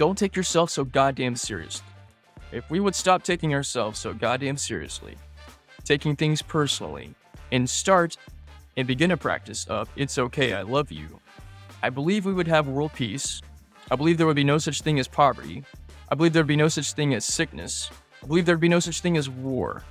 don't 0.00 0.16
take 0.16 0.34
yourself 0.34 0.70
so 0.70 0.82
goddamn 0.82 1.36
seriously. 1.36 1.84
If 2.52 2.70
we 2.70 2.80
would 2.80 2.94
stop 2.94 3.22
taking 3.22 3.52
ourselves 3.52 3.98
so 3.98 4.14
goddamn 4.14 4.56
seriously, 4.56 5.14
taking 5.84 6.16
things 6.16 6.40
personally, 6.40 7.14
and 7.52 7.68
start 7.68 8.16
and 8.78 8.88
begin 8.88 9.10
a 9.10 9.16
practice 9.18 9.66
of 9.66 9.90
it's 9.96 10.16
okay, 10.16 10.54
I 10.54 10.62
love 10.62 10.90
you, 10.90 11.20
I 11.82 11.90
believe 11.90 12.24
we 12.24 12.32
would 12.32 12.48
have 12.48 12.66
world 12.66 12.94
peace. 12.94 13.42
I 13.90 13.96
believe 13.96 14.16
there 14.16 14.26
would 14.26 14.36
be 14.36 14.42
no 14.42 14.56
such 14.56 14.80
thing 14.80 14.98
as 14.98 15.06
poverty. 15.06 15.64
I 16.08 16.14
believe 16.14 16.32
there 16.32 16.44
would 16.44 16.48
be 16.48 16.56
no 16.56 16.68
such 16.68 16.94
thing 16.94 17.12
as 17.12 17.26
sickness. 17.26 17.90
I 18.22 18.26
believe 18.26 18.46
there 18.46 18.54
would 18.54 18.62
be 18.62 18.68
no 18.70 18.80
such 18.80 19.02
thing 19.02 19.18
as 19.18 19.28
war. 19.28 19.84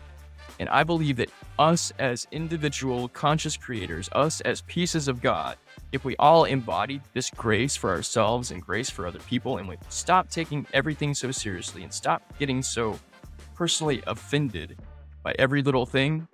And 0.60 0.70
I 0.70 0.84
believe 0.84 1.18
that 1.18 1.30
us 1.60 1.94
as 2.00 2.26
individual 2.32 3.10
conscious 3.10 3.56
creators, 3.56 4.10
us 4.14 4.42
as 4.42 4.62
pieces 4.62 5.08
of 5.08 5.22
God, 5.22 5.58
if 5.92 6.06
we 6.06 6.16
all 6.18 6.46
embodied 6.46 7.02
this 7.14 7.30
grace 7.32 7.76
for 7.76 7.90
ourselves 7.90 8.52
and 8.52 8.62
grace 8.62 8.90
for 8.90 9.08
other 9.08 9.20
people, 9.20 9.58
and 9.58 9.68
we 9.68 9.78
stop 9.90 10.30
taking 10.30 10.66
everything 10.74 11.14
so 11.14 11.32
seriously 11.32 11.84
and 11.84 11.94
stop 11.94 12.22
getting 12.38 12.62
so 12.62 13.00
personally 13.56 14.04
offended 14.08 14.78
by 15.24 15.36
every 15.40 15.62
little 15.62 15.86
thing, 15.86 16.28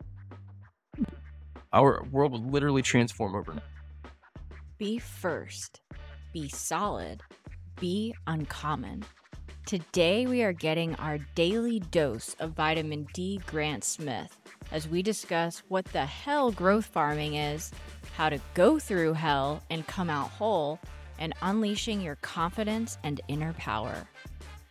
our 1.72 2.04
world 2.12 2.34
would 2.34 2.52
literally 2.52 2.82
transform 2.82 3.36
overnight. 3.36 3.64
Be 4.78 4.98
first, 4.98 5.82
be 6.34 6.50
solid, 6.50 7.22
be 7.80 8.14
uncommon. 8.28 9.06
Today, 9.66 10.28
we 10.28 10.44
are 10.44 10.54
getting 10.54 10.94
our 10.96 11.18
daily 11.34 11.80
dose 11.80 12.36
of 12.40 12.52
vitamin 12.52 13.08
D 13.14 13.42
Grant 13.48 13.84
Smith 13.84 14.38
as 14.72 14.88
we 14.88 15.02
discuss 15.02 15.64
what 15.70 15.86
the 15.86 16.06
hell 16.06 16.52
growth 16.52 16.86
farming 16.86 17.36
is, 17.36 17.72
how 18.16 18.30
to 18.30 18.40
go 18.54 18.80
through 18.80 19.14
hell 19.14 19.62
and 19.70 19.86
come 19.88 20.10
out 20.10 20.30
whole, 20.30 20.80
and 21.20 21.34
unleashing 21.42 22.02
your 22.02 22.16
confidence 22.18 22.98
and 23.04 23.22
inner 23.28 23.54
power. 23.54 24.08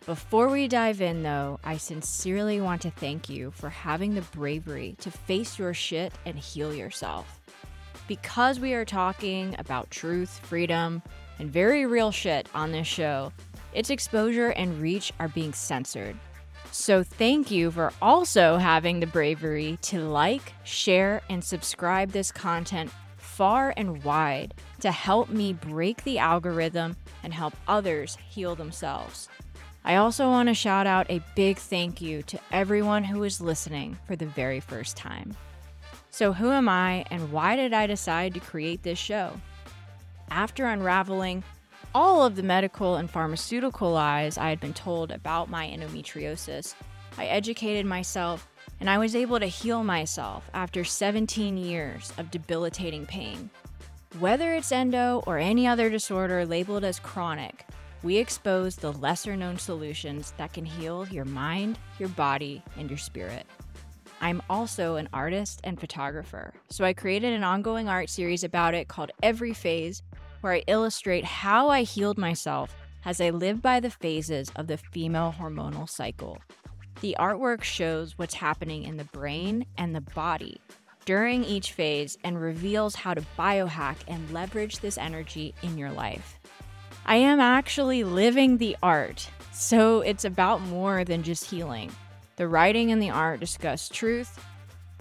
Before 0.05 0.49
we 0.49 0.67
dive 0.67 1.01
in, 1.01 1.23
though, 1.23 1.59
I 1.63 1.77
sincerely 1.77 2.61
want 2.61 2.81
to 2.83 2.91
thank 2.91 3.29
you 3.29 3.51
for 3.51 3.69
having 3.69 4.13
the 4.13 4.21
bravery 4.21 4.95
to 4.99 5.09
face 5.09 5.57
your 5.57 5.73
shit 5.73 6.13
and 6.25 6.37
heal 6.37 6.73
yourself. 6.73 7.41
Because 8.07 8.59
we 8.59 8.73
are 8.73 8.85
talking 8.85 9.55
about 9.57 9.89
truth, 9.89 10.39
freedom, 10.43 11.01
and 11.39 11.49
very 11.49 11.85
real 11.85 12.11
shit 12.11 12.47
on 12.53 12.71
this 12.71 12.87
show, 12.87 13.31
its 13.73 13.89
exposure 13.89 14.49
and 14.49 14.79
reach 14.79 15.11
are 15.19 15.27
being 15.27 15.53
censored. 15.53 16.15
So, 16.71 17.03
thank 17.03 17.49
you 17.51 17.71
for 17.71 17.93
also 18.01 18.57
having 18.57 18.99
the 18.99 19.07
bravery 19.07 19.79
to 19.83 20.01
like, 20.01 20.53
share, 20.65 21.21
and 21.29 21.43
subscribe 21.43 22.11
this 22.11 22.31
content 22.31 22.91
far 23.35 23.73
and 23.75 24.01
wide 24.05 24.53
to 24.79 24.89
help 24.89 25.27
me 25.27 25.51
break 25.51 26.01
the 26.05 26.17
algorithm 26.17 26.95
and 27.21 27.33
help 27.33 27.53
others 27.67 28.17
heal 28.29 28.55
themselves. 28.55 29.27
I 29.83 29.97
also 29.97 30.29
want 30.29 30.47
to 30.47 30.55
shout 30.55 30.87
out 30.87 31.11
a 31.11 31.21
big 31.35 31.57
thank 31.57 32.01
you 32.01 32.23
to 32.23 32.39
everyone 32.53 33.03
who 33.03 33.23
is 33.25 33.41
listening 33.41 33.97
for 34.07 34.15
the 34.15 34.25
very 34.25 34.61
first 34.61 34.95
time. 34.95 35.35
So, 36.11 36.31
who 36.31 36.49
am 36.49 36.69
I 36.69 37.05
and 37.11 37.29
why 37.33 37.57
did 37.57 37.73
I 37.73 37.87
decide 37.87 38.33
to 38.35 38.39
create 38.39 38.83
this 38.83 38.97
show? 38.97 39.33
After 40.31 40.65
unraveling 40.65 41.43
all 41.93 42.23
of 42.23 42.37
the 42.37 42.43
medical 42.43 42.95
and 42.95 43.09
pharmaceutical 43.09 43.91
lies 43.91 44.37
I 44.37 44.47
had 44.47 44.61
been 44.61 44.73
told 44.73 45.11
about 45.11 45.49
my 45.49 45.67
endometriosis, 45.67 46.73
I 47.17 47.25
educated 47.25 47.85
myself 47.85 48.47
and 48.79 48.89
I 48.89 48.97
was 48.97 49.15
able 49.15 49.39
to 49.39 49.45
heal 49.45 49.83
myself 49.83 50.49
after 50.53 50.83
17 50.83 51.57
years 51.57 52.11
of 52.17 52.31
debilitating 52.31 53.05
pain. 53.05 53.49
Whether 54.19 54.53
it's 54.53 54.71
endo 54.71 55.23
or 55.27 55.37
any 55.37 55.67
other 55.67 55.89
disorder 55.89 56.45
labeled 56.45 56.83
as 56.83 56.99
chronic, 56.99 57.65
we 58.03 58.17
expose 58.17 58.75
the 58.75 58.93
lesser 58.93 59.35
known 59.35 59.57
solutions 59.57 60.33
that 60.37 60.53
can 60.53 60.65
heal 60.65 61.07
your 61.09 61.25
mind, 61.25 61.79
your 61.99 62.09
body, 62.09 62.61
and 62.77 62.89
your 62.89 62.99
spirit. 62.99 63.45
I'm 64.21 64.41
also 64.49 64.95
an 64.95 65.09
artist 65.11 65.59
and 65.63 65.79
photographer, 65.79 66.53
so 66.69 66.85
I 66.85 66.93
created 66.93 67.33
an 67.33 67.43
ongoing 67.43 67.89
art 67.89 68.09
series 68.09 68.43
about 68.43 68.73
it 68.73 68.87
called 68.87 69.11
Every 69.21 69.53
Phase 69.53 70.01
where 70.45 70.53
I 70.53 70.63
illustrate 70.67 71.25
how 71.25 71.69
I 71.69 71.81
healed 71.81 72.19
myself 72.19 72.75
as 73.03 73.19
I 73.19 73.31
live 73.31 73.63
by 73.63 73.79
the 73.79 73.89
phases 73.89 74.51
of 74.55 74.67
the 74.67 74.77
female 74.77 75.33
hormonal 75.37 75.89
cycle. 75.89 76.37
The 77.01 77.15
artwork 77.19 77.63
shows 77.63 78.17
what's 78.17 78.33
happening 78.33 78.83
in 78.83 78.97
the 78.97 79.03
brain 79.05 79.65
and 79.77 79.93
the 79.93 80.01
body 80.01 80.59
during 81.05 81.43
each 81.43 81.73
phase 81.73 82.17
and 82.23 82.41
reveals 82.41 82.95
how 82.95 83.13
to 83.13 83.23
biohack 83.37 83.97
and 84.07 84.31
leverage 84.31 84.79
this 84.79 84.97
energy 84.97 85.53
in 85.61 85.77
your 85.77 85.91
life. 85.91 86.39
I 87.05 87.17
am 87.17 87.39
actually 87.39 88.03
living 88.03 88.57
the 88.57 88.75
art, 88.81 89.29
so 89.53 90.01
it's 90.01 90.25
about 90.25 90.61
more 90.61 91.03
than 91.03 91.21
just 91.21 91.49
healing. 91.49 91.91
The 92.37 92.47
writing 92.47 92.91
and 92.91 93.01
the 93.01 93.11
art 93.11 93.39
discuss 93.39 93.87
truth, 93.87 94.43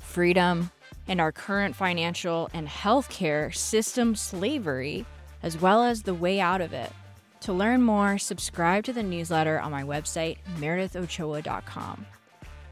freedom, 0.00 0.70
and 1.08 1.20
our 1.20 1.32
current 1.32 1.74
financial 1.74 2.50
and 2.52 2.68
healthcare 2.68 3.54
system 3.54 4.14
slavery 4.14 5.06
as 5.42 5.60
well 5.60 5.82
as 5.82 6.02
the 6.02 6.14
way 6.14 6.40
out 6.40 6.60
of 6.60 6.72
it. 6.72 6.92
To 7.44 7.52
learn 7.52 7.82
more, 7.82 8.16
subscribe 8.16 8.84
to 8.84 8.94
the 8.94 9.02
newsletter 9.02 9.60
on 9.60 9.70
my 9.70 9.82
website, 9.82 10.38
meredithochoa.com. 10.56 12.06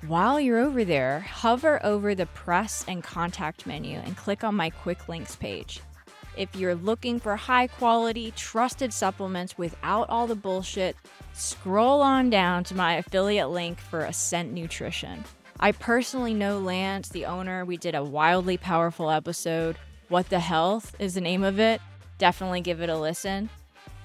While 0.06 0.40
you're 0.40 0.60
over 0.60 0.82
there, 0.82 1.20
hover 1.20 1.84
over 1.84 2.14
the 2.14 2.24
press 2.24 2.82
and 2.88 3.04
contact 3.04 3.66
menu 3.66 3.98
and 3.98 4.16
click 4.16 4.42
on 4.42 4.54
my 4.54 4.70
quick 4.70 5.10
links 5.10 5.36
page. 5.36 5.82
If 6.38 6.56
you're 6.56 6.74
looking 6.74 7.20
for 7.20 7.36
high 7.36 7.66
quality, 7.66 8.32
trusted 8.34 8.94
supplements 8.94 9.58
without 9.58 10.08
all 10.08 10.26
the 10.26 10.34
bullshit, 10.34 10.96
scroll 11.34 12.00
on 12.00 12.30
down 12.30 12.64
to 12.64 12.74
my 12.74 12.94
affiliate 12.94 13.50
link 13.50 13.78
for 13.78 14.06
Ascent 14.06 14.54
Nutrition. 14.54 15.22
I 15.60 15.72
personally 15.72 16.32
know 16.32 16.58
Lance, 16.58 17.10
the 17.10 17.26
owner. 17.26 17.66
We 17.66 17.76
did 17.76 17.94
a 17.94 18.02
wildly 18.02 18.56
powerful 18.56 19.10
episode. 19.10 19.76
What 20.08 20.30
the 20.30 20.40
Health 20.40 20.96
is 20.98 21.12
the 21.12 21.20
name 21.20 21.42
of 21.42 21.60
it 21.60 21.82
definitely 22.22 22.60
give 22.60 22.80
it 22.80 22.88
a 22.88 22.96
listen. 22.96 23.50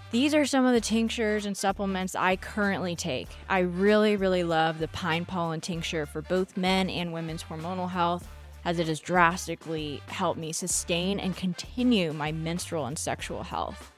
These 0.09 0.33
are 0.33 0.45
some 0.45 0.65
of 0.65 0.73
the 0.73 0.79
tinctures 0.79 1.45
and 1.45 1.57
supplements 1.57 2.15
I 2.15 2.37
currently 2.37 2.95
take. 2.95 3.27
I 3.49 3.59
really, 3.59 4.15
really 4.15 4.45
love 4.45 4.79
the 4.79 4.87
pine 4.87 5.25
pollen 5.25 5.59
tincture 5.59 6.05
for 6.05 6.21
both 6.21 6.55
men 6.55 6.89
and 6.89 7.11
women's 7.11 7.43
hormonal 7.43 7.89
health, 7.89 8.25
as 8.63 8.79
it 8.79 8.87
has 8.87 9.01
drastically 9.01 10.01
helped 10.07 10.39
me 10.39 10.53
sustain 10.53 11.19
and 11.19 11.35
continue 11.35 12.13
my 12.13 12.31
menstrual 12.31 12.85
and 12.85 12.97
sexual 12.97 13.43
health. 13.43 13.91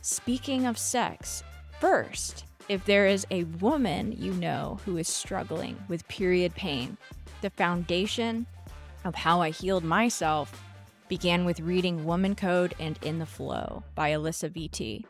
Speaking 0.00 0.64
of 0.64 0.78
sex, 0.78 1.44
first, 1.78 2.46
if 2.70 2.82
there 2.86 3.06
is 3.06 3.26
a 3.30 3.44
woman 3.44 4.12
you 4.18 4.32
know 4.32 4.80
who 4.86 4.96
is 4.96 5.08
struggling 5.08 5.76
with 5.88 6.08
period 6.08 6.54
pain, 6.54 6.96
the 7.42 7.50
foundation 7.50 8.46
of 9.04 9.14
how 9.14 9.42
I 9.42 9.50
healed 9.50 9.84
myself 9.84 10.64
began 11.10 11.44
with 11.44 11.60
reading 11.60 12.06
Woman 12.06 12.34
Code 12.34 12.74
and 12.78 12.98
In 13.02 13.18
the 13.18 13.26
Flow 13.26 13.82
by 13.94 14.12
Alisa 14.12 14.48
Vitti. 14.48 15.04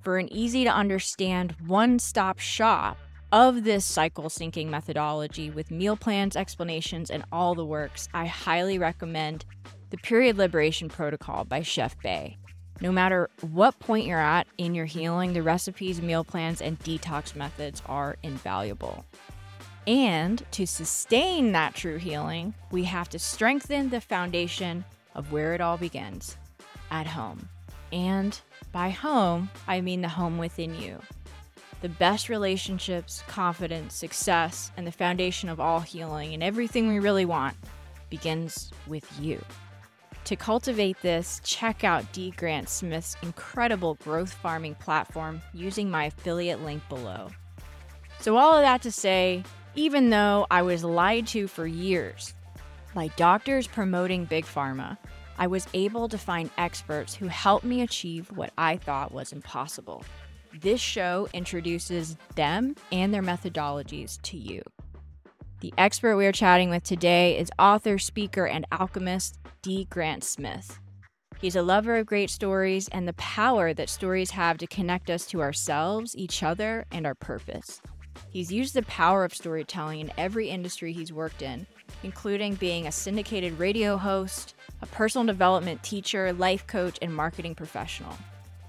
For 0.00 0.16
an 0.16 0.32
easy 0.32 0.64
to 0.64 0.70
understand 0.70 1.54
one 1.66 1.98
stop 1.98 2.38
shop 2.38 2.96
of 3.32 3.64
this 3.64 3.84
cycle 3.84 4.24
syncing 4.24 4.68
methodology 4.68 5.50
with 5.50 5.70
meal 5.70 5.96
plans, 5.96 6.36
explanations, 6.36 7.10
and 7.10 7.24
all 7.30 7.54
the 7.54 7.66
works, 7.66 8.08
I 8.14 8.26
highly 8.26 8.78
recommend 8.78 9.44
the 9.90 9.98
Period 9.98 10.38
Liberation 10.38 10.88
Protocol 10.88 11.44
by 11.44 11.62
Chef 11.62 12.00
Bay. 12.00 12.38
No 12.80 12.90
matter 12.90 13.28
what 13.50 13.78
point 13.78 14.06
you're 14.06 14.18
at 14.18 14.46
in 14.56 14.74
your 14.74 14.86
healing, 14.86 15.34
the 15.34 15.42
recipes, 15.42 16.00
meal 16.00 16.24
plans, 16.24 16.62
and 16.62 16.78
detox 16.78 17.36
methods 17.36 17.82
are 17.84 18.16
invaluable. 18.22 19.04
And 19.86 20.42
to 20.52 20.66
sustain 20.66 21.52
that 21.52 21.74
true 21.74 21.98
healing, 21.98 22.54
we 22.70 22.84
have 22.84 23.10
to 23.10 23.18
strengthen 23.18 23.90
the 23.90 24.00
foundation 24.00 24.84
of 25.14 25.30
where 25.30 25.52
it 25.52 25.60
all 25.60 25.76
begins 25.76 26.38
at 26.90 27.06
home. 27.06 27.48
And 27.92 28.40
by 28.72 28.90
home, 28.90 29.50
I 29.66 29.80
mean 29.80 30.00
the 30.00 30.08
home 30.08 30.38
within 30.38 30.74
you. 30.74 31.00
The 31.80 31.88
best 31.88 32.28
relationships, 32.28 33.22
confidence, 33.26 33.94
success, 33.94 34.70
and 34.76 34.86
the 34.86 34.92
foundation 34.92 35.48
of 35.48 35.60
all 35.60 35.80
healing 35.80 36.34
and 36.34 36.42
everything 36.42 36.88
we 36.88 36.98
really 36.98 37.24
want 37.24 37.56
begins 38.10 38.70
with 38.86 39.08
you. 39.20 39.42
To 40.24 40.36
cultivate 40.36 41.00
this, 41.00 41.40
check 41.42 41.82
out 41.82 42.12
D. 42.12 42.32
Grant 42.36 42.68
Smith's 42.68 43.16
incredible 43.22 43.94
growth 43.96 44.32
farming 44.32 44.74
platform 44.76 45.40
using 45.54 45.90
my 45.90 46.04
affiliate 46.04 46.62
link 46.62 46.86
below. 46.88 47.30
So, 48.20 48.36
all 48.36 48.54
of 48.54 48.62
that 48.62 48.82
to 48.82 48.92
say, 48.92 49.42
even 49.74 50.10
though 50.10 50.46
I 50.50 50.62
was 50.62 50.84
lied 50.84 51.26
to 51.28 51.48
for 51.48 51.66
years 51.66 52.34
by 52.94 53.08
doctors 53.16 53.66
promoting 53.66 54.26
Big 54.26 54.44
Pharma, 54.44 54.98
I 55.40 55.46
was 55.46 55.66
able 55.72 56.06
to 56.10 56.18
find 56.18 56.50
experts 56.58 57.14
who 57.14 57.26
helped 57.26 57.64
me 57.64 57.80
achieve 57.80 58.30
what 58.36 58.52
I 58.58 58.76
thought 58.76 59.10
was 59.10 59.32
impossible. 59.32 60.04
This 60.60 60.82
show 60.82 61.28
introduces 61.32 62.18
them 62.34 62.76
and 62.92 63.14
their 63.14 63.22
methodologies 63.22 64.20
to 64.20 64.36
you. 64.36 64.60
The 65.60 65.72
expert 65.78 66.18
we 66.18 66.26
are 66.26 66.32
chatting 66.32 66.68
with 66.68 66.82
today 66.82 67.38
is 67.38 67.50
author, 67.58 67.98
speaker, 67.98 68.46
and 68.46 68.66
alchemist 68.70 69.38
D. 69.62 69.86
Grant 69.88 70.24
Smith. 70.24 70.78
He's 71.40 71.56
a 71.56 71.62
lover 71.62 71.96
of 71.96 72.04
great 72.04 72.28
stories 72.28 72.88
and 72.88 73.08
the 73.08 73.14
power 73.14 73.72
that 73.72 73.88
stories 73.88 74.32
have 74.32 74.58
to 74.58 74.66
connect 74.66 75.08
us 75.08 75.24
to 75.28 75.40
ourselves, 75.40 76.14
each 76.14 76.42
other, 76.42 76.84
and 76.92 77.06
our 77.06 77.14
purpose. 77.14 77.80
He's 78.28 78.52
used 78.52 78.74
the 78.74 78.82
power 78.82 79.24
of 79.24 79.34
storytelling 79.34 80.00
in 80.00 80.12
every 80.18 80.50
industry 80.50 80.92
he's 80.92 81.14
worked 81.14 81.40
in, 81.40 81.66
including 82.02 82.56
being 82.56 82.86
a 82.86 82.92
syndicated 82.92 83.58
radio 83.58 83.96
host, 83.96 84.54
a 84.82 84.86
personal 84.86 85.26
development 85.26 85.82
teacher, 85.82 86.32
life 86.32 86.66
coach, 86.66 86.98
and 87.02 87.14
marketing 87.14 87.54
professional. 87.54 88.16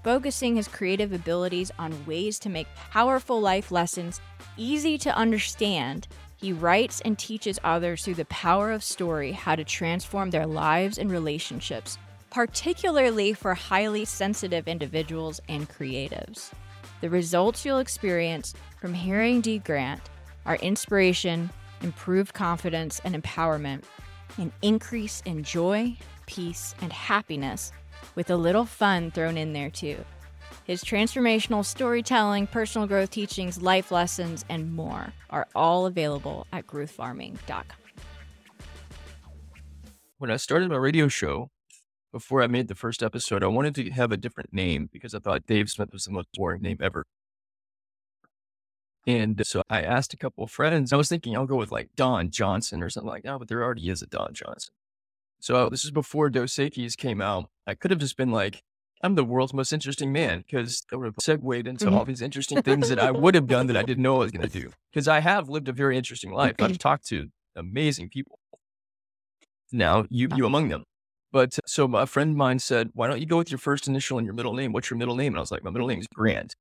Focusing 0.04 0.56
his 0.56 0.66
creative 0.66 1.12
abilities 1.12 1.70
on 1.78 2.06
ways 2.06 2.38
to 2.40 2.48
make 2.48 2.66
powerful 2.74 3.40
life 3.40 3.70
lessons 3.70 4.20
easy 4.56 4.98
to 4.98 5.16
understand, 5.16 6.08
he 6.36 6.52
writes 6.52 7.00
and 7.02 7.16
teaches 7.18 7.60
others 7.62 8.04
through 8.04 8.14
the 8.14 8.24
power 8.24 8.72
of 8.72 8.82
story 8.82 9.30
how 9.30 9.54
to 9.54 9.64
transform 9.64 10.30
their 10.30 10.46
lives 10.46 10.98
and 10.98 11.10
relationships, 11.10 11.98
particularly 12.30 13.32
for 13.32 13.54
highly 13.54 14.04
sensitive 14.04 14.66
individuals 14.66 15.40
and 15.48 15.68
creatives. 15.68 16.50
The 17.00 17.10
results 17.10 17.64
you'll 17.64 17.78
experience 17.78 18.54
from 18.80 18.94
hearing 18.94 19.40
D 19.40 19.58
Grant 19.58 20.00
are 20.44 20.56
inspiration, 20.56 21.50
improved 21.82 22.34
confidence 22.34 23.00
and 23.04 23.14
empowerment, 23.14 23.84
an 24.38 24.52
increase 24.62 25.22
in 25.24 25.42
joy, 25.42 25.96
peace, 26.26 26.74
and 26.80 26.92
happiness, 26.92 27.72
with 28.14 28.30
a 28.30 28.36
little 28.36 28.64
fun 28.64 29.10
thrown 29.10 29.36
in 29.36 29.52
there 29.52 29.70
too. 29.70 29.96
His 30.64 30.84
transformational 30.84 31.64
storytelling, 31.64 32.46
personal 32.46 32.86
growth 32.86 33.10
teachings, 33.10 33.60
life 33.60 33.90
lessons, 33.90 34.44
and 34.48 34.72
more 34.72 35.12
are 35.30 35.48
all 35.54 35.86
available 35.86 36.46
at 36.52 36.66
growthfarming.com. 36.66 37.64
When 40.18 40.30
I 40.30 40.36
started 40.36 40.70
my 40.70 40.76
radio 40.76 41.08
show, 41.08 41.50
before 42.12 42.42
I 42.42 42.46
made 42.46 42.68
the 42.68 42.74
first 42.74 43.02
episode, 43.02 43.42
I 43.42 43.48
wanted 43.48 43.74
to 43.76 43.90
have 43.90 44.12
a 44.12 44.16
different 44.16 44.52
name 44.52 44.88
because 44.92 45.14
I 45.14 45.18
thought 45.18 45.46
Dave 45.46 45.68
Smith 45.68 45.92
was 45.92 46.04
the 46.04 46.12
most 46.12 46.28
boring 46.34 46.62
name 46.62 46.76
ever. 46.80 47.04
And 49.06 49.40
uh, 49.40 49.44
so 49.44 49.62
I 49.68 49.82
asked 49.82 50.14
a 50.14 50.16
couple 50.16 50.44
of 50.44 50.50
friends. 50.50 50.92
I 50.92 50.96
was 50.96 51.08
thinking 51.08 51.36
I'll 51.36 51.46
go 51.46 51.56
with 51.56 51.72
like 51.72 51.90
Don 51.96 52.30
Johnson 52.30 52.82
or 52.82 52.90
something 52.90 53.08
like 53.10 53.24
that, 53.24 53.38
but 53.38 53.48
there 53.48 53.62
already 53.62 53.88
is 53.88 54.02
a 54.02 54.06
Don 54.06 54.32
Johnson. 54.32 54.72
So 55.40 55.68
this 55.68 55.84
is 55.84 55.90
before 55.90 56.30
Dos 56.30 56.54
Equis 56.54 56.96
came 56.96 57.20
out. 57.20 57.50
I 57.66 57.74
could 57.74 57.90
have 57.90 57.98
just 57.98 58.16
been 58.16 58.30
like, 58.30 58.62
I'm 59.02 59.16
the 59.16 59.24
world's 59.24 59.52
most 59.52 59.72
interesting 59.72 60.12
man 60.12 60.44
because 60.46 60.84
I 60.92 60.96
would 60.96 61.06
have 61.06 61.16
segued 61.20 61.66
into 61.66 61.86
Mhm. 61.86 61.92
all 61.92 62.04
these 62.04 62.22
interesting 62.22 62.62
things 62.62 62.88
that 62.88 63.00
I 63.00 63.10
would 63.10 63.34
have 63.34 63.48
done 63.48 63.66
that 63.66 63.76
I 63.76 63.82
didn't 63.82 64.04
know 64.04 64.16
I 64.16 64.18
was 64.20 64.30
going 64.30 64.48
to 64.48 64.60
do. 64.60 64.70
Because 64.92 65.08
I 65.08 65.18
have 65.18 65.48
lived 65.48 65.68
a 65.68 65.72
very 65.72 65.96
interesting 65.96 66.30
life. 66.30 66.54
I've 66.60 66.78
talked 66.78 67.08
to 67.08 67.30
amazing 67.56 68.10
people. 68.10 68.38
Now, 69.72 70.06
you, 70.10 70.28
uh 70.30 70.36
you 70.36 70.46
among 70.46 70.68
them. 70.68 70.84
But 71.32 71.58
uh, 71.58 71.62
so 71.66 71.86
a 71.96 72.06
friend 72.06 72.30
of 72.32 72.36
mine 72.36 72.58
said, 72.58 72.90
why 72.92 73.08
don't 73.08 73.18
you 73.18 73.26
go 73.26 73.38
with 73.38 73.50
your 73.50 73.58
first 73.58 73.88
initial 73.88 74.18
and 74.18 74.24
your 74.26 74.34
middle 74.34 74.52
name? 74.52 74.72
What's 74.72 74.90
your 74.90 74.98
middle 74.98 75.16
name? 75.16 75.32
And 75.32 75.38
I 75.38 75.40
was 75.40 75.50
like, 75.50 75.64
my 75.64 75.70
middle 75.70 75.88
name 75.88 75.98
is 75.98 76.06
Grant. 76.14 76.54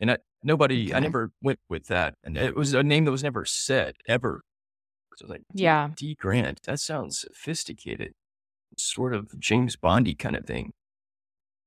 And 0.00 0.10
I, 0.12 0.18
nobody, 0.42 0.92
I 0.94 0.98
never 1.00 1.30
went 1.42 1.60
with 1.68 1.86
that. 1.86 2.14
And 2.24 2.36
it 2.36 2.56
was 2.56 2.74
a 2.74 2.82
name 2.82 3.04
that 3.04 3.10
was 3.10 3.22
never 3.22 3.44
said 3.44 3.94
ever. 4.08 4.42
So 5.16 5.24
I 5.24 5.26
was 5.26 5.30
like, 5.30 5.42
Yeah. 5.52 5.90
D 5.96 6.14
Grant, 6.18 6.62
that 6.64 6.80
sounds 6.80 7.20
sophisticated, 7.20 8.12
sort 8.76 9.14
of 9.14 9.38
James 9.38 9.76
Bondy 9.76 10.14
kind 10.14 10.36
of 10.36 10.44
thing. 10.44 10.72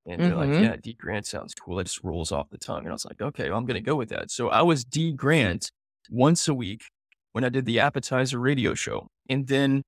And 0.05 0.21
they're 0.21 0.35
like, 0.35 0.49
Mhm. 0.49 0.61
yeah, 0.61 0.75
D 0.81 0.93
Grant 0.93 1.25
sounds 1.25 1.53
cool. 1.53 1.79
It 1.79 1.85
just 1.85 2.03
rolls 2.03 2.31
off 2.31 2.49
the 2.49 2.57
tongue. 2.57 2.79
And 2.79 2.89
I 2.89 2.93
was 2.93 3.05
like, 3.05 3.21
okay, 3.21 3.49
well, 3.49 3.57
I'm 3.57 3.65
going 3.65 3.75
to 3.75 3.81
go 3.81 3.95
with 3.95 4.09
that. 4.09 4.31
So 4.31 4.49
I 4.49 4.61
was 4.61 4.83
D 4.85 5.11
Grant 5.13 5.71
once 6.09 6.47
a 6.47 6.53
week 6.53 6.83
when 7.31 7.43
I 7.43 7.49
did 7.49 7.65
the 7.65 7.79
appetizer 7.79 8.39
radio 8.39 8.73
show. 8.73 9.07
And 9.29 9.47
then 9.47 9.83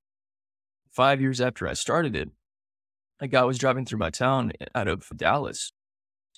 five 0.91 1.21
years 1.21 1.39
after 1.41 1.67
I 1.67 1.73
started 1.73 2.15
it, 2.15 2.29
a 3.21 3.27
guy 3.27 3.43
was 3.43 3.57
driving 3.57 3.85
through 3.85 3.99
my 3.99 4.09
town 4.09 4.51
out 4.73 4.87
of 4.87 5.05
Dallas 5.15 5.71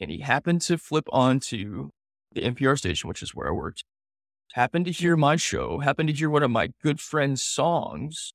and 0.01 0.11
he 0.11 0.19
happened 0.19 0.61
to 0.63 0.77
flip 0.77 1.05
onto 1.13 1.91
the 2.33 2.41
NPR 2.41 2.77
station, 2.77 3.07
which 3.07 3.23
is 3.23 3.33
where 3.35 3.47
I 3.47 3.51
worked, 3.51 3.83
happened 4.53 4.85
to 4.85 4.91
hear 4.91 5.15
my 5.15 5.37
show, 5.37 5.79
happened 5.79 6.09
to 6.09 6.15
hear 6.15 6.29
one 6.29 6.43
of 6.43 6.51
my 6.51 6.71
good 6.81 6.99
friend's 6.99 7.43
songs, 7.43 8.33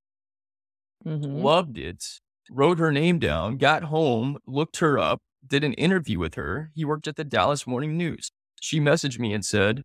Mhm. 1.04 1.42
loved 1.42 1.76
it, 1.78 2.02
wrote 2.50 2.78
her 2.78 2.92
name 2.92 3.18
down, 3.18 3.58
got 3.58 3.84
home, 3.84 4.38
looked 4.46 4.78
her 4.78 4.98
up, 4.98 5.20
did 5.46 5.64
an 5.64 5.74
interview 5.74 6.18
with 6.18 6.34
her. 6.36 6.70
He 6.74 6.84
worked 6.84 7.06
at 7.06 7.16
the 7.16 7.24
Dallas 7.24 7.66
Morning 7.66 7.96
News. 7.96 8.30
She 8.60 8.80
messaged 8.80 9.18
me 9.18 9.32
and 9.34 9.44
said, 9.44 9.82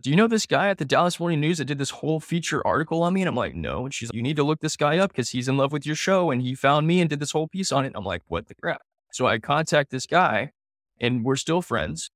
Do 0.00 0.10
you 0.10 0.16
know 0.16 0.28
this 0.28 0.46
guy 0.46 0.68
at 0.68 0.78
the 0.78 0.84
Dallas 0.84 1.18
Morning 1.18 1.40
News 1.40 1.58
that 1.58 1.64
did 1.64 1.78
this 1.78 1.90
whole 1.90 2.20
feature 2.20 2.64
article 2.66 3.02
on 3.02 3.14
me? 3.14 3.22
And 3.22 3.28
I'm 3.28 3.34
like, 3.34 3.54
No. 3.54 3.84
And 3.84 3.92
she's 3.92 4.08
like, 4.08 4.14
You 4.14 4.22
need 4.22 4.36
to 4.36 4.44
look 4.44 4.60
this 4.60 4.76
guy 4.76 4.98
up 4.98 5.10
because 5.10 5.30
he's 5.30 5.48
in 5.48 5.56
love 5.56 5.72
with 5.72 5.84
your 5.84 5.96
show 5.96 6.30
and 6.30 6.40
he 6.40 6.54
found 6.54 6.86
me 6.86 7.00
and 7.00 7.10
did 7.10 7.18
this 7.20 7.32
whole 7.32 7.48
piece 7.48 7.72
on 7.72 7.84
it. 7.84 7.88
And 7.88 7.96
I'm 7.96 8.04
like, 8.04 8.22
What 8.28 8.46
the 8.46 8.54
crap? 8.54 8.80
So 9.12 9.26
I 9.26 9.38
contact 9.38 9.90
this 9.90 10.06
guy 10.06 10.52
and 11.00 11.24
we're 11.24 11.36
still 11.36 11.62
friends. 11.62 12.10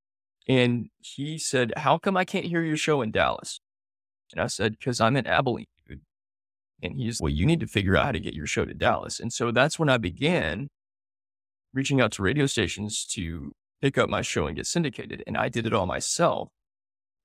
And 0.47 0.89
he 0.99 1.37
said, 1.37 1.73
How 1.77 1.97
come 1.97 2.17
I 2.17 2.25
can't 2.25 2.45
hear 2.45 2.61
your 2.61 2.77
show 2.77 3.01
in 3.01 3.11
Dallas? 3.11 3.59
And 4.31 4.41
I 4.41 4.47
said, 4.47 4.73
Because 4.73 4.99
I'm 4.99 5.15
in 5.15 5.27
Abilene, 5.27 5.65
dude. 5.87 6.01
And 6.81 6.97
he's, 6.97 7.21
Well, 7.21 7.31
you 7.31 7.45
need 7.45 7.59
to 7.61 7.67
figure 7.67 7.95
out 7.95 8.05
how 8.05 8.11
to 8.11 8.19
get 8.19 8.33
your 8.33 8.47
show 8.47 8.65
to 8.65 8.73
Dallas. 8.73 9.19
And 9.19 9.31
so 9.31 9.51
that's 9.51 9.79
when 9.79 9.89
I 9.89 9.97
began 9.97 10.69
reaching 11.73 12.01
out 12.01 12.11
to 12.13 12.23
radio 12.23 12.45
stations 12.45 13.05
to 13.13 13.53
pick 13.81 13.97
up 13.97 14.09
my 14.09 14.21
show 14.21 14.47
and 14.47 14.55
get 14.55 14.67
syndicated. 14.67 15.23
And 15.25 15.37
I 15.37 15.49
did 15.49 15.65
it 15.65 15.73
all 15.73 15.85
myself. 15.85 16.49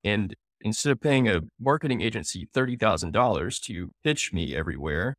And 0.03 0.35
instead 0.61 0.91
of 0.91 1.01
paying 1.01 1.27
a 1.27 1.41
marketing 1.59 2.01
agency 2.01 2.47
$30,000 2.53 3.61
to 3.63 3.91
pitch 4.03 4.33
me 4.33 4.55
everywhere, 4.55 5.15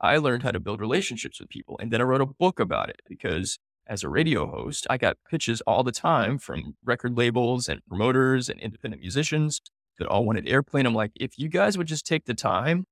I 0.00 0.18
learned 0.18 0.42
how 0.42 0.50
to 0.50 0.60
build 0.60 0.80
relationships 0.80 1.40
with 1.40 1.48
people. 1.48 1.78
And 1.80 1.90
then 1.90 2.00
I 2.00 2.04
wrote 2.04 2.20
a 2.20 2.26
book 2.26 2.60
about 2.60 2.90
it 2.90 3.00
because 3.08 3.58
as 3.86 4.02
a 4.02 4.08
radio 4.08 4.46
host, 4.46 4.86
I 4.90 4.96
got 4.96 5.16
pitches 5.30 5.60
all 5.62 5.82
the 5.82 5.92
time 5.92 6.38
from 6.38 6.76
record 6.84 7.16
labels 7.16 7.68
and 7.68 7.80
promoters 7.86 8.48
and 8.48 8.60
independent 8.60 9.00
musicians 9.00 9.60
that 9.98 10.08
all 10.08 10.24
wanted 10.24 10.48
airplane. 10.48 10.86
I'm 10.86 10.94
like, 10.94 11.12
if 11.16 11.38
you 11.38 11.48
guys 11.48 11.78
would 11.78 11.86
just 11.86 12.06
take 12.06 12.24
the 12.24 12.34
time 12.34 12.84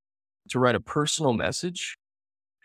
to 0.51 0.59
write 0.59 0.75
a 0.75 0.81
personal 0.81 1.33
message 1.33 1.97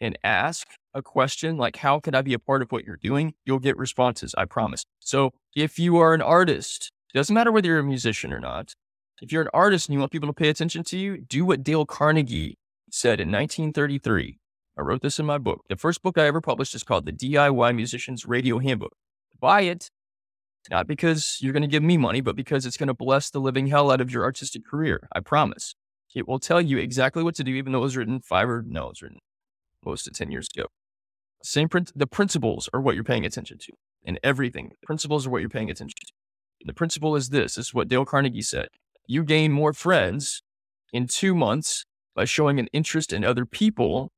and 0.02 0.18
ask 0.24 0.68
a 0.94 1.02
question 1.02 1.58
like, 1.58 1.78
how 1.78 2.00
can 2.00 2.16
I 2.16 2.22
be 2.22 2.34
a 2.34 2.40
part 2.40 2.62
of 2.62 2.72
what 2.72 2.86
you're 2.86 2.98
doing? 2.98 3.34
You'll 3.46 3.60
get 3.60 3.78
responses, 3.78 4.34
I 4.38 4.46
promise. 4.46 4.86
So 5.00 5.32
if 5.56 5.78
you 5.80 5.98
are 5.98 6.14
an 6.14 6.22
artist, 6.22 6.92
doesn't 7.14 7.34
matter 7.34 7.52
whether 7.52 7.68
you're 7.68 7.80
a 7.80 7.84
musician 7.84 8.32
or 8.32 8.40
not, 8.40 8.74
if 9.22 9.32
you're 9.32 9.42
an 9.42 9.50
artist 9.54 9.88
and 9.88 9.94
you 9.94 10.00
want 10.00 10.12
people 10.12 10.30
to 10.30 10.34
pay 10.34 10.50
attention 10.50 10.84
to 10.86 10.98
you, 10.98 11.18
do 11.18 11.44
what 11.44 11.64
Dale 11.64 11.86
Carnegie 11.86 12.58
said 12.92 13.20
in 13.20 13.32
1933. 13.32 14.40
I 14.80 14.82
wrote 14.82 15.02
this 15.02 15.20
in 15.20 15.26
my 15.26 15.38
book. 15.38 15.66
The 15.68 15.76
first 15.76 16.02
book 16.02 16.18
I 16.18 16.26
ever 16.26 16.40
published 16.40 16.74
is 16.74 16.84
called 16.84 17.06
The 17.06 17.12
DIY 17.12 17.76
Musician's 17.76 18.26
Radio 18.26 18.60
Handbook. 18.60 18.96
Buy 19.38 19.62
it, 19.62 19.92
not 20.70 20.88
because 20.88 21.38
you're 21.42 21.52
going 21.52 21.64
to 21.64 21.68
give 21.68 21.84
me 21.84 21.98
money, 21.98 22.22
but 22.22 22.38
because 22.38 22.66
it's 22.66 22.78
going 22.78 22.88
to 22.88 22.94
bless 22.94 23.30
the 23.30 23.42
living 23.42 23.68
hell 23.68 23.92
out 23.92 24.00
of 24.00 24.10
your 24.10 24.24
artistic 24.24 24.66
career. 24.66 25.10
I 25.14 25.20
promise. 25.20 25.76
It 26.16 26.30
will 26.30 26.40
tell 26.40 26.62
you 26.62 26.78
exactly 26.78 27.24
what 27.24 27.36
to 27.36 27.44
do, 27.44 27.52
even 27.56 27.74
though 27.74 27.80
it 27.80 27.82
was 27.82 27.98
written 27.98 28.22
five 28.22 28.50
or 28.50 28.64
no, 28.66 28.86
it 28.86 28.90
was 28.92 29.02
written 29.02 29.20
close 29.84 30.02
to 30.04 30.12
10 30.12 30.32
years 30.32 30.48
ago. 30.56 30.68
Same 31.44 31.68
print, 31.68 31.92
the 31.94 32.08
principles 32.08 32.70
are 32.74 32.80
what 32.80 32.96
you're 32.96 33.04
paying 33.04 33.26
attention 33.26 33.58
to 33.58 33.74
and 34.06 34.18
everything. 34.24 34.70
The 34.70 34.88
principles 34.88 35.28
are 35.28 35.30
what 35.30 35.42
you're 35.42 35.50
paying 35.50 35.70
attention 35.70 35.98
to. 36.06 36.14
The 36.66 36.74
principle 36.74 37.18
is 37.18 37.30
this, 37.30 37.56
this 37.56 37.68
is 37.68 37.74
what 37.74 37.90
Dale 37.90 38.06
Carnegie 38.06 38.42
said. 38.42 38.70
You 39.08 39.26
gain 39.26 39.52
more 39.52 39.74
friends 39.74 40.42
in 40.94 41.08
two 41.08 41.36
months 41.36 41.84
by 42.16 42.24
showing 42.24 42.60
an 42.60 42.68
interest 42.72 43.12
in 43.12 43.26
other 43.26 43.46
people 43.46 44.12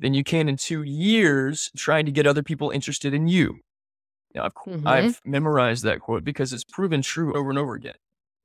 than 0.00 0.14
you 0.14 0.24
can 0.24 0.48
in 0.48 0.56
two 0.56 0.82
years 0.82 1.70
trying 1.76 2.06
to 2.06 2.12
get 2.12 2.26
other 2.26 2.42
people 2.42 2.70
interested 2.70 3.14
in 3.14 3.28
you. 3.28 3.60
Now, 4.34 4.44
I've, 4.44 4.54
Mhm. 4.54 4.86
I've 4.86 5.20
memorized 5.24 5.84
that 5.84 6.00
quote 6.00 6.24
because 6.24 6.52
it's 6.52 6.64
proven 6.64 7.02
true 7.02 7.34
over 7.36 7.50
and 7.50 7.58
over 7.58 7.74
again. 7.74 7.96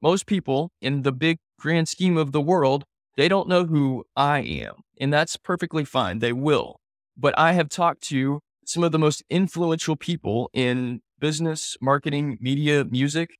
Most 0.01 0.25
people 0.25 0.71
in 0.81 1.03
the 1.03 1.11
big 1.11 1.37
grand 1.59 1.87
scheme 1.87 2.17
of 2.17 2.31
the 2.31 2.41
world, 2.41 2.85
they 3.15 3.27
don't 3.27 3.47
know 3.47 3.65
who 3.65 4.05
I 4.15 4.39
am. 4.39 4.81
And 4.99 5.13
that's 5.13 5.37
perfectly 5.37 5.85
fine. 5.85 6.19
They 6.19 6.33
will. 6.33 6.77
But 7.17 7.37
I 7.37 7.53
have 7.53 7.69
talked 7.69 8.01
to 8.05 8.39
some 8.65 8.83
of 8.83 8.91
the 8.91 8.99
most 8.99 9.23
influential 9.29 9.95
people 9.95 10.49
in 10.53 11.01
business, 11.19 11.77
marketing, 11.81 12.37
media, 12.41 12.85
music. 12.85 13.31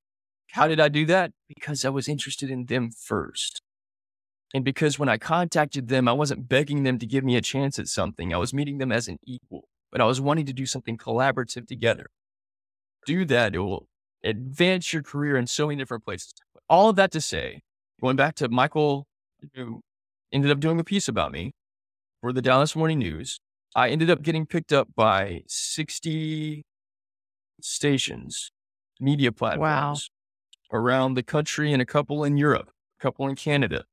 How 0.52 0.68
did 0.68 0.80
I 0.80 0.90
do 0.90 1.06
that? 1.08 1.32
Because 1.48 1.84
I 1.84 1.90
was 1.90 2.08
interested 2.08 2.52
in 2.52 2.66
them 2.66 2.92
first. 2.92 3.62
And 4.54 4.64
because 4.64 5.00
when 5.00 5.10
I 5.10 5.18
contacted 5.18 5.88
them, 5.88 6.08
I 6.08 6.14
wasn't 6.14 6.48
begging 6.48 6.84
them 6.84 7.00
to 7.00 7.08
give 7.08 7.24
me 7.24 7.36
a 7.36 7.42
chance 7.42 7.80
at 7.80 7.88
something. 7.88 8.34
I 8.34 8.38
was 8.38 8.54
meeting 8.54 8.78
them 8.78 8.92
as 8.92 9.08
an 9.08 9.18
equal, 9.26 9.68
but 9.92 10.00
I 10.00 10.06
was 10.06 10.22
wanting 10.22 10.46
to 10.46 10.54
do 10.54 10.66
something 10.66 10.98
collaborative 10.98 11.68
together. 11.68 12.08
Do 13.06 13.26
that. 13.26 13.56
It 13.56 13.60
will 13.60 13.88
advance 14.24 14.94
your 14.94 15.02
career 15.02 15.38
in 15.38 15.48
so 15.48 15.68
many 15.68 15.80
different 15.80 16.06
places. 16.06 16.34
All 16.70 16.90
of 16.90 16.96
that 16.98 17.12
to 17.12 17.22
say, 17.22 17.62
going 18.00 18.16
back 18.16 18.36
to 18.36 18.48
Michael, 18.48 19.08
who 19.56 19.82
ended 20.32 20.52
up 20.52 20.60
doing 20.60 20.80
a 20.80 20.84
piece 20.84 21.08
about 21.08 21.32
me 21.32 21.52
for 22.22 22.32
the 22.32 22.42
Dallas 22.42 22.76
Morning 22.76 23.00
News, 23.00 23.40
I 23.76 23.90
ended 23.90 24.10
up 24.10 24.22
getting 24.22 24.46
picked 24.46 24.72
up 24.72 24.90
by 24.96 25.42
60 25.48 26.64
stations, 27.60 28.52
media 29.00 29.32
platforms 29.32 30.10
around 30.72 31.16
the 31.16 31.24
country 31.24 31.74
and 31.74 31.82
a 31.82 31.86
couple 31.86 32.24
in 32.24 32.38
Europe, 32.38 32.70
a 33.00 33.02
couple 33.02 33.28
in 33.28 33.36
Canada. 33.36 33.84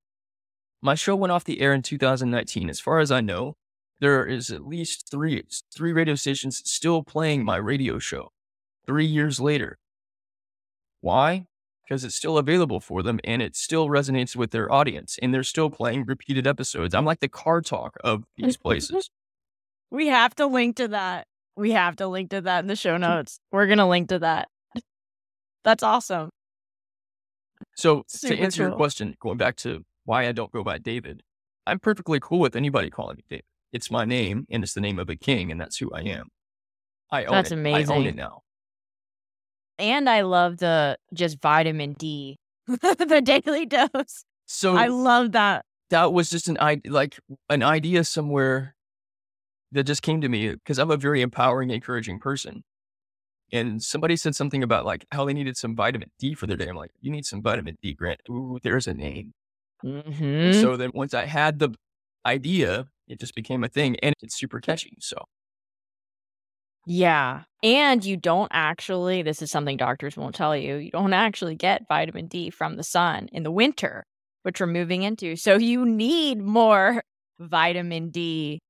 My 0.83 0.95
show 0.95 1.15
went 1.15 1.33
off 1.33 1.45
the 1.45 1.61
air 1.61 1.73
in 1.73 1.83
2019. 1.83 2.71
As 2.71 2.81
far 2.81 3.01
as 3.01 3.11
I 3.11 3.21
know, 3.21 3.57
there 4.01 4.27
is 4.27 4.51
at 4.51 4.67
least 4.67 5.11
three 5.11 5.43
three 5.75 5.93
radio 5.93 6.15
stations 6.15 6.63
still 6.65 7.03
playing 7.03 7.45
my 7.45 7.57
radio 7.57 7.99
show 7.99 8.33
three 8.87 9.05
years 9.05 9.41
later. 9.41 9.79
Why? 11.01 11.47
Because 11.85 12.05
it's 12.05 12.15
still 12.15 12.39
available 12.39 12.81
for 12.81 13.03
them 13.03 13.21
and 13.25 13.43
it 13.43 13.57
still 13.57 13.89
resonates 13.89 14.37
with 14.37 14.53
their 14.53 14.73
audience 14.73 15.19
and 15.21 15.35
they're 15.35 15.43
still 15.43 15.71
playing 15.71 16.05
repeated 16.07 16.47
episodes. 16.47 16.95
I'm 16.95 17.05
like 17.05 17.21
the 17.21 17.29
car 17.29 17.61
talk 17.61 17.97
of 18.03 18.25
these 18.37 18.57
places. 18.65 19.11
we 19.91 20.07
have 20.07 20.35
to 20.37 20.47
link 20.47 20.77
to 20.77 20.89
that. 20.89 21.27
We 21.57 21.73
have 21.73 21.97
to 21.97 22.07
link 22.07 22.31
to 22.31 22.41
that 22.43 22.61
in 22.61 22.69
the 22.69 22.77
show 22.77 22.97
notes. 22.97 23.39
We're 23.53 23.67
going 23.67 23.79
to 23.79 23.87
link 23.87 24.09
to 24.11 24.21
that. 24.21 24.49
That's 25.65 25.83
awesome. 25.83 26.31
So, 27.77 28.05
Super 28.07 28.37
to 28.37 28.41
answer 28.41 28.63
your 28.63 28.73
question, 28.73 29.17
going 29.21 29.37
back 29.37 29.57
to 29.57 29.85
why 30.11 30.26
I 30.26 30.33
don't 30.33 30.50
go 30.50 30.64
by 30.64 30.79
David, 30.79 31.23
I'm 31.69 31.79
perfectly 31.79 32.19
cool 32.21 32.40
with 32.40 32.57
anybody 32.57 32.90
calling 32.90 33.19
me 33.19 33.23
David. 33.31 33.45
It's 33.73 33.93
my 33.93 34.05
name 34.05 34.45
and 34.50 34.64
it's 34.64 34.75
the 34.75 34.81
name 34.81 34.99
of 34.99 35.09
a 35.09 35.14
king, 35.14 35.52
and 35.52 35.61
that's 35.61 35.76
who 35.76 35.88
I 35.93 36.00
am. 36.00 36.26
I 37.12 37.26
own 37.26 37.33
That's 37.33 37.52
it. 37.52 37.55
I 37.55 37.59
own 37.59 37.61
amazing. 37.61 38.05
it 38.07 38.17
now. 38.17 38.40
And 39.79 40.11
I 40.11 40.23
love 40.23 40.59
the 40.59 40.99
just 41.14 41.40
vitamin 41.40 41.93
D, 41.93 42.40
the 42.67 43.23
daily 43.25 43.67
dose. 43.67 44.25
So 44.47 44.76
I 44.76 44.88
love 44.88 45.31
that. 45.33 45.64
that 45.90 46.12
was 46.12 46.29
just 46.29 46.49
an 46.49 46.59
idea, 46.59 46.93
like 46.93 47.21
an 47.49 47.62
idea 47.62 48.02
somewhere 48.02 48.75
that 49.71 49.85
just 49.85 50.02
came 50.02 50.21
to 50.23 50.29
me 50.29 50.50
because 50.50 50.81
I'm 50.81 50.90
a 50.90 50.97
very 50.97 51.23
empowering, 51.23 51.71
encouraging 51.71 52.19
person. 52.19 52.64
And 53.52 53.81
somebody 53.81 54.17
said 54.17 54.35
something 54.35 54.64
about 54.64 54.85
like 54.85 55.07
how 55.12 55.25
they 55.25 55.35
needed 55.35 55.57
some 55.57 55.76
vitamin 55.76 56.11
D 56.19 56.35
for 56.35 56.49
their 56.49 56.57
day. 56.57 56.67
I'm 56.67 56.75
like, 56.75 56.90
you 57.00 57.12
need 57.12 57.26
some 57.26 57.43
vitamin 57.43 57.79
D, 57.81 57.95
Grant. 57.95 58.21
Ooh, 58.29 58.59
there's 58.61 58.88
a 58.88 58.95
name. 58.95 59.35
Hmm 59.83 60.53
So 60.53 60.77
then 60.77 60.91
once 60.95 61.15
I 61.15 61.27
had 61.27 61.59
the 61.59 61.71
idea, 62.27 62.89
it 63.09 63.21
just 63.21 63.35
became 63.35 63.65
a 63.65 63.69
thing 63.69 63.97
and 64.01 64.15
it's 64.23 64.37
super 64.37 64.61
catchy. 64.61 64.97
So 65.01 65.17
Yeah. 66.87 67.43
And 67.63 68.05
you 68.05 68.17
don't 68.17 68.51
actually, 68.53 69.23
this 69.23 69.43
is 69.43 69.51
something 69.51 69.77
doctors 69.77 70.17
won't 70.17 70.35
tell 70.35 70.57
you, 70.57 70.77
you 70.77 70.91
don't 70.91 71.13
actually 71.13 71.55
get 71.55 71.87
vitamin 71.89 72.27
D 72.27 72.51
from 72.51 72.77
the 72.77 72.83
sun 72.83 73.29
in 73.33 73.43
the 73.43 73.51
winter, 73.51 74.05
which 74.43 74.61
we're 74.61 74.67
moving 74.67 75.03
into. 75.03 75.37
So 75.37 75.57
you 75.57 75.85
need 75.85 76.39
more 76.41 77.03
vitamin 77.39 78.11
D, 78.11 78.61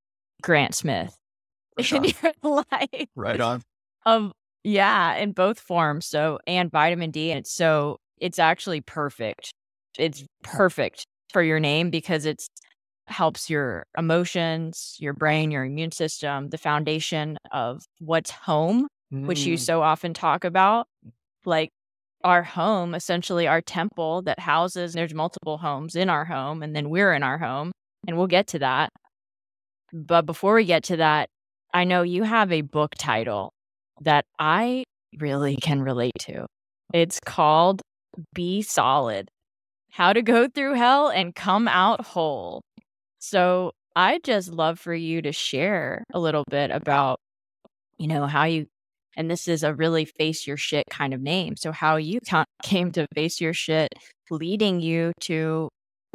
Grant 0.42 0.74
Smith, 0.74 1.14
Right 1.76 1.92
in 1.92 2.04
on. 2.04 2.14
your 2.22 2.32
life. 2.72 3.08
right 3.16 3.40
on. 3.40 3.62
Um, 4.06 4.32
yeah, 4.64 5.14
in 5.16 5.32
both 5.32 5.58
forms. 5.60 6.06
So, 6.06 6.38
and 6.46 6.70
vitamin 6.70 7.10
D. 7.10 7.32
And 7.32 7.46
so, 7.46 7.98
it's 8.18 8.38
actually 8.38 8.80
perfect. 8.82 9.52
It's 9.98 10.24
perfect 10.42 11.04
for 11.32 11.42
your 11.42 11.60
name 11.60 11.90
because 11.90 12.26
it's 12.26 12.48
helps 13.06 13.50
your 13.50 13.84
emotions, 13.98 14.96
your 15.00 15.12
brain, 15.12 15.50
your 15.50 15.64
immune 15.64 15.92
system, 15.92 16.48
the 16.48 16.58
foundation 16.58 17.36
of 17.52 17.84
what's 17.98 18.30
home, 18.30 18.86
which 19.10 19.46
you 19.46 19.54
Mm, 19.54 19.58
so 19.58 19.82
often 19.82 20.14
talk 20.14 20.44
about. 20.44 20.86
Like 21.44 21.70
our 22.22 22.42
home, 22.42 22.94
essentially 22.94 23.46
our 23.46 23.60
temple 23.60 24.22
that 24.22 24.38
houses, 24.38 24.92
there's 24.92 25.14
multiple 25.14 25.58
homes 25.58 25.96
in 25.96 26.08
our 26.08 26.24
home, 26.24 26.62
and 26.62 26.74
then 26.76 26.90
we're 26.90 27.12
in 27.12 27.22
our 27.22 27.38
home, 27.38 27.72
and 28.06 28.16
we'll 28.16 28.26
get 28.26 28.46
to 28.48 28.58
that. 28.60 28.90
But 29.92 30.26
before 30.26 30.54
we 30.54 30.64
get 30.64 30.84
to 30.84 30.96
that, 30.98 31.28
I 31.74 31.84
know 31.84 32.02
you 32.02 32.22
have 32.22 32.52
a 32.52 32.60
book 32.62 32.92
title 32.98 33.52
that 34.02 34.24
I 34.38 34.84
really 35.18 35.56
can 35.56 35.82
relate 35.82 36.12
to. 36.20 36.46
It's 36.92 37.18
called 37.24 37.82
Be 38.34 38.62
Solid 38.62 39.28
How 39.92 40.12
to 40.12 40.22
Go 40.22 40.48
Through 40.48 40.74
Hell 40.74 41.08
and 41.08 41.34
Come 41.34 41.68
Out 41.68 42.04
Whole. 42.04 42.62
So 43.18 43.72
I'd 43.96 44.24
just 44.24 44.50
love 44.50 44.78
for 44.78 44.94
you 44.94 45.22
to 45.22 45.32
share 45.32 46.04
a 46.12 46.20
little 46.20 46.44
bit 46.48 46.70
about, 46.70 47.18
you 47.98 48.06
know, 48.06 48.26
how 48.26 48.44
you, 48.44 48.66
and 49.16 49.30
this 49.30 49.48
is 49.48 49.62
a 49.62 49.74
really 49.74 50.04
face 50.04 50.46
your 50.46 50.56
shit 50.56 50.84
kind 50.90 51.12
of 51.12 51.20
name. 51.20 51.56
So 51.56 51.72
how 51.72 51.96
you 51.96 52.20
came 52.62 52.92
to 52.92 53.06
face 53.14 53.40
your 53.40 53.52
shit, 53.52 53.88
leading 54.30 54.80
you 54.80 55.12
to 55.22 55.68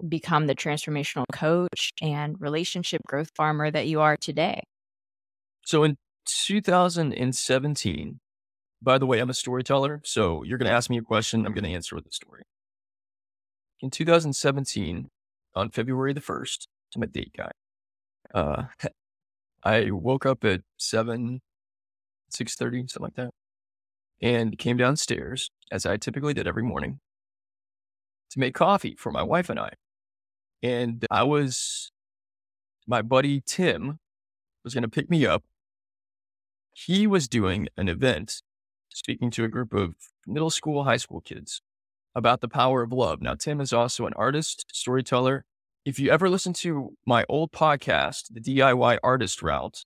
become 0.08 0.48
the 0.48 0.56
transformational 0.56 1.26
coach 1.32 1.92
and 2.02 2.40
relationship 2.40 3.02
growth 3.08 3.30
farmer 3.36 3.70
that 3.70 3.88
you 3.88 4.02
are 4.02 4.18
today. 4.18 4.62
So 5.66 5.84
in 5.84 5.98
2017, 6.26 8.20
by 8.82 8.98
the 8.98 9.06
way, 9.06 9.20
I'm 9.20 9.30
a 9.30 9.34
storyteller. 9.34 10.02
So 10.04 10.44
you're 10.44 10.58
going 10.58 10.70
to 10.70 10.76
ask 10.76 10.90
me 10.90 10.98
a 10.98 11.02
question. 11.02 11.46
I'm 11.46 11.54
going 11.54 11.64
to 11.64 11.72
answer 11.72 11.96
with 11.96 12.06
a 12.08 12.12
story. 12.12 12.44
In 13.82 13.90
2017, 13.90 15.10
on 15.56 15.70
February 15.70 16.14
the 16.14 16.22
1st, 16.22 16.68
I'm 16.96 17.04
a 17.04 17.08
date 17.08 17.34
guy. 17.36 17.52
Uh, 18.34 18.64
I 19.64 19.92
woke 19.92 20.26
up 20.26 20.44
at 20.44 20.62
7, 20.78 21.42
6.30, 22.32 22.90
something 22.90 23.04
like 23.04 23.16
that, 23.16 23.32
and 24.22 24.58
came 24.58 24.78
downstairs, 24.78 25.50
as 25.72 25.86
I 25.86 25.98
typically 25.98 26.34
did 26.34 26.48
every 26.48 26.64
morning, 26.64 27.00
to 28.32 28.40
make 28.40 28.54
coffee 28.54 28.96
for 28.98 29.12
my 29.12 29.24
wife 29.24 29.50
and 29.50 29.60
I. 29.60 29.72
And 30.62 31.06
I 31.10 31.24
was, 31.24 31.92
my 32.88 33.02
buddy 33.02 33.42
Tim 33.46 34.00
was 34.64 34.74
going 34.74 34.84
to 34.84 34.90
pick 34.90 35.10
me 35.10 35.26
up 35.26 35.44
he 36.76 37.08
was 37.08 37.28
doing 37.30 37.70
an 37.78 37.88
event 37.88 38.42
speaking 38.90 39.32
to 39.32 39.46
a 39.46 39.48
group 39.48 39.74
of 39.74 39.96
middle 40.28 40.50
school, 40.50 40.84
high 40.84 40.98
school 40.98 41.22
kids 41.22 41.62
about 42.16 42.42
the 42.42 42.48
power 42.48 42.82
of 42.82 42.92
love. 42.92 43.22
Now, 43.22 43.36
Tim 43.36 43.60
is 43.60 43.74
also 43.74 44.08
an 44.08 44.14
artist, 44.16 44.66
storyteller. 44.72 45.44
If 45.84 46.00
you 46.00 46.10
ever 46.10 46.30
listen 46.30 46.54
to 46.54 46.96
my 47.06 47.26
old 47.30 47.52
podcast, 47.52 48.34
The 48.34 48.42
DIY 48.42 48.98
Artist 49.04 49.44
Route, 49.44 49.84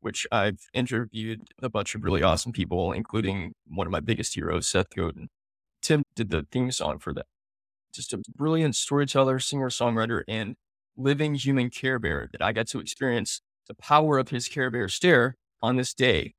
which 0.00 0.26
I've 0.32 0.60
interviewed 0.72 1.42
a 1.60 1.68
bunch 1.68 1.94
of 1.94 2.04
really 2.04 2.22
awesome 2.22 2.52
people, 2.52 2.92
including 2.92 3.52
one 3.66 3.86
of 3.86 3.90
my 3.90 4.00
biggest 4.00 4.34
heroes, 4.34 4.66
Seth 4.66 4.94
Godin. 4.94 5.28
Tim 5.82 6.04
did 6.14 6.30
the 6.30 6.46
theme 6.50 6.70
song 6.70 6.98
for 6.98 7.12
that. 7.12 7.26
Just 7.92 8.12
a 8.12 8.22
brilliant 8.34 8.76
storyteller, 8.76 9.38
singer, 9.40 9.68
songwriter, 9.68 10.22
and 10.28 10.54
living 10.96 11.34
human 11.34 11.68
care 11.68 11.98
bear 11.98 12.28
that 12.32 12.42
I 12.42 12.52
got 12.52 12.68
to 12.68 12.78
experience 12.78 13.40
the 13.66 13.74
power 13.74 14.18
of 14.18 14.28
his 14.28 14.48
care 14.48 14.70
bear 14.70 14.88
stare 14.88 15.36
on 15.60 15.76
this 15.76 15.92
day. 15.92 16.34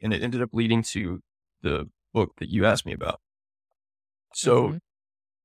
And 0.00 0.14
it 0.14 0.22
ended 0.22 0.40
up 0.40 0.50
leading 0.52 0.82
to 0.84 1.20
the 1.62 1.88
book 2.14 2.32
that 2.38 2.48
you 2.48 2.64
asked 2.64 2.86
me 2.86 2.92
about. 2.92 3.20
So 4.38 4.68
Mhm. 4.68 4.80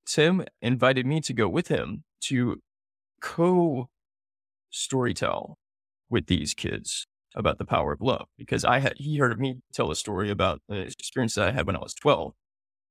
Tim 0.06 0.46
invited 0.62 1.06
me 1.08 1.20
to 1.22 1.34
go 1.34 1.50
with 1.50 1.70
him 1.70 2.04
to 2.26 2.62
co 3.22 3.90
storytell 4.74 5.56
with 6.10 6.28
these 6.28 6.54
kids 6.54 7.08
about 7.36 7.58
the 7.58 7.66
power 7.66 7.94
of 7.94 8.02
love 8.02 8.28
because 8.38 8.66
I 8.66 8.80
had 8.80 8.98
he 8.98 9.18
heard 9.18 9.40
me 9.40 9.62
tell 9.74 9.92
a 9.92 9.96
story 9.96 10.30
about 10.32 10.62
an 10.70 10.78
experience 10.78 11.36
that 11.36 11.50
I 11.50 11.52
had 11.52 11.68
when 11.68 11.76
I 11.76 11.80
was 11.80 11.94
12 11.96 12.36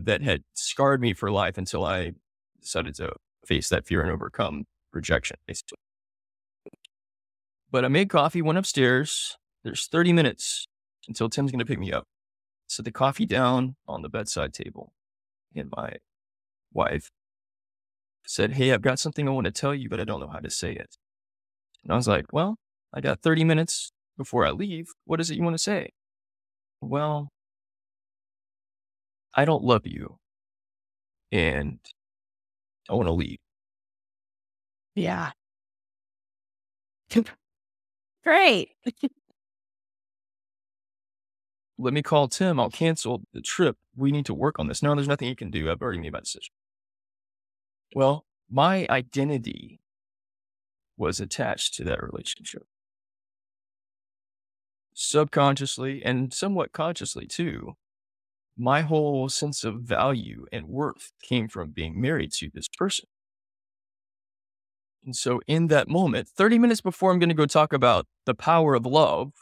that 0.01 0.23
had 0.23 0.45
scarred 0.55 1.01
me 1.01 1.15
for 1.15 1.31
life 1.31 1.59
until 1.59 1.85
I 1.85 2.15
decided 2.61 2.97
to 2.97 3.15
face 3.47 3.69
that 3.71 3.87
fear 3.87 4.03
and 4.03 4.11
overcome 4.11 4.67
rejection 4.93 5.39
basically. 5.47 5.79
But 7.71 7.85
I 7.85 7.89
made 7.89 8.09
coffee, 8.11 8.43
went 8.43 8.59
upstairs. 8.59 9.37
There's 9.65 9.87
30 9.89 10.13
minutes 10.13 10.67
until 11.09 11.29
Tim's 11.29 11.51
going 11.51 11.59
to 11.61 11.65
pick 11.65 11.79
me 11.79 11.93
up. 11.93 12.07
Set 12.69 12.85
the 12.85 12.93
coffee 12.93 13.27
down 13.27 13.77
on 13.89 14.03
the 14.03 14.09
bedside 14.09 14.55
table. 14.55 14.93
And 15.55 15.71
my 15.77 15.95
wife 16.73 17.11
said, 18.27 18.53
Hey, 18.55 18.73
I've 18.73 18.83
got 18.83 18.99
something 18.99 19.29
I 19.29 19.33
want 19.33 19.47
to 19.47 19.53
tell 19.53 19.75
you, 19.75 19.89
but 19.89 20.01
I 20.01 20.05
don't 20.05 20.21
know 20.21 20.29
how 20.29 20.39
to 20.41 20.51
say 20.51 20.73
it. 20.73 20.97
And 21.85 21.93
I 21.93 21.97
was 21.97 22.09
like, 22.09 22.33
Well, 22.33 22.57
I 22.93 23.01
got 23.01 23.21
30 23.23 23.45
minutes 23.45 23.93
before 24.17 24.47
I 24.47 24.51
leave. 24.51 24.89
What 25.05 25.21
is 25.21 25.31
it 25.31 25.37
you 25.37 25.43
want 25.43 25.55
to 25.55 25.63
say? 25.63 25.91
Well, 26.81 27.29
I 29.35 29.45
don't 29.45 29.63
love 29.65 29.87
you. 29.87 30.19
And 31.31 31.79
I 32.91 32.95
want 32.95 33.07
to 33.09 33.13
leave. 33.13 33.39
Yeah. 34.95 35.33
Great. 38.25 38.71
Let 41.79 41.95
me 41.95 42.03
call 42.03 42.29
Tim. 42.29 42.61
I'll 42.61 42.71
cancel 42.71 43.23
the 43.33 43.41
trip. 43.41 43.77
We 43.97 44.11
need 44.13 44.27
to 44.27 44.35
work 44.35 44.59
on 44.59 44.69
this. 44.69 44.83
No, 44.83 44.95
there's 44.95 45.09
nothing 45.09 45.29
you 45.29 45.37
can 45.37 45.51
do. 45.51 45.71
I've 45.71 45.83
already 45.83 46.01
made 46.01 46.13
my 46.13 46.21
decision. 46.21 46.53
Well, 47.95 48.27
my 48.51 48.87
identity 48.91 49.81
was 50.97 51.21
attached 51.21 51.75
to 51.75 51.85
that 51.85 52.03
relationship. 52.03 52.67
Subconsciously 54.95 56.03
and 56.05 56.33
somewhat 56.33 56.73
consciously 56.73 57.27
too, 57.27 57.75
my 58.57 58.83
whole 58.83 59.29
sense 59.29 59.65
of 59.65 59.83
value 59.83 60.47
and 60.53 60.69
worth 60.69 61.13
came 61.23 61.49
from 61.49 61.71
being 61.73 62.01
married 62.01 62.33
to 62.33 62.51
this 62.53 62.69
person. 62.69 63.09
And 65.05 65.17
so, 65.17 65.41
in 65.47 65.67
that 65.69 65.89
moment, 65.89 66.29
30 66.29 66.59
minutes 66.59 66.81
before 66.81 67.11
I'm 67.13 67.19
going 67.19 67.29
to 67.29 67.35
go 67.35 67.47
talk 67.47 67.73
about 67.73 68.07
the 68.25 68.35
power 68.35 68.75
of 68.75 68.87
love, 68.87 69.33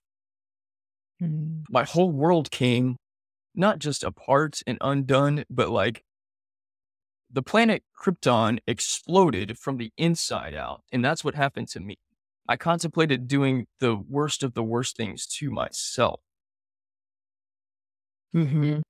Mm. 1.21 1.65
my 1.69 1.85
whole 1.85 2.11
world 2.13 2.51
came 2.51 2.97
not 3.55 3.79
just 3.79 4.05
apart 4.05 4.63
and 4.67 4.79
undone, 4.81 5.45
but 5.51 5.71
like 5.71 6.05
the 7.31 7.43
planet 7.43 7.83
Krypton 7.99 8.59
exploded 8.67 9.59
from 9.59 9.77
the 9.77 9.93
inside 9.97 10.55
out. 10.55 10.83
And 10.93 11.05
that's 11.05 11.25
what 11.25 11.35
happened 11.35 11.69
to 11.69 11.81
me. 11.81 11.99
I 12.49 12.57
contemplated 12.57 13.29
doing 13.29 13.67
the 13.79 13.97
worst 13.97 14.43
of 14.43 14.55
the 14.55 14.63
worst 14.63 14.97
things 14.97 15.27
to 15.27 15.51
myself. 15.51 16.21
Mm-hmm. 18.35 18.81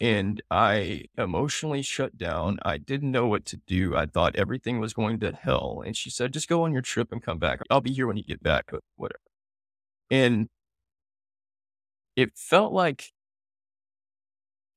And 0.00 0.42
I 0.50 1.04
emotionally 1.18 1.82
shut 1.82 2.16
down. 2.16 2.58
I 2.62 2.78
didn't 2.78 3.10
know 3.10 3.26
what 3.26 3.44
to 3.46 3.58
do. 3.66 3.94
I 3.94 4.06
thought 4.06 4.36
everything 4.36 4.80
was 4.80 4.94
going 4.94 5.20
to 5.20 5.32
hell. 5.32 5.82
And 5.84 5.94
she 5.94 6.08
said, 6.08 6.32
just 6.32 6.48
go 6.48 6.64
on 6.64 6.72
your 6.72 6.80
trip 6.80 7.12
and 7.12 7.22
come 7.22 7.38
back. 7.38 7.60
I'll 7.68 7.82
be 7.82 7.92
here 7.92 8.06
when 8.06 8.16
you 8.16 8.24
get 8.24 8.42
back, 8.42 8.70
whatever. 8.96 9.20
And 10.10 10.48
it 12.16 12.30
felt 12.34 12.72
like 12.72 13.12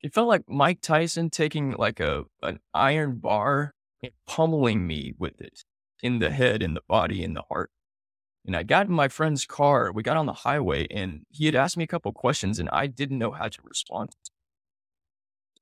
it 0.03 0.13
felt 0.13 0.27
like 0.27 0.43
Mike 0.49 0.81
Tyson 0.81 1.29
taking 1.29 1.71
like 1.71 1.99
a 2.01 2.25
an 2.43 2.59
iron 2.73 3.15
bar 3.15 3.73
and 4.03 4.11
pummeling 4.27 4.85
me 4.85 5.13
with 5.17 5.39
it 5.39 5.63
in 6.03 6.19
the 6.19 6.29
head, 6.29 6.61
in 6.61 6.73
the 6.73 6.81
body, 6.87 7.23
in 7.23 7.33
the 7.33 7.43
heart. 7.49 7.71
And 8.45 8.57
I 8.57 8.63
got 8.63 8.87
in 8.87 8.93
my 8.93 9.07
friend's 9.07 9.45
car. 9.45 9.93
We 9.93 10.03
got 10.03 10.17
on 10.17 10.25
the 10.25 10.33
highway, 10.33 10.85
and 10.91 11.21
he 11.29 11.45
had 11.45 11.55
asked 11.55 11.77
me 11.77 11.85
a 11.85 11.87
couple 11.87 12.11
questions, 12.11 12.59
and 12.59 12.69
I 12.71 12.87
didn't 12.87 13.17
know 13.17 13.31
how 13.31 13.47
to 13.47 13.59
respond. 13.63 14.09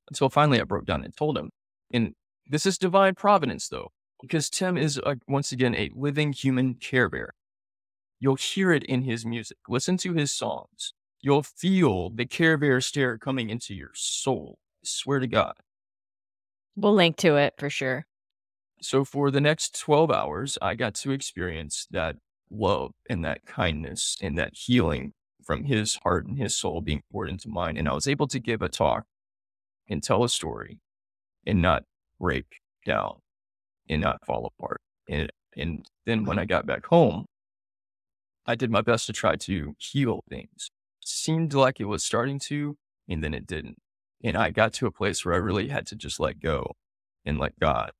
Until 0.08 0.28
finally, 0.28 0.60
I 0.60 0.64
broke 0.64 0.86
down 0.86 1.04
and 1.04 1.16
told 1.16 1.38
him. 1.38 1.50
And 1.92 2.14
this 2.50 2.66
is 2.66 2.76
divine 2.76 3.14
providence, 3.14 3.68
though, 3.68 3.92
because 4.20 4.50
Tim 4.50 4.76
is 4.76 4.98
a, 4.98 5.16
once 5.28 5.52
again 5.52 5.76
a 5.76 5.90
living 5.94 6.32
human 6.32 6.74
care 6.74 7.08
bear. 7.08 7.34
You'll 8.18 8.34
hear 8.34 8.72
it 8.72 8.82
in 8.82 9.02
his 9.02 9.24
music. 9.24 9.58
Listen 9.68 9.96
to 9.98 10.14
his 10.14 10.32
songs. 10.32 10.92
You'll 11.22 11.44
feel 11.44 12.10
the 12.10 12.26
Care 12.26 12.58
Bear 12.58 12.80
stare 12.80 13.16
coming 13.16 13.48
into 13.48 13.74
your 13.74 13.92
soul. 13.94 14.58
I 14.82 14.86
swear 14.86 15.20
to 15.20 15.28
God. 15.28 15.54
We'll 16.74 16.94
link 16.94 17.16
to 17.18 17.36
it 17.36 17.54
for 17.58 17.70
sure. 17.70 18.06
So 18.80 19.04
for 19.04 19.30
the 19.30 19.40
next 19.40 19.78
12 19.78 20.10
hours, 20.10 20.58
I 20.60 20.74
got 20.74 20.94
to 20.96 21.12
experience 21.12 21.86
that 21.92 22.16
love 22.50 22.90
and 23.08 23.24
that 23.24 23.46
kindness 23.46 24.16
and 24.20 24.36
that 24.36 24.54
healing 24.54 25.12
from 25.44 25.64
his 25.64 26.00
heart 26.02 26.26
and 26.26 26.36
his 26.36 26.56
soul 26.56 26.80
being 26.80 27.02
poured 27.12 27.30
into 27.30 27.48
mine. 27.48 27.76
And 27.76 27.88
I 27.88 27.92
was 27.92 28.08
able 28.08 28.26
to 28.26 28.40
give 28.40 28.60
a 28.60 28.68
talk 28.68 29.04
and 29.88 30.02
tell 30.02 30.24
a 30.24 30.28
story 30.28 30.80
and 31.46 31.62
not 31.62 31.84
break 32.18 32.46
down 32.84 33.18
and 33.88 34.02
not 34.02 34.26
fall 34.26 34.50
apart. 34.58 34.80
And, 35.08 35.30
and 35.56 35.86
then 36.04 36.24
when 36.24 36.40
I 36.40 36.46
got 36.46 36.66
back 36.66 36.86
home, 36.86 37.26
I 38.44 38.56
did 38.56 38.72
my 38.72 38.80
best 38.80 39.06
to 39.06 39.12
try 39.12 39.36
to 39.36 39.76
heal 39.78 40.24
things 40.28 40.72
seemed 41.22 41.54
like 41.54 41.80
it 41.80 41.84
was 41.84 42.04
starting 42.04 42.38
to, 42.38 42.76
and 43.08 43.22
then 43.22 43.34
it 43.34 43.46
didn't. 43.46 43.78
And 44.24 44.36
I 44.36 44.50
got 44.50 44.72
to 44.74 44.86
a 44.86 44.92
place 44.92 45.24
where 45.24 45.34
I 45.34 45.38
really 45.38 45.68
had 45.68 45.86
to 45.88 45.96
just 45.96 46.20
let 46.20 46.40
go 46.40 46.76
and 47.24 47.38
let 47.38 47.58
God. 47.58 47.92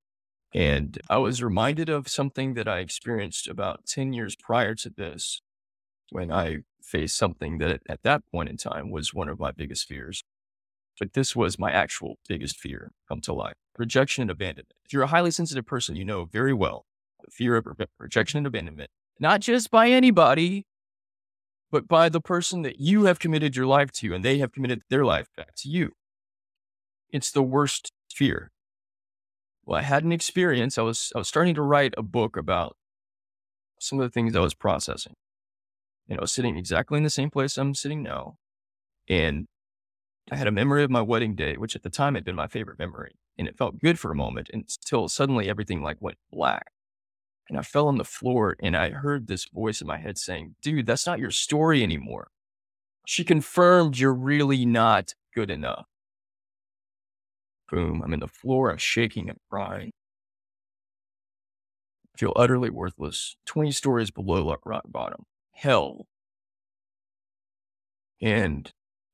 And 0.54 0.98
I 1.08 1.18
was 1.18 1.42
reminded 1.42 1.88
of 1.88 2.08
something 2.08 2.54
that 2.54 2.68
I 2.68 2.80
experienced 2.80 3.48
about 3.48 3.86
10 3.86 4.12
years 4.12 4.36
prior 4.36 4.74
to 4.76 4.90
this 4.90 5.40
when 6.10 6.30
I 6.30 6.58
faced 6.82 7.16
something 7.16 7.58
that 7.58 7.80
at 7.88 8.02
that 8.02 8.22
point 8.30 8.50
in 8.50 8.56
time 8.56 8.90
was 8.90 9.14
one 9.14 9.28
of 9.28 9.40
my 9.40 9.50
biggest 9.50 9.88
fears. 9.88 10.22
But 10.98 11.14
this 11.14 11.34
was 11.34 11.58
my 11.58 11.70
actual 11.70 12.16
biggest 12.28 12.58
fear 12.58 12.92
come 13.08 13.20
to 13.22 13.32
life 13.32 13.54
rejection 13.78 14.22
and 14.22 14.30
abandonment. 14.30 14.74
If 14.84 14.92
you're 14.92 15.04
a 15.04 15.06
highly 15.06 15.30
sensitive 15.30 15.64
person, 15.64 15.96
you 15.96 16.04
know 16.04 16.26
very 16.26 16.52
well 16.52 16.84
the 17.24 17.30
fear 17.30 17.56
of 17.56 17.66
rejection 17.98 18.38
and 18.38 18.46
abandonment, 18.46 18.90
not 19.18 19.40
just 19.40 19.70
by 19.70 19.88
anybody, 19.88 20.66
but 21.72 21.88
by 21.88 22.10
the 22.10 22.20
person 22.20 22.62
that 22.62 22.78
you 22.78 23.04
have 23.04 23.18
committed 23.18 23.56
your 23.56 23.66
life 23.66 23.90
to 23.90 24.14
and 24.14 24.22
they 24.22 24.38
have 24.38 24.52
committed 24.52 24.82
their 24.90 25.04
life 25.04 25.28
back 25.36 25.54
to 25.56 25.68
you. 25.68 25.92
It's 27.10 27.32
the 27.32 27.42
worst 27.42 27.90
fear. 28.12 28.50
Well, 29.64 29.78
I 29.78 29.82
had 29.82 30.04
an 30.04 30.12
experience. 30.12 30.76
I 30.76 30.82
was 30.82 31.12
I 31.14 31.18
was 31.18 31.28
starting 31.28 31.54
to 31.54 31.62
write 31.62 31.94
a 31.96 32.02
book 32.02 32.36
about 32.36 32.76
some 33.80 33.98
of 33.98 34.04
the 34.04 34.10
things 34.10 34.36
I 34.36 34.40
was 34.40 34.54
processing. 34.54 35.14
And 36.08 36.18
I 36.18 36.22
was 36.22 36.32
sitting 36.32 36.56
exactly 36.56 36.98
in 36.98 37.04
the 37.04 37.10
same 37.10 37.30
place 37.30 37.56
I'm 37.56 37.74
sitting 37.74 38.02
now. 38.02 38.36
And 39.08 39.46
I 40.30 40.36
had 40.36 40.46
a 40.46 40.52
memory 40.52 40.84
of 40.84 40.90
my 40.90 41.00
wedding 41.00 41.34
day, 41.34 41.56
which 41.56 41.74
at 41.74 41.82
the 41.82 41.90
time 41.90 42.14
had 42.14 42.24
been 42.24 42.36
my 42.36 42.48
favorite 42.48 42.78
memory. 42.78 43.16
And 43.38 43.48
it 43.48 43.56
felt 43.56 43.80
good 43.80 43.98
for 43.98 44.10
a 44.12 44.16
moment 44.16 44.50
until 44.52 45.08
suddenly 45.08 45.48
everything 45.48 45.82
like 45.82 45.96
went 46.00 46.18
black 46.30 46.66
and 47.52 47.58
I 47.58 47.62
fell 47.62 47.86
on 47.86 47.98
the 47.98 48.04
floor 48.04 48.56
and 48.60 48.74
I 48.74 48.88
heard 48.88 49.26
this 49.26 49.44
voice 49.44 49.82
in 49.82 49.86
my 49.86 49.98
head 49.98 50.16
saying, 50.16 50.54
dude, 50.62 50.86
that's 50.86 51.06
not 51.06 51.18
your 51.18 51.30
story 51.30 51.82
anymore. 51.82 52.28
She 53.06 53.24
confirmed 53.24 53.98
you're 53.98 54.14
really 54.14 54.64
not 54.64 55.12
good 55.34 55.50
enough. 55.50 55.84
Boom, 57.70 58.00
I'm 58.02 58.14
in 58.14 58.20
the 58.20 58.26
floor, 58.26 58.70
I'm 58.70 58.78
shaking 58.78 59.28
and 59.28 59.38
crying. 59.50 59.92
I 62.14 62.18
feel 62.18 62.32
utterly 62.36 62.70
worthless, 62.70 63.36
20 63.44 63.70
stories 63.70 64.10
below 64.10 64.56
rock 64.64 64.84
bottom, 64.86 65.24
hell. 65.50 66.06
And 68.18 68.72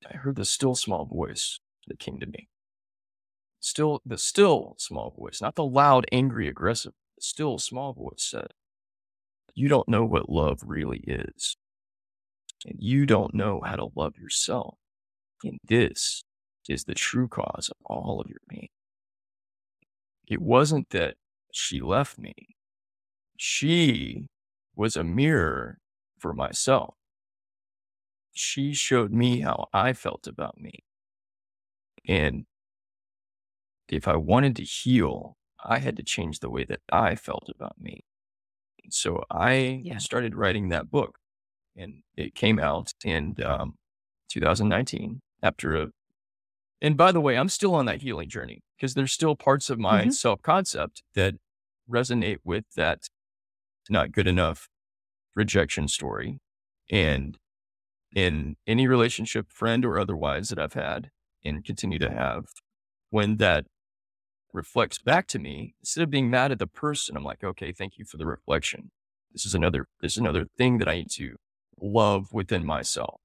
I 0.08 0.16
heard 0.16 0.36
the 0.36 0.44
still 0.44 0.76
small 0.76 1.06
voice 1.06 1.58
that 1.88 1.98
came 1.98 2.20
to 2.20 2.26
me. 2.26 2.46
Still, 3.58 4.00
the 4.06 4.16
still 4.16 4.76
small 4.78 5.12
voice, 5.18 5.42
not 5.42 5.56
the 5.56 5.64
loud, 5.64 6.06
angry, 6.12 6.46
aggressive 6.46 6.92
still 7.22 7.56
a 7.56 7.60
small 7.60 7.92
voice 7.92 8.22
said, 8.22 8.48
You 9.54 9.68
don't 9.68 9.88
know 9.88 10.04
what 10.04 10.28
love 10.28 10.60
really 10.64 11.04
is. 11.06 11.56
And 12.66 12.76
you 12.78 13.06
don't 13.06 13.34
know 13.34 13.62
how 13.64 13.76
to 13.76 13.88
love 13.94 14.16
yourself. 14.18 14.76
And 15.44 15.58
this 15.64 16.24
is 16.68 16.84
the 16.84 16.94
true 16.94 17.28
cause 17.28 17.70
of 17.70 17.76
all 17.84 18.20
of 18.20 18.28
your 18.28 18.40
pain. 18.48 18.68
It 20.26 20.42
wasn't 20.42 20.90
that 20.90 21.14
she 21.52 21.80
left 21.80 22.18
me, 22.18 22.34
she 23.36 24.26
was 24.76 24.96
a 24.96 25.04
mirror 25.04 25.78
for 26.18 26.34
myself. 26.34 26.94
She 28.32 28.72
showed 28.72 29.12
me 29.12 29.40
how 29.40 29.68
I 29.72 29.92
felt 29.92 30.26
about 30.26 30.60
me. 30.60 30.84
And 32.06 32.44
if 33.88 34.06
I 34.06 34.16
wanted 34.16 34.54
to 34.56 34.64
heal, 34.64 35.37
I 35.64 35.78
had 35.78 35.96
to 35.96 36.02
change 36.02 36.40
the 36.40 36.50
way 36.50 36.64
that 36.64 36.80
I 36.90 37.14
felt 37.14 37.48
about 37.54 37.80
me. 37.80 38.04
So 38.90 39.24
I 39.30 39.80
yeah. 39.84 39.98
started 39.98 40.34
writing 40.34 40.68
that 40.68 40.90
book, 40.90 41.18
and 41.76 42.02
it 42.16 42.34
came 42.34 42.58
out 42.58 42.92
in 43.04 43.36
um, 43.44 43.74
2019 44.30 45.20
after 45.42 45.76
a. 45.76 45.86
And 46.80 46.96
by 46.96 47.12
the 47.12 47.20
way, 47.20 47.36
I'm 47.36 47.48
still 47.48 47.74
on 47.74 47.86
that 47.86 48.02
healing 48.02 48.28
journey 48.28 48.62
because 48.76 48.94
there's 48.94 49.12
still 49.12 49.34
parts 49.34 49.68
of 49.68 49.78
my 49.78 50.02
mm-hmm. 50.02 50.10
self 50.10 50.42
concept 50.42 51.02
that 51.14 51.34
resonate 51.90 52.38
with 52.44 52.64
that 52.76 53.08
not 53.90 54.12
good 54.12 54.26
enough 54.26 54.68
rejection 55.34 55.88
story. 55.88 56.40
And 56.90 57.36
in 58.14 58.56
any 58.66 58.86
relationship, 58.86 59.50
friend 59.50 59.84
or 59.84 59.98
otherwise, 59.98 60.48
that 60.48 60.58
I've 60.58 60.74
had 60.74 61.10
and 61.44 61.64
continue 61.64 61.98
to 61.98 62.10
have, 62.10 62.46
when 63.10 63.36
that 63.36 63.66
reflects 64.52 64.98
back 64.98 65.26
to 65.28 65.38
me, 65.38 65.74
instead 65.80 66.02
of 66.02 66.10
being 66.10 66.30
mad 66.30 66.52
at 66.52 66.58
the 66.58 66.66
person, 66.66 67.16
I'm 67.16 67.24
like, 67.24 67.44
okay, 67.44 67.72
thank 67.72 67.98
you 67.98 68.04
for 68.04 68.16
the 68.16 68.26
reflection. 68.26 68.90
This 69.32 69.44
is 69.44 69.54
another, 69.54 69.86
this 70.00 70.12
is 70.12 70.18
another 70.18 70.46
thing 70.56 70.78
that 70.78 70.88
I 70.88 70.96
need 70.96 71.10
to 71.12 71.36
love 71.80 72.32
within 72.32 72.64
myself. 72.64 73.20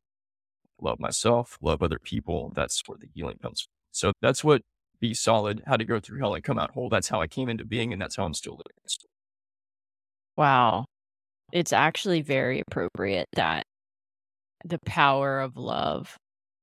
Love 0.82 1.00
myself, 1.00 1.58
love 1.62 1.82
other 1.82 2.00
people. 2.00 2.52
That's 2.56 2.82
where 2.86 2.98
the 2.98 3.08
healing 3.14 3.38
comes 3.42 3.62
from. 3.62 3.72
So 3.92 4.12
that's 4.22 4.44
what 4.44 4.62
be 5.00 5.14
solid, 5.14 5.64
how 5.66 5.78
to 5.78 5.86
go 5.86 6.00
through 6.00 6.20
hell 6.20 6.34
and 6.34 6.44
come 6.44 6.60
out 6.60 6.72
whole. 6.72 6.90
That's 6.90 7.10
how 7.10 7.22
I 7.22 7.28
came 7.28 7.50
into 7.50 7.66
being, 7.66 7.94
and 7.94 8.02
that's 8.02 8.16
how 8.16 8.26
I'm 8.26 8.34
still 8.34 8.54
living. 8.54 8.74
Wow. 10.36 10.86
It's 11.52 11.74
actually 11.74 12.22
very 12.22 12.62
appropriate 12.68 13.28
that 13.34 13.64
the 14.66 14.80
power 14.86 15.40
of 15.40 15.58
love 15.58 16.18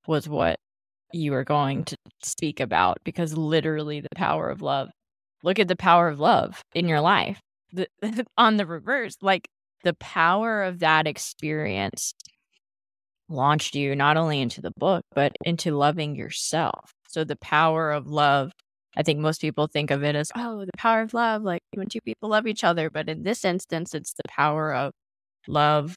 was 0.06 0.28
what 0.28 0.56
you 1.12 1.34
are 1.34 1.44
going 1.44 1.84
to 1.84 1.96
speak 2.22 2.60
about 2.60 2.98
because 3.04 3.36
literally 3.36 4.00
the 4.00 4.08
power 4.14 4.48
of 4.48 4.62
love. 4.62 4.90
Look 5.42 5.58
at 5.58 5.68
the 5.68 5.76
power 5.76 6.08
of 6.08 6.20
love 6.20 6.62
in 6.74 6.88
your 6.88 7.00
life. 7.00 7.40
The, 7.72 7.88
on 8.36 8.56
the 8.56 8.66
reverse, 8.66 9.16
like 9.22 9.48
the 9.84 9.94
power 9.94 10.62
of 10.62 10.80
that 10.80 11.06
experience 11.06 12.12
launched 13.28 13.74
you 13.74 13.94
not 13.94 14.16
only 14.16 14.40
into 14.40 14.60
the 14.60 14.72
book, 14.76 15.04
but 15.14 15.32
into 15.44 15.76
loving 15.76 16.16
yourself. 16.16 16.92
So 17.08 17.24
the 17.24 17.36
power 17.36 17.90
of 17.92 18.06
love, 18.06 18.52
I 18.96 19.02
think 19.02 19.20
most 19.20 19.40
people 19.40 19.66
think 19.66 19.90
of 19.90 20.02
it 20.02 20.16
as, 20.16 20.30
oh, 20.36 20.64
the 20.64 20.76
power 20.76 21.00
of 21.00 21.14
love, 21.14 21.42
like 21.42 21.62
when 21.74 21.88
two 21.88 22.00
people 22.00 22.28
love 22.28 22.46
each 22.46 22.64
other. 22.64 22.90
But 22.90 23.08
in 23.08 23.22
this 23.22 23.44
instance, 23.44 23.94
it's 23.94 24.12
the 24.12 24.28
power 24.28 24.74
of 24.74 24.92
love 25.46 25.94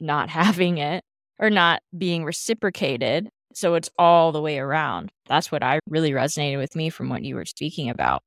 not 0.00 0.28
having 0.30 0.78
it 0.78 1.02
or 1.38 1.50
not 1.50 1.82
being 1.96 2.24
reciprocated 2.24 3.28
so 3.56 3.74
it's 3.74 3.90
all 3.98 4.32
the 4.32 4.40
way 4.40 4.58
around. 4.58 5.10
That's 5.26 5.50
what 5.50 5.62
I 5.62 5.80
really 5.88 6.12
resonated 6.12 6.58
with 6.58 6.76
me 6.76 6.90
from 6.90 7.08
what 7.08 7.22
you 7.22 7.34
were 7.34 7.44
speaking 7.44 7.90
about. 7.90 8.22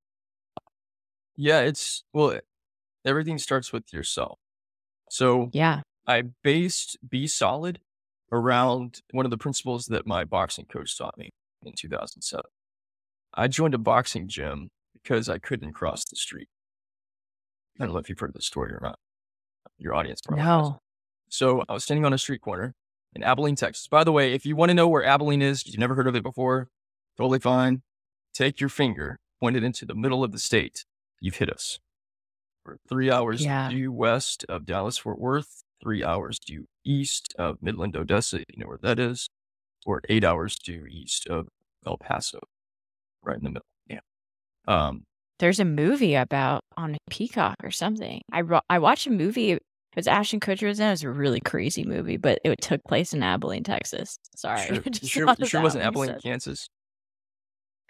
Yeah, 1.35 1.59
it's 1.59 2.03
well, 2.13 2.39
everything 3.05 3.37
starts 3.37 3.71
with 3.71 3.93
yourself. 3.93 4.39
So 5.09 5.49
yeah, 5.53 5.81
I 6.07 6.23
based 6.43 6.97
Be 7.07 7.27
Solid 7.27 7.79
around 8.31 9.01
one 9.11 9.25
of 9.25 9.31
the 9.31 9.37
principles 9.37 9.85
that 9.85 10.07
my 10.07 10.23
boxing 10.23 10.65
coach 10.65 10.97
taught 10.97 11.17
me 11.17 11.29
in 11.63 11.73
2007. 11.77 12.43
I 13.33 13.47
joined 13.47 13.73
a 13.73 13.77
boxing 13.77 14.27
gym 14.27 14.69
because 14.93 15.29
I 15.29 15.37
couldn't 15.37 15.73
cross 15.73 16.03
the 16.05 16.15
street. 16.15 16.49
I 17.79 17.85
don't 17.85 17.93
know 17.93 17.99
if 17.99 18.09
you've 18.09 18.19
heard 18.19 18.33
the 18.33 18.41
story 18.41 18.71
or 18.71 18.79
not. 18.81 18.97
Your 19.77 19.93
audience 19.93 20.21
probably. 20.21 20.43
No. 20.43 20.79
So 21.29 21.63
I 21.69 21.73
was 21.73 21.83
standing 21.83 22.05
on 22.05 22.13
a 22.13 22.17
street 22.17 22.41
corner 22.41 22.73
in 23.17 23.23
Abilene, 23.23 23.55
Texas. 23.55 23.87
By 23.87 24.03
the 24.03 24.11
way, 24.11 24.33
if 24.33 24.45
you 24.45 24.55
want 24.55 24.69
to 24.69 24.73
know 24.73 24.87
where 24.87 25.03
Abilene 25.03 25.41
is, 25.41 25.65
you've 25.65 25.77
never 25.79 25.95
heard 25.95 26.07
of 26.07 26.15
it 26.15 26.23
before, 26.23 26.69
totally 27.17 27.39
fine. 27.39 27.81
Take 28.33 28.59
your 28.59 28.69
finger, 28.69 29.19
point 29.41 29.55
it 29.57 29.63
into 29.63 29.85
the 29.85 29.95
middle 29.95 30.23
of 30.23 30.31
the 30.31 30.39
state. 30.39 30.85
You've 31.19 31.35
hit 31.37 31.49
us. 31.49 31.79
We're 32.65 32.77
three 32.87 33.09
hours 33.11 33.43
Yeah. 33.43 33.69
due 33.69 33.91
west 33.91 34.45
of 34.47 34.65
Dallas, 34.65 34.97
Fort 34.97 35.19
Worth, 35.19 35.63
three 35.81 36.03
hours 36.03 36.37
due 36.39 36.65
east 36.85 37.33
of 37.37 37.57
Midland, 37.61 37.95
Odessa. 37.97 38.39
You 38.39 38.57
know 38.57 38.67
where 38.67 38.79
that 38.83 38.99
is. 38.99 39.29
Or 39.85 40.01
eight 40.09 40.23
hours 40.23 40.55
due 40.59 40.85
east 40.87 41.27
of 41.27 41.47
El 41.85 41.97
Paso, 41.97 42.39
right 43.23 43.37
in 43.37 43.43
the 43.43 43.49
middle. 43.49 43.65
Yeah. 43.87 43.99
Um, 44.67 45.03
There's 45.39 45.59
a 45.59 45.65
movie 45.65 46.15
about 46.15 46.61
on 46.75 46.95
a 46.95 46.97
Peacock 47.09 47.55
or 47.63 47.71
something. 47.71 48.21
I 48.31 48.41
ro- 48.41 48.61
I 48.69 48.79
watched 48.79 49.07
a 49.07 49.11
movie. 49.11 49.57
Was 49.97 50.07
Ashton 50.07 50.39
Kutcher 50.39 50.67
was 50.67 50.79
in. 50.79 50.87
It 50.87 50.91
was 50.91 51.03
a 51.03 51.09
really 51.09 51.41
crazy 51.41 51.83
movie, 51.83 52.17
but 52.17 52.39
it 52.45 52.61
took 52.61 52.81
place 52.85 53.13
in 53.13 53.21
Abilene, 53.23 53.63
Texas. 53.63 54.17
Sorry, 54.35 54.61
sure, 54.61 54.75
I 54.75 54.81
you 54.85 54.91
just 54.91 55.11
sure, 55.11 55.25
thought 55.25 55.39
you 55.39 55.43
of 55.43 55.49
sure 55.49 55.61
wasn't 55.61 55.83
Abilene, 55.83 56.09
said- 56.11 56.21
Kansas? 56.23 56.67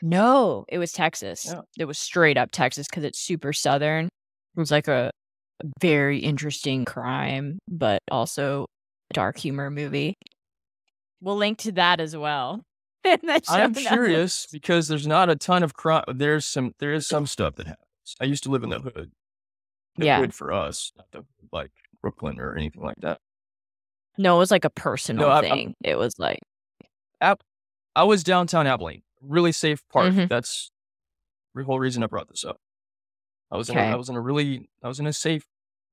No, 0.02 0.66
it 0.70 0.78
was 0.78 0.92
Texas. 0.92 1.46
Yeah. 1.48 1.62
It 1.78 1.86
was 1.86 1.98
straight 2.00 2.38
up 2.38 2.52
Texas 2.52 2.88
because 2.90 3.04
it's 3.04 3.20
super 3.20 3.52
southern. 3.54 4.06
It 4.06 4.60
was 4.60 4.72
like 4.72 4.88
a, 4.88 5.12
very 5.82 6.20
interesting 6.20 6.86
crime, 6.86 7.58
but 7.68 8.00
also 8.12 8.68
dark 9.12 9.38
humor 9.40 9.72
movie. 9.72 10.14
We'll 11.20 11.36
link 11.36 11.58
to 11.60 11.72
that 11.74 12.00
as 12.00 12.16
well. 12.16 12.62
I 13.06 13.18
am 13.24 13.74
show 13.74 13.80
notes. 13.80 13.88
curious 13.88 14.48
because 14.52 14.88
there's 14.88 15.08
not 15.08 15.30
a 15.32 15.36
ton 15.36 15.64
of 15.64 15.74
crime. 15.74 16.04
There's 16.14 16.46
some, 16.46 16.74
there 16.80 16.94
is 16.94 17.08
some 17.08 17.26
stuff 17.26 17.56
that 17.56 17.66
happens. 17.66 18.16
I 18.22 18.26
used 18.26 18.44
to 18.44 18.52
live 18.52 18.64
in 18.64 18.70
the 18.70 18.80
hood. 18.80 19.12
The 19.96 20.06
Yeah. 20.06 20.20
hood 20.20 20.36
for 20.36 20.54
us, 20.54 20.92
not 20.96 21.08
the 21.12 21.26
like 21.52 21.72
Brooklyn 22.08 22.40
or 22.40 22.56
anything 22.56 22.82
like 22.84 22.96
that. 23.02 23.20
No, 24.18 24.38
it 24.38 24.40
was 24.40 24.52
like 24.52 24.64
a 24.66 24.70
personal 24.70 25.30
I'm- 25.30 25.44
I'm- 25.46 25.54
thing. 25.58 25.76
it 25.84 25.98
was 25.98 26.18
like 26.18 26.40
App. 27.20 27.42
I 27.96 28.04
was 28.04 28.24
downtown 28.24 28.66
Abilene, 28.68 29.02
really 29.22 29.52
safe 29.52 29.82
park. 29.90 30.14
Mhm. 30.14 30.30
That's 30.30 30.72
the 31.56 31.64
whole 31.64 31.80
reason 31.80 32.04
I 32.04 32.08
brought 32.08 32.30
this 32.30 32.46
up. 32.46 32.62
I 33.52 33.58
was 33.58 33.70
in, 33.70 33.78
a, 33.78 33.82
I 33.82 33.96
was 33.96 34.08
in 34.10 34.16
a 34.16 34.22
really, 34.22 34.70
I 34.84 34.88
was 34.88 35.00
in 35.00 35.08
a 35.08 35.14
safe 35.14 35.46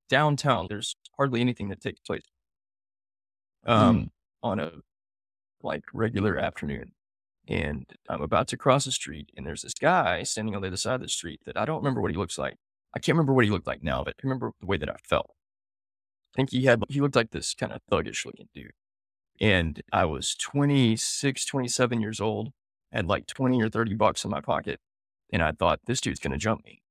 downtown. 0.07 0.67
There's 0.69 0.95
hardly 1.17 1.41
anything 1.41 1.69
that 1.69 1.81
takes 1.81 1.99
place 2.01 2.23
um, 3.65 4.11
on 4.43 4.59
a 4.59 4.71
like 5.63 5.83
regular 5.93 6.37
afternoon. 6.37 6.93
And 7.47 7.85
I'm 8.09 8.21
about 8.21 8.47
to 8.49 8.57
cross 8.57 8.85
the 8.85 8.91
street, 8.91 9.31
and 9.35 9.45
there's 9.45 9.61
this 9.63 9.73
guy 9.73 10.23
standing 10.23 10.55
on 10.55 10.61
the 10.61 10.67
other 10.67 10.77
side 10.77 10.95
of 10.95 11.01
the 11.01 11.09
street 11.09 11.41
that 11.45 11.57
I 11.57 11.65
don't 11.65 11.77
remember 11.77 12.01
what 12.01 12.11
he 12.11 12.17
looks 12.17 12.37
like. 12.37 12.55
I 12.95 12.99
can't 12.99 13.15
remember 13.15 13.33
what 13.33 13.45
he 13.45 13.51
looked 13.51 13.67
like 13.67 13.83
now, 13.83 14.03
but 14.03 14.15
I 14.17 14.21
remember 14.23 14.51
the 14.59 14.65
way 14.67 14.77
that 14.77 14.89
I 14.89 14.95
felt. 15.03 15.31
I 16.35 16.37
think 16.37 16.51
he 16.51 16.65
had, 16.65 16.83
he 16.89 16.99
looked 17.01 17.15
like 17.15 17.31
this 17.31 17.53
kind 17.53 17.71
of 17.71 17.79
thuggish 17.89 18.25
looking 18.25 18.49
dude. 18.53 18.71
And 19.39 19.81
I 19.91 20.05
was 20.05 20.35
26, 20.35 21.45
27 21.45 22.01
years 22.01 22.19
old, 22.19 22.49
had 22.91 23.07
like 23.07 23.25
20 23.27 23.61
or 23.61 23.69
30 23.69 23.93
bucks 23.95 24.23
in 24.25 24.31
my 24.31 24.41
pocket. 24.41 24.79
And 25.31 25.41
I 25.41 25.51
thought, 25.53 25.79
this 25.85 26.01
dude's 26.01 26.19
going 26.19 26.31
to 26.33 26.37
jump 26.37 26.63
me. 26.65 26.81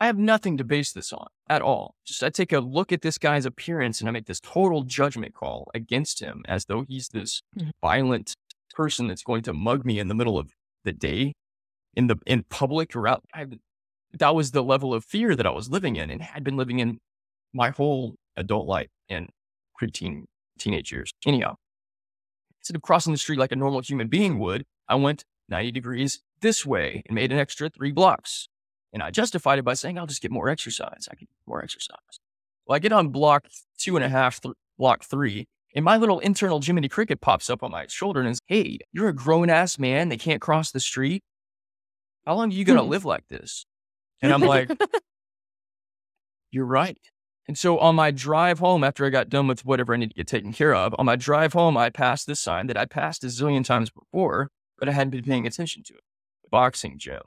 I 0.00 0.06
have 0.06 0.18
nothing 0.18 0.56
to 0.58 0.64
base 0.64 0.92
this 0.92 1.12
on 1.12 1.26
at 1.48 1.62
all. 1.62 1.94
Just 2.04 2.22
I 2.22 2.30
take 2.30 2.52
a 2.52 2.58
look 2.60 2.92
at 2.92 3.02
this 3.02 3.18
guy's 3.18 3.46
appearance 3.46 4.00
and 4.00 4.08
I 4.08 4.12
make 4.12 4.26
this 4.26 4.40
total 4.40 4.82
judgment 4.82 5.34
call 5.34 5.70
against 5.74 6.20
him 6.20 6.42
as 6.48 6.64
though 6.66 6.84
he's 6.88 7.08
this 7.08 7.42
Mhm. 7.56 7.70
violent 7.80 8.34
person 8.74 9.06
that's 9.06 9.22
going 9.22 9.42
to 9.42 9.52
mug 9.52 9.84
me 9.84 9.98
in 10.00 10.08
the 10.08 10.14
middle 10.14 10.36
of 10.38 10.52
the 10.84 10.92
day 10.92 11.32
in 11.94 12.08
the 12.08 12.16
in 12.26 12.42
public 12.44 12.94
or 12.96 13.06
out. 13.06 13.24
I, 13.32 13.46
that 14.12 14.34
was 14.34 14.50
the 14.50 14.64
level 14.64 14.92
of 14.92 15.04
fear 15.04 15.36
that 15.36 15.46
I 15.46 15.50
was 15.50 15.70
living 15.70 15.94
in 15.96 16.10
and 16.10 16.20
had 16.22 16.42
been 16.42 16.56
living 16.56 16.80
in 16.80 16.98
my 17.54 17.70
whole 17.70 18.16
adult 18.36 18.66
life 18.66 18.88
and 19.08 19.30
preteen 19.80 20.24
teenage 20.58 20.92
years. 20.92 21.12
Anyhow, 21.24 21.54
instead 22.60 22.76
of 22.76 22.82
crossing 22.82 23.12
the 23.12 23.18
street 23.18 23.38
like 23.38 23.52
a 23.52 23.56
normal 23.56 23.80
human 23.80 24.08
being 24.08 24.38
would, 24.40 24.64
I 24.88 24.96
went 24.96 25.24
90 25.48 25.70
degrees 25.72 26.20
this 26.40 26.66
way 26.66 27.02
and 27.06 27.14
made 27.14 27.32
an 27.32 27.38
extra 27.38 27.70
three 27.70 27.92
blocks. 27.92 28.48
And 28.92 29.02
I 29.02 29.10
justified 29.10 29.58
it 29.58 29.64
by 29.64 29.74
saying, 29.74 29.98
I'll 29.98 30.06
just 30.06 30.22
get 30.22 30.30
more 30.30 30.48
exercise. 30.48 31.08
I 31.10 31.14
can 31.16 31.26
get 31.26 31.36
more 31.48 31.62
exercise. 31.62 32.20
Well, 32.66 32.76
I 32.76 32.78
get 32.78 32.92
on 32.92 33.08
block 33.08 33.46
two 33.78 33.96
and 33.96 34.04
a 34.04 34.08
half, 34.08 34.40
th- 34.40 34.54
block 34.78 35.04
three, 35.04 35.46
and 35.74 35.84
my 35.84 35.96
little 35.96 36.20
internal 36.20 36.60
Jiminy 36.60 36.88
Cricket 36.88 37.20
pops 37.20 37.50
up 37.50 37.62
on 37.62 37.72
my 37.72 37.86
shoulder 37.88 38.20
and 38.20 38.30
says, 38.30 38.40
Hey, 38.46 38.78
you're 38.92 39.08
a 39.08 39.12
grown 39.12 39.50
ass 39.50 39.78
man. 39.78 40.08
They 40.08 40.16
can't 40.16 40.40
cross 40.40 40.70
the 40.70 40.80
street. 40.80 41.22
How 42.24 42.36
long 42.36 42.50
are 42.50 42.54
you 42.54 42.64
going 42.64 42.78
to 42.78 42.84
Hmm. 42.84 42.90
live 42.90 43.04
like 43.04 43.26
this? 43.28 43.66
And 44.22 44.32
I'm 44.32 44.40
like, 44.40 44.70
You're 46.50 46.64
right. 46.66 46.96
And 47.46 47.58
so 47.58 47.78
on 47.78 47.94
my 47.94 48.10
drive 48.10 48.58
home, 48.58 48.82
after 48.82 49.04
I 49.04 49.10
got 49.10 49.28
done 49.28 49.46
with 49.46 49.64
whatever 49.64 49.92
I 49.92 49.98
need 49.98 50.10
to 50.10 50.14
get 50.14 50.26
taken 50.26 50.52
care 50.52 50.74
of, 50.74 50.94
on 50.98 51.04
my 51.04 51.16
drive 51.16 51.52
home, 51.52 51.76
I 51.76 51.90
passed 51.90 52.26
this 52.26 52.40
sign 52.40 52.68
that 52.68 52.76
I 52.76 52.86
passed 52.86 53.22
a 53.22 53.26
zillion 53.26 53.64
times 53.64 53.90
before, 53.90 54.50
but 54.78 54.88
I 54.88 54.92
hadn't 54.92 55.10
been 55.10 55.24
paying 55.24 55.46
attention 55.46 55.82
to 55.84 55.94
it. 55.94 56.00
Boxing 56.50 56.98
gym. 56.98 57.20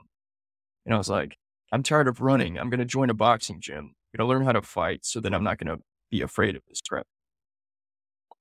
And 0.84 0.94
I 0.94 0.98
was 0.98 1.08
like, 1.08 1.36
I'm 1.70 1.82
tired 1.82 2.08
of 2.08 2.20
running. 2.20 2.58
I'm 2.58 2.70
going 2.70 2.80
to 2.80 2.84
join 2.84 3.10
a 3.10 3.14
boxing 3.14 3.60
gym. 3.60 3.94
I'm 4.12 4.18
going 4.18 4.26
to 4.26 4.32
learn 4.34 4.44
how 4.44 4.52
to 4.52 4.62
fight 4.62 5.04
so 5.04 5.20
that 5.20 5.32
I'm 5.32 5.44
not 5.44 5.58
going 5.58 5.76
to 5.76 5.82
be 6.10 6.22
afraid 6.22 6.56
of 6.56 6.62
this 6.66 6.80
crap. 6.80 7.06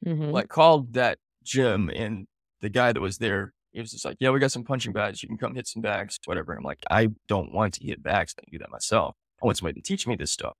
Mhm. 0.05 0.31
Like 0.31 0.47
called 0.47 0.93
that 0.93 1.19
gym 1.43 1.89
and 1.89 2.27
the 2.61 2.69
guy 2.69 2.91
that 2.91 3.01
was 3.01 3.17
there, 3.17 3.53
he 3.71 3.79
was 3.81 3.91
just 3.91 4.05
like, 4.05 4.17
yeah, 4.19 4.29
we 4.29 4.39
got 4.39 4.51
some 4.51 4.63
punching 4.63 4.93
bags. 4.93 5.21
You 5.21 5.29
can 5.29 5.37
come 5.37 5.55
hit 5.55 5.67
some 5.67 5.81
bags, 5.81 6.17
whatever. 6.25 6.53
I'm 6.53 6.63
like, 6.63 6.79
I 6.89 7.09
don't 7.27 7.53
want 7.53 7.75
to 7.75 7.85
hit 7.85 8.01
bags. 8.01 8.33
I 8.37 8.41
can 8.41 8.51
do 8.51 8.59
that 8.59 8.71
myself. 8.71 9.15
I 9.41 9.45
want 9.45 9.57
somebody 9.57 9.79
to 9.79 9.87
teach 9.87 10.07
me 10.07 10.15
this 10.15 10.31
stuff. 10.31 10.55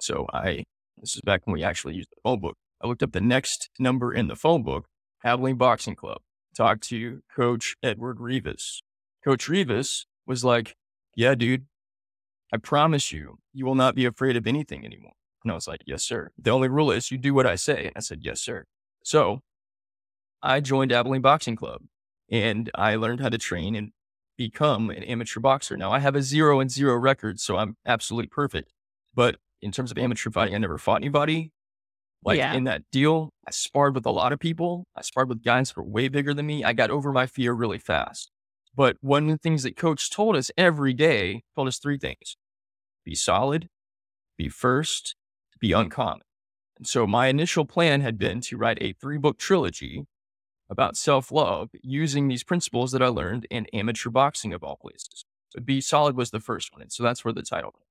So 0.00 0.26
I, 0.32 0.64
this 0.98 1.14
is 1.14 1.20
back 1.22 1.46
when 1.46 1.54
we 1.54 1.62
actually 1.62 1.94
used 1.94 2.10
the 2.10 2.20
phone 2.22 2.40
book. 2.40 2.56
I 2.82 2.86
looked 2.86 3.02
up 3.02 3.12
the 3.12 3.20
next 3.20 3.70
number 3.78 4.12
in 4.12 4.28
the 4.28 4.36
phone 4.36 4.62
book, 4.62 4.86
Abilene 5.24 5.56
Boxing 5.56 5.94
Club. 5.94 6.18
Talked 6.56 6.82
to 6.88 7.22
Coach 7.34 7.76
Edward 7.82 8.20
Rivas. 8.20 8.82
Coach 9.24 9.48
Rivas 9.48 10.06
was 10.26 10.44
like, 10.44 10.76
yeah, 11.14 11.34
dude, 11.34 11.66
I 12.52 12.56
promise 12.56 13.12
you, 13.12 13.38
you 13.52 13.66
will 13.66 13.74
not 13.74 13.94
be 13.94 14.04
afraid 14.04 14.36
of 14.36 14.46
anything 14.46 14.84
anymore. 14.84 15.12
And 15.44 15.52
I 15.52 15.54
was 15.54 15.68
like, 15.68 15.80
yes, 15.86 16.02
sir. 16.04 16.30
The 16.38 16.50
only 16.50 16.68
rule 16.68 16.90
is 16.90 17.10
you 17.10 17.18
do 17.18 17.34
what 17.34 17.46
I 17.46 17.54
say. 17.54 17.86
And 17.86 17.92
I 17.96 18.00
said, 18.00 18.20
yes, 18.22 18.40
sir. 18.40 18.64
So 19.04 19.40
I 20.42 20.60
joined 20.60 20.92
Abilene 20.92 21.22
Boxing 21.22 21.56
Club 21.56 21.82
and 22.30 22.70
I 22.74 22.96
learned 22.96 23.20
how 23.20 23.28
to 23.28 23.38
train 23.38 23.74
and 23.74 23.92
become 24.36 24.90
an 24.90 25.02
amateur 25.02 25.40
boxer. 25.40 25.76
Now 25.76 25.92
I 25.92 25.98
have 25.98 26.16
a 26.16 26.22
zero 26.22 26.60
and 26.60 26.70
zero 26.70 26.96
record, 26.96 27.40
so 27.40 27.56
I'm 27.56 27.76
absolutely 27.86 28.28
perfect. 28.28 28.72
But 29.14 29.36
in 29.62 29.72
terms 29.72 29.90
of 29.90 29.98
amateur 29.98 30.30
fighting, 30.30 30.54
I 30.54 30.58
never 30.58 30.78
fought 30.78 31.00
anybody. 31.02 31.52
Like 32.24 32.38
Yeah. 32.38 32.54
in 32.54 32.64
that 32.64 32.82
deal, 32.92 33.30
I 33.46 33.50
sparred 33.50 33.94
with 33.94 34.04
a 34.06 34.10
lot 34.10 34.32
of 34.32 34.38
people. 34.38 34.84
I 34.94 35.02
sparred 35.02 35.28
with 35.28 35.42
guys 35.42 35.70
who 35.70 35.80
were 35.82 35.88
way 35.88 36.08
bigger 36.08 36.34
than 36.34 36.46
me. 36.46 36.64
I 36.64 36.72
got 36.74 36.90
over 36.90 37.12
my 37.12 37.26
fear 37.26 37.52
really 37.52 37.78
fast. 37.78 38.30
But 38.74 38.96
one 39.00 39.24
of 39.24 39.30
the 39.30 39.38
things 39.38 39.62
that 39.64 39.76
coach 39.76 40.10
told 40.10 40.36
us 40.36 40.50
every 40.56 40.92
day, 40.94 41.42
told 41.56 41.68
us 41.68 41.78
three 41.78 41.98
things. 41.98 42.36
Be 43.04 43.14
solid, 43.14 43.68
be 44.36 44.48
first, 44.48 45.16
be 45.58 45.72
uncommon. 45.72 46.22
And 46.76 46.86
so 46.86 47.06
my 47.06 47.26
initial 47.28 47.64
plan 47.64 48.00
had 48.00 48.18
been 48.18 48.40
to 48.42 48.56
write 48.56 48.78
a 48.80 48.92
three 48.94 49.18
book 49.18 49.38
trilogy 49.38 50.04
about 50.70 50.96
self 50.96 51.32
love 51.32 51.70
using 51.82 52.28
these 52.28 52.44
principles 52.44 52.92
that 52.92 53.02
I 53.02 53.08
learned 53.08 53.46
in 53.50 53.66
amateur 53.72 54.10
boxing 54.10 54.52
of 54.52 54.62
all 54.62 54.76
places. 54.76 55.24
So 55.50 55.60
Be 55.60 55.80
Solid 55.80 56.16
was 56.16 56.30
the 56.30 56.40
first 56.40 56.72
one. 56.72 56.82
And 56.82 56.92
so 56.92 57.02
that's 57.02 57.24
where 57.24 57.34
the 57.34 57.42
title 57.42 57.72
came. 57.72 57.89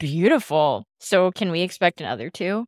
Beautiful. 0.00 0.84
So 0.98 1.30
can 1.30 1.50
we 1.52 1.60
expect 1.60 2.00
another 2.00 2.30
two? 2.30 2.64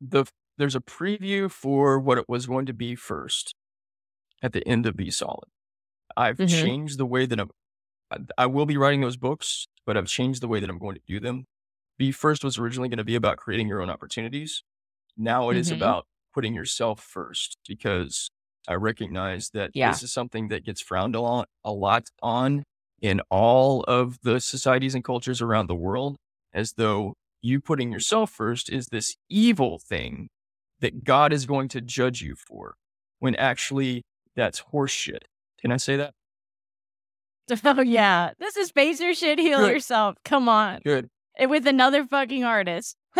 The, 0.00 0.26
there's 0.58 0.76
a 0.76 0.80
preview 0.80 1.50
for 1.50 1.98
what 1.98 2.18
it 2.18 2.26
was 2.28 2.46
going 2.46 2.66
to 2.66 2.74
be 2.74 2.94
first 2.94 3.54
at 4.42 4.52
the 4.52 4.66
end 4.68 4.86
of 4.86 4.96
Be 4.96 5.10
Solid. 5.10 5.48
I've 6.16 6.36
Mhm. 6.36 6.48
changed 6.48 6.98
the 6.98 7.06
way 7.06 7.26
that 7.26 7.40
I'm, 7.40 7.50
I- 8.36 8.46
will 8.46 8.66
be 8.66 8.76
writing 8.76 9.00
those 9.00 9.16
books, 9.16 9.66
but 9.86 9.96
I've 9.96 10.08
changed 10.08 10.42
the 10.42 10.48
way 10.48 10.60
that 10.60 10.68
I'm 10.68 10.78
going 10.78 10.96
to 10.96 11.02
do 11.06 11.20
them. 11.20 11.46
Be 11.98 12.12
First 12.12 12.44
was 12.44 12.58
originally 12.58 12.88
going 12.90 12.98
to 12.98 13.04
be 13.04 13.14
about 13.14 13.38
creating 13.38 13.68
your 13.68 13.80
own 13.80 13.88
opportunities. 13.90 14.62
Now 15.16 15.50
it 15.50 15.56
is 15.56 15.70
Mhm. 15.70 15.76
about 15.76 16.06
putting 16.34 16.54
yourself 16.54 17.00
first 17.02 17.58
because 17.66 18.30
I 18.68 18.74
recognize 18.74 19.50
that 19.50 19.70
Yeah. 19.74 19.90
this 19.90 20.02
is 20.02 20.12
something 20.12 20.48
that 20.48 20.64
gets 20.64 20.80
frowned 20.82 21.14
a 21.14 21.20
lot, 21.20 21.48
a 21.64 21.72
lot 21.72 22.08
on 22.22 22.64
in 23.00 23.20
all 23.30 23.84
of 23.84 24.20
the 24.22 24.40
societies 24.40 24.94
and 24.94 25.02
cultures 25.04 25.40
around 25.42 25.66
the 25.68 25.74
world, 25.74 26.16
as 26.54 26.74
though 26.74 27.14
you 27.40 27.60
putting 27.60 27.92
yourself 27.92 28.30
first 28.30 28.70
is 28.70 28.86
this 28.86 29.16
evil 29.28 29.78
thing 29.78 30.28
that 30.80 31.04
God 31.04 31.32
is 31.32 31.46
going 31.46 31.68
to 31.68 31.80
judge 31.80 32.22
you 32.22 32.34
for, 32.36 32.74
when 33.18 33.34
actually 33.36 34.02
that's 34.36 34.62
horseshit. 34.72 35.24
Can 35.60 35.72
I 35.72 35.76
say 35.76 35.96
that? 35.96 36.14
Oh 37.64 37.82
yeah, 37.82 38.30
this 38.38 38.56
is 38.56 38.70
Face 38.70 39.00
Your 39.00 39.14
shit. 39.14 39.38
Heal 39.38 39.58
Good. 39.58 39.72
yourself. 39.72 40.16
Come 40.24 40.48
on, 40.48 40.80
Good. 40.84 41.08
And 41.36 41.50
with 41.50 41.66
another 41.66 42.06
fucking 42.06 42.44
artist. 42.44 42.96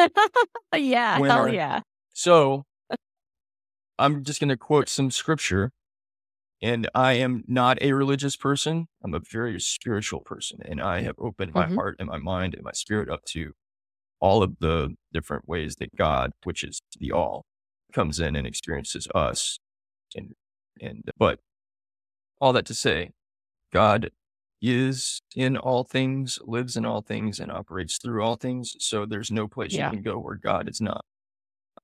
yeah, 0.74 1.18
hell 1.18 1.20
Winner. 1.20 1.48
yeah. 1.48 1.80
So 2.14 2.64
I'm 3.98 4.24
just 4.24 4.40
going 4.40 4.48
to 4.48 4.56
quote 4.56 4.88
some 4.88 5.10
scripture. 5.10 5.70
And 6.62 6.88
I 6.94 7.14
am 7.14 7.44
not 7.48 7.82
a 7.82 7.92
religious 7.92 8.36
person. 8.36 8.86
I'm 9.02 9.14
a 9.14 9.20
very 9.20 9.58
spiritual 9.60 10.20
person. 10.20 10.60
And 10.64 10.80
I 10.80 11.02
have 11.02 11.16
opened 11.18 11.52
my 11.54 11.66
Mhm. 11.66 11.74
heart 11.74 11.96
and 11.98 12.08
my 12.08 12.18
mind 12.18 12.54
and 12.54 12.62
my 12.62 12.72
spirit 12.72 13.08
up 13.10 13.24
to 13.30 13.52
all 14.20 14.42
of 14.42 14.58
the 14.60 14.96
different 15.12 15.48
ways 15.48 15.76
that 15.76 15.94
God, 15.96 16.32
which 16.44 16.64
is 16.64 16.80
the 16.98 17.12
all, 17.12 17.44
comes 17.92 18.20
in 18.20 18.36
and 18.36 18.46
experiences 18.46 19.08
us. 19.14 19.58
And, 20.16 20.34
and, 20.80 21.10
but 21.18 21.40
all 22.40 22.52
that 22.52 22.66
to 22.66 22.74
say, 22.74 23.10
God 23.72 24.10
is 24.60 25.22
in 25.34 25.56
all 25.56 25.84
things, 25.84 26.38
lives 26.44 26.76
in 26.76 26.84
all 26.86 27.02
things, 27.02 27.40
and 27.40 27.50
operates 27.52 27.98
through 27.98 28.22
all 28.22 28.36
things. 28.36 28.76
So 28.80 29.06
there's 29.06 29.30
no 29.30 29.48
place 29.48 29.72
Yeah. 29.72 29.86
you 29.86 29.92
can 29.96 30.02
go 30.02 30.18
where 30.18 30.36
God 30.36 30.68
is 30.68 30.80
not. 30.80 31.04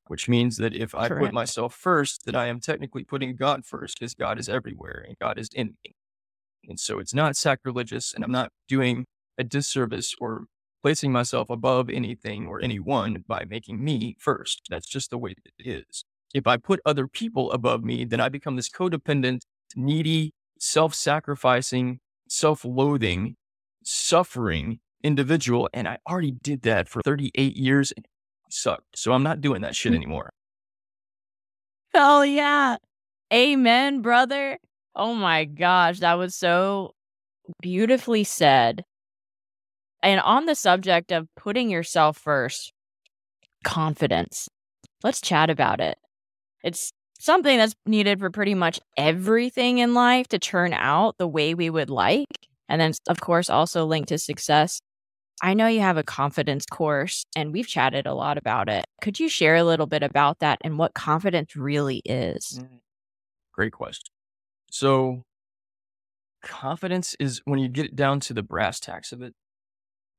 Which 0.09 0.29
means 0.29 0.57
that 0.57 0.75
if 0.75 0.95
I 0.95 1.09
put 1.09 1.33
myself 1.33 1.75
first, 1.75 2.25
that 2.25 2.35
I 2.35 2.47
am 2.47 2.61
technically 2.61 3.05
putting 3.05 3.37
God 3.37 3.65
first 3.65 3.99
because 3.99 4.15
God 4.15 4.39
is 4.39 4.49
everywhere 4.49 5.05
and 5.07 5.17
God 5.19 5.39
is 5.39 5.49
in 5.55 5.77
me. 5.85 5.95
And 6.69 6.81
so 6.81 6.99
it's 6.99 7.15
not 7.15 7.37
sacrilegious 7.37 8.13
and 8.15 8.25
I'm 8.25 8.33
not 8.33 8.51
doing 8.69 9.05
a 9.39 9.45
disservice 9.45 10.15
or 10.21 10.45
placing 10.83 11.13
myself 11.13 11.51
above 11.51 11.91
anything 11.91 12.47
or 12.47 12.61
anyone 12.63 13.25
by 13.27 13.45
making 13.49 13.83
me 13.83 14.17
first. 14.19 14.63
That's 14.71 14.87
just 14.87 15.11
the 15.11 15.19
way 15.19 15.35
it 15.45 15.53
is. 15.59 16.05
If 16.35 16.47
I 16.47 16.57
put 16.57 16.81
other 16.85 17.07
people 17.07 17.51
above 17.53 17.83
me, 17.83 18.05
then 18.05 18.21
I 18.21 18.29
become 18.29 18.57
this 18.57 18.69
codependent, 18.69 19.41
needy, 19.75 20.33
self 20.59 20.95
sacrificing, 20.95 22.01
self 22.29 22.65
loathing, 22.65 23.37
suffering 23.85 24.81
individual. 25.03 25.69
And 25.73 25.89
I 25.89 25.99
already 26.09 26.33
did 26.33 26.63
that 26.63 26.89
for 26.89 27.03
38 27.03 27.57
years 27.57 27.93
and 27.93 28.07
sucked. 28.53 28.97
So 28.99 29.13
I'm 29.13 29.23
not 29.23 29.41
doing 29.41 29.63
that 29.63 29.77
shit 29.77 29.93
mm. 29.93 29.97
anymore. 29.97 30.31
Hell 31.95 32.25
yeah. 32.25 32.77
Amen, 33.33 34.03
brother. 34.03 34.59
Oh 34.95 35.15
my 35.15 35.45
gosh, 35.45 36.01
that 36.01 36.15
was 36.15 36.35
so 36.35 36.93
beautifully 37.61 38.25
said. 38.25 38.85
And 40.03 40.21
on 40.21 40.47
the 40.47 40.55
subject 40.55 41.13
of 41.13 41.27
putting 41.37 41.71
yourself 41.71 42.17
first, 42.17 42.73
confidence. 43.65 44.49
Let's 45.03 45.21
chat 45.21 45.51
about 45.51 45.81
it. 45.81 45.99
It's 46.63 46.93
something 47.19 47.59
that's 47.59 47.75
needed 47.87 48.21
for 48.21 48.31
pretty 48.31 48.55
much 48.55 48.81
everything 48.97 49.79
in 49.79 49.95
life 49.95 50.29
to 50.29 50.39
turn 50.39 50.73
out 50.73 51.17
the 51.19 51.29
way 51.29 51.55
we 51.55 51.71
would 51.71 51.91
like. 51.91 52.27
And 52.69 52.81
then, 52.81 52.93
of 53.09 53.21
course, 53.21 53.51
also 53.51 53.87
linked 53.87 54.11
to 54.11 54.19
success. 54.19 54.81
I 55.43 55.55
know 55.55 55.67
you 55.67 55.81
have 55.81 55.97
a 55.97 56.03
confidence 56.03 56.67
course 56.67 57.25
and 57.37 57.53
we've 57.53 57.67
chatted 57.67 58.07
a 58.07 58.15
lot 58.15 58.39
about 58.39 58.69
it. 58.69 58.85
Could 59.01 59.21
you 59.21 59.29
share 59.29 59.57
a 59.57 59.65
little 59.65 59.87
bit 59.87 60.03
about 60.03 60.41
that 60.41 60.59
and 60.63 60.79
what 60.79 60.95
confidence 60.95 61.55
really 61.57 62.03
is? 62.05 62.61
Mm-hmm. 62.61 62.77
Great 63.53 63.73
question. 63.73 64.13
So, 64.71 65.23
confidence 66.43 67.17
is 67.19 67.41
when 67.45 67.59
you 67.59 67.69
get 67.69 67.97
down 67.97 68.21
to 68.21 68.35
the 68.35 68.43
brass 68.43 68.79
tacks 68.81 69.13
of 69.13 69.23
it, 69.23 69.35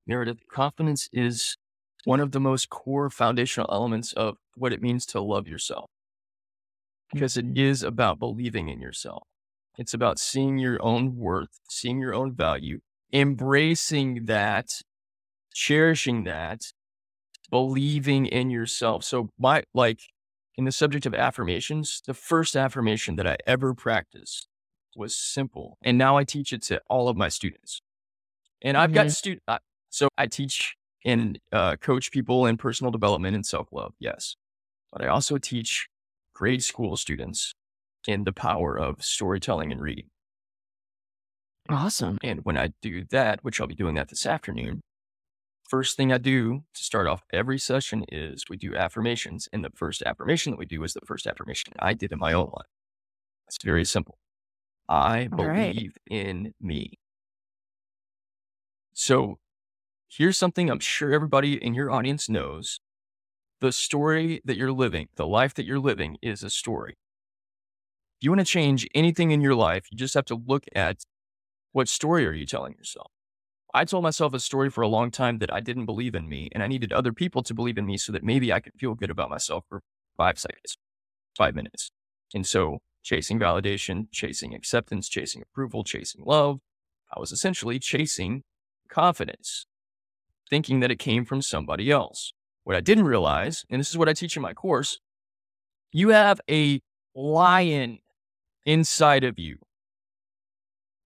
Meredith, 0.08 0.40
confidence 0.52 1.08
is 1.14 1.56
one 2.06 2.20
of 2.20 2.32
the 2.32 2.40
most 2.40 2.70
core 2.70 3.10
foundational 3.10 3.70
elements 3.72 4.14
of 4.14 4.38
what 4.56 4.74
it 4.74 4.82
means 4.82 5.06
to 5.08 5.22
love 5.22 5.48
yourself 5.48 5.90
because 7.14 7.38
it 7.38 7.58
is 7.58 7.84
about 7.84 8.20
believing 8.20 8.70
in 8.70 8.80
yourself. 8.80 9.24
It's 9.78 9.94
about 9.94 10.20
seeing 10.20 10.58
your 10.58 10.82
own 10.82 11.16
worth, 11.16 11.60
seeing 11.70 12.00
your 12.00 12.14
own 12.14 12.34
value, 12.34 12.80
embracing 13.14 14.26
that, 14.26 14.82
cherishing 15.60 16.24
that, 16.24 16.62
believing 17.50 18.26
in 18.28 18.50
yourself. 18.50 19.04
So, 19.04 19.30
my 19.40 19.64
like 19.74 20.02
in 20.56 20.66
the 20.66 20.72
subject 20.72 21.06
of 21.06 21.14
affirmations, 21.16 22.02
the 22.06 22.14
first 22.14 22.56
affirmation 22.56 23.16
that 23.18 23.28
I 23.28 23.38
ever 23.48 23.74
practiced 23.74 24.48
was 24.96 25.16
simple. 25.16 25.78
And 25.84 25.98
now 25.98 26.18
I 26.18 26.24
teach 26.26 26.54
it 26.54 26.62
to 26.64 26.82
all 26.90 27.10
of 27.10 27.18
my 27.18 27.30
students. 27.30 27.82
And 28.62 28.78
I've 28.78 28.94
got 28.94 29.08
Mhm. 29.08 29.16
student, 29.16 29.44
uh, 29.48 29.60
so 29.90 30.10
I 30.18 30.28
teach 30.28 30.76
and 31.06 31.40
uh, 31.52 31.78
coach 31.78 32.12
people 32.12 32.46
in 32.46 32.58
personal 32.58 32.92
development 32.92 33.36
and 33.36 33.46
self 33.46 33.70
love. 33.72 33.94
Yes. 34.00 34.36
But 34.92 35.04
I 35.04 35.08
also 35.08 35.38
teach 35.38 35.88
grade 36.34 36.64
school 36.64 36.98
students 36.98 37.54
in 38.08 38.26
the 38.26 38.34
power 38.34 38.78
of 38.80 39.04
storytelling 39.04 39.72
and 39.72 39.82
reading. 39.82 40.10
Awesome. 41.70 42.18
And 42.24 42.44
when 42.44 42.58
I 42.58 42.70
do 42.82 43.06
that, 43.06 43.44
which 43.44 43.62
I'll 43.62 43.68
be 43.68 43.76
doing 43.76 43.96
that 43.96 44.10
this 44.10 44.26
afternoon, 44.26 44.82
first 45.70 45.96
thing 45.98 46.12
I 46.12 46.18
do 46.18 46.64
to 46.74 46.84
start 46.84 47.08
off 47.08 47.24
every 47.32 47.60
session 47.60 48.06
is 48.10 48.46
we 48.50 48.58
do 48.58 48.76
affirmations. 48.76 49.48
And 49.54 49.64
the 49.64 49.72
first 49.76 50.02
affirmation 50.04 50.52
that 50.52 50.60
we 50.60 50.66
do 50.66 50.84
is 50.84 50.94
the 50.94 51.02
first 51.06 51.28
affirmation 51.28 51.74
I 51.80 51.94
did 51.94 52.12
in 52.12 52.20
my 52.20 52.34
own 52.34 52.52
life. 52.56 52.68
It's 53.48 53.64
very 53.64 53.86
simple. 53.86 54.20
I 54.90 55.28
All 55.32 55.40
right. 55.40 55.80
believe 55.80 55.98
in 56.10 56.54
me. 56.62 57.00
So 58.94 59.40
here's 60.10 60.38
something 60.38 60.70
I'm 60.70 60.80
sure 60.80 61.14
everybody 61.14 61.64
in 61.64 61.74
your 61.74 61.92
audience 61.92 62.30
knows. 62.30 62.80
The 63.62 63.72
story 63.72 64.42
that 64.46 64.58
you're 64.58 64.72
living, 64.74 65.10
the 65.16 65.28
life 65.28 65.54
that 65.56 65.66
you're 65.66 65.80
living 65.80 66.18
is 66.22 66.44
a 66.44 66.50
story. 66.50 66.94
If 68.20 68.26
you 68.26 68.32
want 68.32 68.40
to 68.40 68.46
change 68.46 68.88
anything 68.94 69.32
in 69.32 69.42
your 69.42 69.56
life, 69.56 69.86
you 69.92 69.98
just 69.98 70.14
have 70.14 70.26
to 70.26 70.36
look 70.36 70.66
at 70.76 71.04
what 71.74 71.90
story 71.90 72.26
are 72.28 72.34
you 72.34 72.46
telling 72.46 72.74
yourself? 72.76 73.12
I 73.74 73.86
told 73.86 74.04
myself 74.04 74.34
a 74.34 74.40
story 74.40 74.70
for 74.70 74.82
a 74.82 74.88
long 74.88 75.12
time 75.12 75.38
that 75.40 75.54
I 75.54 75.60
didn't 75.60 75.86
believe 75.86 76.16
in 76.16 76.28
me 76.28 76.50
and 76.54 76.64
I 76.64 76.68
needed 76.68 76.92
other 76.92 77.14
people 77.14 77.44
to 77.44 77.54
believe 77.54 77.78
in 77.78 77.86
me 77.86 77.98
so 77.98 78.12
that 78.12 78.24
maybe 78.24 78.52
I 78.52 78.60
could 78.60 78.74
feel 78.80 78.96
good 78.96 79.12
about 79.12 79.30
myself 79.30 79.64
for 79.70 79.82
five 80.18 80.40
seconds, 80.40 80.78
five 81.38 81.54
minutes. 81.54 81.92
And 82.34 82.46
so 82.46 82.80
chasing 83.04 83.40
validation, 83.40 84.08
chasing 84.12 84.56
acceptance, 84.56 85.08
chasing 85.08 85.42
approval, 85.42 85.84
chasing 85.84 86.24
love, 86.26 86.60
I 87.16 87.20
was 87.20 87.32
essentially 87.32 87.80
chasing 87.80 88.44
confidence, 88.90 89.66
thinking 90.50 90.80
that 90.80 90.92
it 90.92 91.00
came 91.00 91.26
from 91.26 91.42
somebody 91.42 91.92
else. 91.92 92.34
What 92.64 92.76
I 92.76 92.82
didn't 92.82 93.06
realize, 93.06 93.66
and 93.70 93.80
this 93.80 93.90
is 93.90 93.98
what 93.98 94.10
I 94.10 94.14
teach 94.14 94.36
in 94.36 94.42
my 94.42 94.54
course, 94.54 95.00
you 95.92 96.10
have 96.10 96.42
a 96.50 96.82
lion 97.16 98.00
inside 98.66 99.24
of 99.24 99.40
you. 99.40 99.58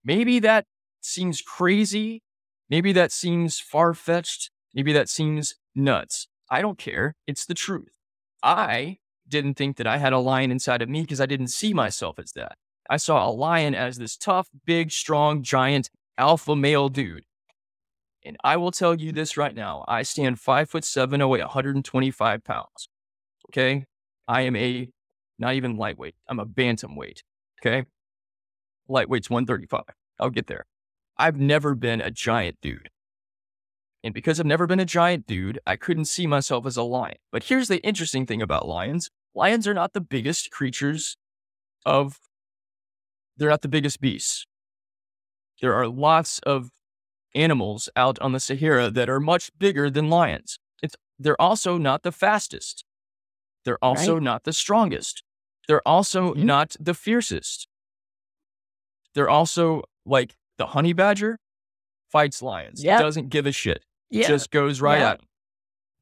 Maybe 0.04 0.40
that 0.40 0.66
seems 1.00 1.40
crazy. 1.40 2.22
Maybe 2.74 2.92
that 2.94 3.12
seems 3.12 3.60
far 3.60 3.94
fetched. 3.94 4.50
Maybe 4.74 4.92
that 4.94 5.08
seems 5.08 5.54
nuts. 5.76 6.26
I 6.50 6.60
don't 6.60 6.76
care. 6.76 7.14
It's 7.24 7.46
the 7.46 7.54
truth. 7.54 7.92
I 8.42 8.98
didn't 9.28 9.54
think 9.54 9.76
that 9.76 9.86
I 9.86 9.98
had 9.98 10.12
a 10.12 10.18
lion 10.18 10.50
inside 10.50 10.82
of 10.82 10.88
me 10.88 11.02
because 11.02 11.20
I 11.20 11.26
didn't 11.26 11.52
see 11.58 11.72
myself 11.72 12.18
as 12.18 12.32
that. 12.32 12.56
I 12.90 12.96
saw 12.96 13.28
a 13.28 13.30
lion 13.30 13.76
as 13.76 13.98
this 13.98 14.16
tough, 14.16 14.48
big, 14.66 14.90
strong, 14.90 15.44
giant 15.44 15.88
alpha 16.18 16.56
male 16.56 16.88
dude. 16.88 17.26
And 18.24 18.36
I 18.42 18.56
will 18.56 18.72
tell 18.72 18.96
you 18.96 19.12
this 19.12 19.36
right 19.36 19.54
now. 19.54 19.84
I 19.86 20.02
stand 20.02 20.40
five 20.40 20.68
foot 20.68 20.84
seven, 20.84 21.22
I 21.22 21.26
weigh 21.26 21.42
125 21.42 22.42
pounds. 22.42 22.88
Okay. 23.50 23.84
I 24.26 24.40
am 24.40 24.56
a 24.56 24.88
not 25.38 25.54
even 25.54 25.76
lightweight. 25.76 26.16
I'm 26.26 26.40
a 26.40 26.44
bantamweight. 26.44 27.20
Okay. 27.62 27.86
Lightweight's 28.90 29.30
135. 29.30 29.82
I'll 30.18 30.30
get 30.30 30.48
there. 30.48 30.66
I've 31.16 31.36
never 31.38 31.74
been 31.74 32.00
a 32.00 32.10
giant 32.10 32.58
dude. 32.60 32.90
And 34.02 34.12
because 34.12 34.38
I've 34.38 34.46
never 34.46 34.66
been 34.66 34.80
a 34.80 34.84
giant 34.84 35.26
dude, 35.26 35.58
I 35.66 35.76
couldn't 35.76 36.04
see 36.06 36.26
myself 36.26 36.66
as 36.66 36.76
a 36.76 36.82
lion. 36.82 37.16
But 37.32 37.44
here's 37.44 37.68
the 37.68 37.78
interesting 37.82 38.26
thing 38.26 38.42
about 38.42 38.68
lions 38.68 39.10
lions 39.34 39.66
are 39.66 39.74
not 39.74 39.94
the 39.94 40.00
biggest 40.00 40.50
creatures 40.50 41.16
of, 41.84 42.20
they're 43.36 43.50
not 43.50 43.62
the 43.62 43.68
biggest 43.68 44.00
beasts. 44.00 44.46
There 45.60 45.74
are 45.74 45.88
lots 45.88 46.38
of 46.40 46.70
animals 47.34 47.88
out 47.96 48.18
on 48.20 48.32
the 48.32 48.40
Sahara 48.40 48.90
that 48.90 49.08
are 49.08 49.20
much 49.20 49.50
bigger 49.58 49.90
than 49.90 50.08
lions. 50.10 50.58
It's, 50.82 50.94
they're 51.18 51.40
also 51.40 51.78
not 51.78 52.02
the 52.02 52.12
fastest. 52.12 52.84
They're 53.64 53.82
also 53.82 54.14
Right. 54.14 54.22
not 54.22 54.44
the 54.44 54.52
strongest. 54.52 55.22
They're 55.66 55.86
also 55.86 56.34
Mhm. 56.34 56.44
not 56.44 56.76
the 56.78 56.94
fiercest. 56.94 57.66
They're 59.14 59.30
also 59.30 59.84
like 60.04 60.36
the 60.58 60.66
honey 60.66 60.92
badger 60.92 61.38
fights 62.10 62.42
lions. 62.42 62.82
Yep. 62.82 63.00
Doesn't 63.00 63.28
give 63.28 63.46
a 63.46 63.52
shit. 63.52 63.84
Yeah. 64.10 64.28
Just 64.28 64.50
goes 64.50 64.80
right 64.80 65.00
at 65.00 65.14
at 65.14 65.20
'em. 65.20 65.26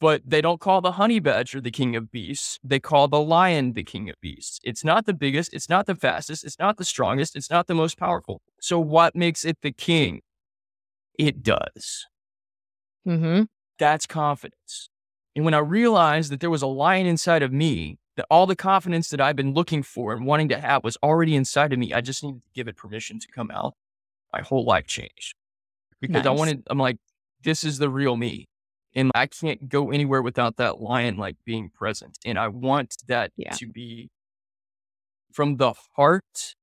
But 0.01 0.23
they 0.27 0.41
don't 0.41 0.61
call 0.61 0.81
the 0.81 0.93
honey 0.93 1.21
badger 1.21 1.61
the 1.61 1.71
king 1.71 1.95
of 1.95 2.11
beasts. 2.11 2.59
They 2.65 2.81
call 2.81 3.07
the 3.07 3.21
lion 3.21 3.75
the 3.75 3.85
king 3.85 4.11
of 4.11 4.17
beasts. 4.21 4.59
It's 4.65 4.83
not 4.85 5.07
the 5.07 5.15
biggest. 5.15 5.55
It's 5.55 5.69
not 5.69 5.87
the 5.87 5.95
fastest. 5.95 6.45
It's 6.45 6.59
not 6.59 6.77
the 6.77 6.85
strongest. 6.85 7.37
It's 7.37 7.51
not 7.51 7.69
the 7.69 7.75
most 7.75 7.97
powerful. 7.97 8.43
So 8.61 8.81
what 8.81 9.15
makes 9.15 9.45
it 9.45 9.59
the 9.63 9.71
king? 9.73 10.23
It 11.19 11.43
does. 11.43 12.07
mm-hmm. 13.07 13.43
That's 13.79 14.07
confidence. 14.07 14.89
And 15.35 15.45
when 15.45 15.55
I 15.55 15.59
realized 15.59 16.31
that 16.33 16.41
there 16.41 16.51
was 16.51 16.63
a 16.63 16.67
lion 16.67 17.07
inside 17.07 17.43
of 17.43 17.53
me, 17.53 17.99
that 18.17 18.27
all 18.31 18.47
the 18.47 18.57
confidence 18.57 19.09
that 19.11 19.21
I've 19.21 19.37
been 19.37 19.55
looking 19.55 19.83
for 19.83 20.13
and 20.13 20.27
wanting 20.27 20.49
to 20.51 20.59
have 20.61 20.85
was 20.85 20.97
already 21.03 21.35
inside 21.35 21.73
of 21.73 21.79
me, 21.79 21.93
I 21.93 22.01
just 22.01 22.23
needed 22.23 22.43
to 22.43 22.51
give 22.55 22.69
it 22.69 22.77
permission 22.77 23.19
to 23.21 23.27
come 23.35 23.51
out. 23.51 23.75
My 24.33 24.41
whole 24.43 24.65
life 24.65 24.87
changed 24.87 25.35
because 26.01 26.27
I 26.27 26.31
wanted, 26.31 26.63
I'm 26.69 26.79
like, 26.79 26.97
this 27.43 27.65
is 27.65 27.79
the 27.79 27.91
real 27.91 28.17
me. 28.17 28.47
And 28.95 29.11
I 29.15 29.27
can't 29.27 29.69
go 29.69 29.91
anywhere 29.91 30.21
without 30.23 30.57
that 30.57 30.81
lion 30.81 31.17
like 31.17 31.37
being 31.45 31.71
present. 31.71 32.19
And 32.25 32.39
I 32.39 32.49
want 32.49 32.97
that 33.09 33.33
Yeah. 33.37 33.53
to 33.53 33.67
be 33.67 34.11
from 35.33 35.57
the 35.57 35.73
heart, 35.97 36.55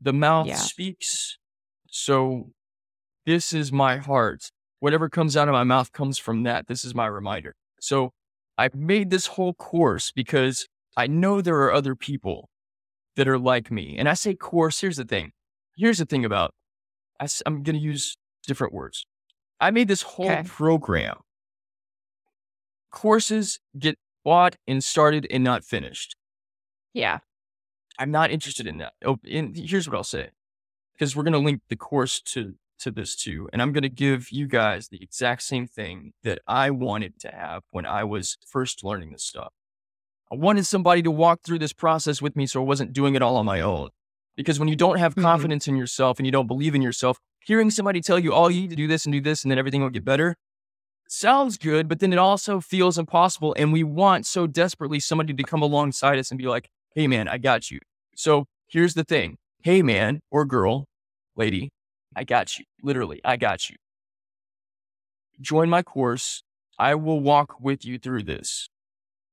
the 0.00 0.12
mouth 0.12 0.46
Yeah. 0.48 0.56
speaks. 0.56 1.38
So 1.88 2.50
this 3.24 3.52
is 3.52 3.70
my 3.72 3.98
heart. 3.98 4.50
Whatever 4.80 5.08
comes 5.08 5.36
out 5.36 5.48
of 5.48 5.52
my 5.52 5.64
mouth 5.64 5.92
comes 5.92 6.18
from 6.18 6.42
that. 6.42 6.66
This 6.66 6.84
is 6.84 6.94
my 6.94 7.06
reminder. 7.06 7.54
So 7.80 8.12
I 8.58 8.68
made 8.74 9.10
this 9.10 9.26
whole 9.26 9.54
course 9.54 10.10
because 10.12 10.66
I 10.96 11.06
know 11.06 11.40
there 11.40 11.56
are 11.62 11.72
other 11.72 11.94
people 11.94 12.48
that 13.14 13.28
are 13.28 13.38
like 13.38 13.70
me. 13.70 13.96
And 13.96 14.08
I 14.08 14.14
say 14.14 14.34
course, 14.34 14.80
here's 14.80 14.96
the 14.96 15.04
thing. 15.04 15.32
Here's 15.76 15.98
the 15.98 16.04
thing 16.06 16.24
about, 16.24 16.52
I, 17.20 17.26
am 17.46 17.62
going 17.62 17.76
to 17.76 17.82
use 17.82 18.16
different 18.46 18.72
words. 18.72 19.06
I 19.60 19.70
made 19.70 19.88
this 19.88 20.02
whole 20.02 20.30
okay. 20.30 20.42
program. 20.44 21.16
Courses 22.90 23.60
get 23.78 23.98
bought 24.24 24.56
and 24.66 24.82
started 24.82 25.26
and 25.30 25.42
not 25.44 25.64
finished. 25.64 26.16
Yeah. 26.92 27.18
I'm 27.98 28.10
not 28.10 28.30
interested 28.30 28.66
in 28.66 28.78
that. 28.78 28.92
Oh, 29.04 29.18
and 29.30 29.56
here's 29.56 29.88
what 29.88 29.96
I'll 29.96 30.04
say 30.04 30.30
because 30.94 31.14
we're 31.14 31.22
going 31.22 31.32
to 31.32 31.38
link 31.38 31.62
the 31.68 31.76
course 31.76 32.20
to 32.22 32.54
to 32.78 32.90
this 32.90 33.16
too. 33.16 33.48
And 33.52 33.62
I'm 33.62 33.72
going 33.72 33.82
to 33.82 33.88
give 33.88 34.30
you 34.30 34.46
guys 34.46 34.88
the 34.88 35.02
exact 35.02 35.42
same 35.42 35.66
thing 35.66 36.12
that 36.22 36.40
I 36.46 36.70
wanted 36.70 37.18
to 37.20 37.28
have 37.28 37.62
when 37.70 37.86
I 37.86 38.04
was 38.04 38.36
first 38.46 38.84
learning 38.84 39.12
this 39.12 39.24
stuff. 39.24 39.52
I 40.30 40.34
wanted 40.34 40.66
somebody 40.66 41.02
to 41.02 41.10
walk 41.10 41.40
through 41.42 41.60
this 41.60 41.72
process 41.72 42.20
with 42.20 42.36
me 42.36 42.46
so 42.46 42.60
I 42.60 42.64
wasn't 42.64 42.92
doing 42.92 43.14
it 43.14 43.22
all 43.22 43.36
on 43.36 43.46
my 43.46 43.60
own. 43.60 43.90
Because 44.36 44.58
when 44.58 44.68
you 44.68 44.76
don't 44.76 44.98
have 44.98 45.12
mm-hmm. 45.12 45.22
confidence 45.22 45.64
mm-hmm. 45.64 45.74
in 45.74 45.78
yourself 45.78 46.18
and 46.18 46.26
you 46.26 46.32
don't 46.32 46.46
believe 46.46 46.74
in 46.74 46.82
yourself, 46.82 47.18
hearing 47.44 47.70
somebody 47.70 48.00
tell 48.00 48.18
you, 48.18 48.32
oh, 48.32 48.48
you 48.48 48.62
need 48.62 48.70
to 48.70 48.76
do 48.76 48.86
this 48.86 49.06
and 49.06 49.12
do 49.12 49.20
this 49.20 49.44
and 49.44 49.50
then 49.50 49.58
everything 49.58 49.82
will 49.82 49.90
get 49.90 50.04
better 50.04 50.36
sounds 51.08 51.56
good, 51.58 51.88
but 51.88 52.00
then 52.00 52.12
it 52.12 52.18
also 52.18 52.60
feels 52.60 52.98
impossible. 52.98 53.54
And 53.58 53.72
we 53.72 53.82
want 53.82 54.26
so 54.26 54.46
desperately 54.46 55.00
somebody 55.00 55.34
to 55.34 55.42
come 55.42 55.62
alongside 55.62 56.18
us 56.18 56.30
and 56.30 56.38
be 56.38 56.46
like, 56.46 56.68
hey, 56.94 57.06
man, 57.06 57.28
I 57.28 57.38
got 57.38 57.70
you. 57.70 57.78
So 58.14 58.46
here's 58.66 58.94
the 58.94 59.04
thing 59.04 59.38
hey, 59.62 59.82
man 59.82 60.20
or 60.30 60.44
girl, 60.44 60.86
lady, 61.34 61.70
I 62.14 62.24
got 62.24 62.58
you. 62.58 62.64
Literally, 62.82 63.20
I 63.24 63.36
got 63.36 63.68
you. 63.68 63.76
Join 65.40 65.68
my 65.68 65.82
course. 65.82 66.42
I 66.78 66.94
will 66.94 67.20
walk 67.20 67.56
with 67.60 67.84
you 67.84 67.98
through 67.98 68.24
this. 68.24 68.68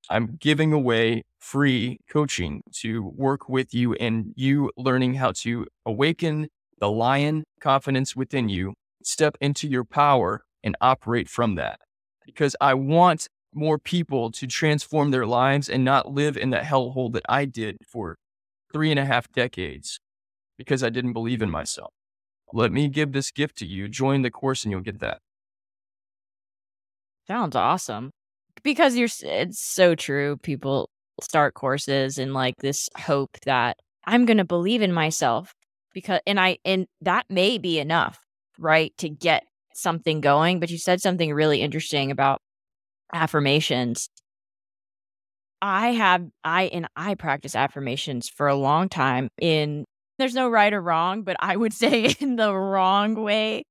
I'm 0.09 0.37
giving 0.39 0.73
away 0.73 1.23
free 1.39 1.99
coaching 2.09 2.61
to 2.81 3.03
work 3.15 3.47
with 3.49 3.73
you 3.73 3.93
and 3.95 4.33
you 4.35 4.71
learning 4.77 5.15
how 5.15 5.31
to 5.31 5.67
awaken 5.85 6.49
the 6.79 6.89
lion 6.89 7.43
confidence 7.59 8.15
within 8.15 8.49
you, 8.49 8.73
step 9.03 9.37
into 9.39 9.67
your 9.67 9.83
power 9.83 10.43
and 10.63 10.75
operate 10.81 11.29
from 11.29 11.55
that. 11.55 11.79
Because 12.25 12.55
I 12.59 12.73
want 12.73 13.27
more 13.53 13.77
people 13.77 14.31
to 14.31 14.47
transform 14.47 15.11
their 15.11 15.25
lives 15.25 15.69
and 15.69 15.85
not 15.85 16.11
live 16.11 16.37
in 16.37 16.49
the 16.49 16.57
hellhole 16.57 17.11
that 17.13 17.23
I 17.29 17.45
did 17.45 17.77
for 17.87 18.17
three 18.71 18.89
and 18.89 18.99
a 18.99 19.05
half 19.05 19.31
decades 19.31 19.99
because 20.57 20.83
I 20.83 20.89
didn't 20.89 21.13
believe 21.13 21.41
in 21.41 21.49
myself. 21.49 21.91
Let 22.51 22.71
me 22.71 22.87
give 22.87 23.11
this 23.11 23.31
gift 23.31 23.57
to 23.59 23.65
you. 23.65 23.87
Join 23.87 24.21
the 24.21 24.31
course 24.31 24.63
and 24.63 24.71
you'll 24.71 24.81
get 24.81 24.99
that. 24.99 25.19
Sounds 27.27 27.55
awesome. 27.55 28.11
Because 28.63 28.95
you're, 28.95 29.09
it's 29.21 29.59
so 29.59 29.95
true. 29.95 30.37
People 30.37 30.89
start 31.21 31.53
courses 31.53 32.17
in 32.17 32.33
like 32.33 32.55
this 32.57 32.89
hope 32.97 33.37
that 33.45 33.77
I'm 34.05 34.25
going 34.25 34.37
to 34.37 34.45
believe 34.45 34.81
in 34.81 34.93
myself 34.93 35.53
because, 35.93 36.21
and 36.25 36.39
I, 36.39 36.57
and 36.65 36.87
that 37.01 37.25
may 37.29 37.57
be 37.57 37.79
enough, 37.79 38.19
right? 38.57 38.93
To 38.97 39.09
get 39.09 39.43
something 39.73 40.21
going. 40.21 40.59
But 40.59 40.69
you 40.69 40.77
said 40.77 41.01
something 41.01 41.33
really 41.33 41.61
interesting 41.61 42.11
about 42.11 42.39
affirmations. 43.13 44.09
I 45.61 45.89
have, 45.91 46.25
I, 46.43 46.63
and 46.63 46.87
I 46.95 47.15
practice 47.15 47.55
affirmations 47.55 48.29
for 48.29 48.47
a 48.47 48.55
long 48.55 48.89
time 48.89 49.29
in 49.39 49.85
there's 50.19 50.35
no 50.35 50.49
right 50.49 50.73
or 50.73 50.81
wrong, 50.81 51.23
but 51.23 51.35
I 51.39 51.55
would 51.55 51.73
say 51.83 52.15
in 52.19 52.35
the 52.35 52.53
wrong 52.53 53.15
way, 53.15 53.63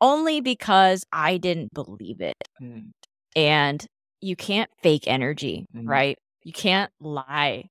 only 0.00 0.40
because 0.40 1.04
I 1.12 1.38
didn't 1.38 1.72
believe 1.72 2.20
it. 2.20 2.36
Mm. 2.62 2.90
And 3.36 3.86
you 4.24 4.36
can't 4.36 4.70
fake 4.82 5.04
energy, 5.06 5.66
mm. 5.76 5.86
right? 5.86 6.16
You 6.42 6.52
can't 6.52 6.90
lie. 6.98 7.66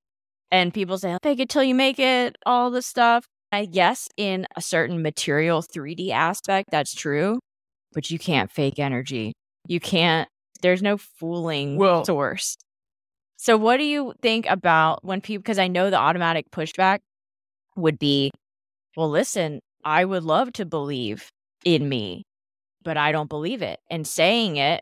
And 0.51 0.71
people 0.71 0.99
say, 0.99 1.17
fake 1.23 1.39
it 1.39 1.49
till 1.49 1.63
you 1.63 1.73
make 1.73 1.97
it, 1.97 2.37
all 2.45 2.69
this 2.69 2.85
stuff. 2.85 3.25
I 3.51 3.65
guess 3.65 4.07
in 4.17 4.45
a 4.55 4.61
certain 4.61 5.01
material 5.01 5.63
3D 5.63 6.11
aspect, 6.11 6.69
that's 6.71 6.93
true, 6.93 7.39
but 7.91 8.11
you 8.11 8.19
can't 8.19 8.51
fake 8.51 8.77
energy. 8.79 9.33
You 9.67 9.79
can't, 9.79 10.29
there's 10.61 10.81
no 10.81 10.97
fooling 10.97 11.77
well, 11.77 12.05
source. 12.05 12.55
So, 13.37 13.57
what 13.57 13.77
do 13.77 13.83
you 13.83 14.13
think 14.21 14.45
about 14.47 15.03
when 15.03 15.21
people, 15.21 15.41
because 15.41 15.59
I 15.59 15.67
know 15.67 15.89
the 15.89 15.97
automatic 15.97 16.49
pushback 16.51 16.99
would 17.75 17.99
be, 17.99 18.31
well, 18.95 19.09
listen, 19.09 19.59
I 19.83 20.05
would 20.05 20.23
love 20.23 20.53
to 20.53 20.65
believe 20.65 21.29
in 21.65 21.89
me, 21.89 22.23
but 22.83 22.95
I 22.95 23.11
don't 23.11 23.29
believe 23.29 23.61
it. 23.61 23.79
And 23.89 24.07
saying 24.07 24.57
it, 24.57 24.81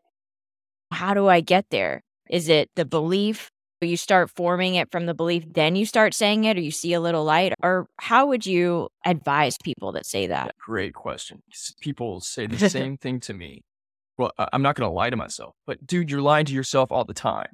how 0.92 1.14
do 1.14 1.28
I 1.28 1.42
get 1.42 1.66
there? 1.70 2.02
Is 2.30 2.50
it 2.50 2.70
the 2.76 2.86
belief? 2.86 3.50
You 3.82 3.98
start 3.98 4.30
forming 4.30 4.76
it 4.76 4.92
from 4.92 5.08
the 5.08 5.16
belief, 5.16 5.44
then 5.52 5.76
you 5.76 5.88
start 5.88 6.14
saying 6.14 6.44
it, 6.44 6.56
or 6.56 6.62
you 6.62 6.70
see 6.70 6.94
a 6.94 7.00
little 7.00 7.24
light? 7.24 7.54
Or 7.64 7.88
how 7.98 8.28
would 8.28 8.46
you 8.46 8.90
advise 9.04 9.58
people 9.64 9.92
that 9.94 10.06
say 10.06 10.28
that? 10.28 10.56
Great 10.60 10.94
question. 10.94 11.42
People 11.82 12.22
say 12.22 12.46
the 12.46 12.70
same 12.70 12.98
thing 12.98 13.20
to 13.22 13.34
me. 13.34 13.64
Well, 14.20 14.32
I'm 14.38 14.62
not 14.62 14.76
going 14.76 14.88
to 14.88 14.94
lie 14.94 15.10
to 15.10 15.16
myself, 15.16 15.56
but 15.66 15.84
dude, 15.88 16.12
you're 16.12 16.22
lying 16.22 16.46
to 16.46 16.54
yourself 16.54 16.92
all 16.92 17.06
the 17.06 17.16
time. 17.16 17.50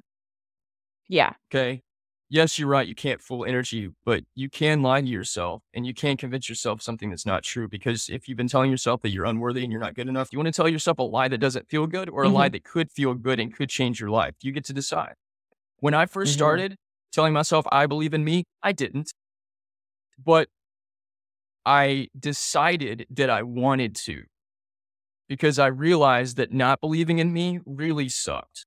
Yeah. 1.08 1.32
Okay 1.50 1.82
yes, 2.28 2.58
you're 2.58 2.68
right. 2.68 2.86
You 2.86 2.94
can't 2.94 3.20
fool 3.20 3.44
energy, 3.44 3.90
but 4.04 4.24
you 4.34 4.48
can 4.48 4.82
lie 4.82 5.00
to 5.00 5.06
yourself 5.06 5.62
and 5.74 5.86
you 5.86 5.94
can 5.94 6.16
convince 6.16 6.48
yourself 6.48 6.82
something 6.82 7.10
that's 7.10 7.26
not 7.26 7.42
true. 7.42 7.68
Because 7.68 8.08
if 8.08 8.28
you've 8.28 8.38
been 8.38 8.48
telling 8.48 8.70
yourself 8.70 9.02
that 9.02 9.10
you're 9.10 9.24
unworthy 9.24 9.62
and 9.62 9.72
you're 9.72 9.80
not 9.80 9.94
good 9.94 10.08
enough, 10.08 10.28
you 10.32 10.38
want 10.38 10.46
to 10.46 10.52
tell 10.52 10.68
yourself 10.68 10.98
a 10.98 11.02
lie 11.02 11.28
that 11.28 11.38
doesn't 11.38 11.68
feel 11.68 11.86
good 11.86 12.08
or 12.08 12.22
a 12.22 12.26
mm-hmm. 12.26 12.36
lie 12.36 12.48
that 12.48 12.64
could 12.64 12.90
feel 12.90 13.14
good 13.14 13.40
and 13.40 13.54
could 13.54 13.68
change 13.68 14.00
your 14.00 14.10
life. 14.10 14.34
You 14.42 14.52
get 14.52 14.64
to 14.66 14.72
decide. 14.72 15.14
When 15.80 15.94
I 15.94 16.06
1st 16.06 16.10
mm-hmm. 16.10 16.24
started 16.26 16.76
telling 17.12 17.32
myself 17.32 17.66
I 17.72 17.86
believe 17.86 18.14
in 18.14 18.24
me, 18.24 18.44
I 18.62 18.72
didn't. 18.72 19.12
But 20.22 20.48
I 21.64 22.08
decided 22.18 23.06
that 23.10 23.30
I 23.30 23.42
wanted 23.42 23.94
to 23.96 24.22
because 25.28 25.58
I 25.58 25.66
realized 25.66 26.36
that 26.38 26.52
not 26.52 26.80
believing 26.80 27.18
in 27.18 27.32
me 27.32 27.60
really 27.66 28.08
sucked. 28.08 28.64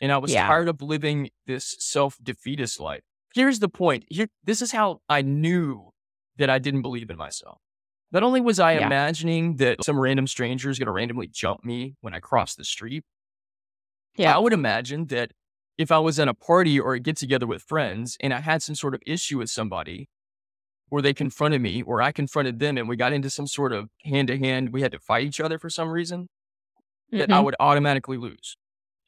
And 0.00 0.12
I 0.12 0.18
was 0.18 0.32
yeah. 0.32 0.46
tired 0.46 0.68
of 0.68 0.82
living 0.82 1.30
this 1.46 1.76
self 1.78 2.18
defeatist 2.22 2.80
life. 2.80 3.02
Here's 3.34 3.58
the 3.58 3.68
point. 3.68 4.04
Here, 4.08 4.28
this 4.44 4.62
is 4.62 4.72
how 4.72 5.00
I 5.08 5.22
knew 5.22 5.90
that 6.36 6.50
I 6.50 6.58
didn't 6.58 6.82
believe 6.82 7.10
in 7.10 7.16
myself. 7.16 7.58
Not 8.12 8.22
only 8.22 8.40
was 8.40 8.60
I 8.60 8.74
yeah. 8.74 8.86
imagining 8.86 9.56
that 9.56 9.84
some 9.84 9.98
random 9.98 10.26
stranger 10.26 10.70
is 10.70 10.78
going 10.78 10.86
to 10.86 10.92
randomly 10.92 11.28
jump 11.28 11.64
me 11.64 11.96
when 12.00 12.14
I 12.14 12.20
cross 12.20 12.54
the 12.54 12.64
street, 12.64 13.04
yeah. 14.16 14.34
I 14.34 14.38
would 14.38 14.52
imagine 14.52 15.06
that 15.06 15.32
if 15.76 15.92
I 15.92 15.98
was 15.98 16.18
at 16.18 16.28
a 16.28 16.34
party 16.34 16.80
or 16.80 16.94
a 16.94 17.00
get 17.00 17.16
together 17.16 17.46
with 17.46 17.62
friends 17.62 18.16
and 18.20 18.32
I 18.32 18.40
had 18.40 18.62
some 18.62 18.74
sort 18.74 18.94
of 18.94 19.02
issue 19.06 19.38
with 19.38 19.50
somebody, 19.50 20.08
or 20.90 21.02
they 21.02 21.12
confronted 21.12 21.60
me, 21.60 21.82
or 21.82 22.00
I 22.00 22.12
confronted 22.12 22.58
them, 22.58 22.78
and 22.78 22.88
we 22.88 22.96
got 22.96 23.12
into 23.12 23.28
some 23.28 23.46
sort 23.46 23.72
of 23.72 23.88
hand 24.04 24.28
to 24.28 24.38
hand, 24.38 24.72
we 24.72 24.82
had 24.82 24.92
to 24.92 24.98
fight 24.98 25.24
each 25.24 25.40
other 25.40 25.58
for 25.58 25.68
some 25.68 25.90
reason, 25.90 26.22
mm-hmm. 26.22 27.18
that 27.18 27.30
I 27.30 27.34
mm-hmm. 27.34 27.44
would 27.44 27.56
automatically 27.60 28.16
lose 28.16 28.56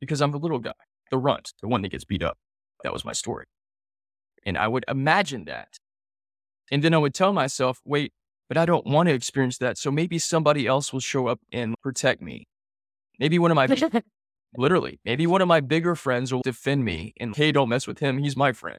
because 0.00 0.20
I'm 0.20 0.32
the 0.32 0.38
little 0.38 0.58
guy, 0.58 0.72
the 1.10 1.18
runt, 1.18 1.52
the 1.60 1.68
one 1.68 1.82
that 1.82 1.90
gets 1.90 2.04
beat 2.04 2.22
up. 2.22 2.38
That 2.82 2.92
was 2.92 3.04
my 3.04 3.12
story. 3.12 3.46
And 4.46 4.56
I 4.56 4.68
would 4.68 4.84
imagine 4.88 5.44
that. 5.46 5.78
And 6.70 6.82
then 6.82 6.94
I 6.94 6.98
would 6.98 7.14
tell 7.14 7.32
myself, 7.32 7.80
wait, 7.84 8.12
but 8.48 8.56
I 8.56 8.66
don't 8.66 8.86
want 8.86 9.08
to 9.08 9.14
experience 9.14 9.58
that. 9.58 9.78
So 9.78 9.90
maybe 9.90 10.18
somebody 10.18 10.66
else 10.66 10.92
will 10.92 11.00
show 11.00 11.26
up 11.26 11.40
and 11.52 11.74
protect 11.82 12.22
me. 12.22 12.46
Maybe 13.18 13.38
one 13.38 13.50
of 13.50 13.56
my, 13.56 13.66
literally, 14.56 15.00
maybe 15.04 15.26
one 15.26 15.42
of 15.42 15.48
my 15.48 15.60
bigger 15.60 15.94
friends 15.94 16.32
will 16.32 16.42
defend 16.42 16.84
me 16.84 17.14
and, 17.18 17.34
hey, 17.34 17.52
don't 17.52 17.68
mess 17.68 17.86
with 17.86 17.98
him. 17.98 18.18
He's 18.18 18.36
my 18.36 18.52
friend. 18.52 18.78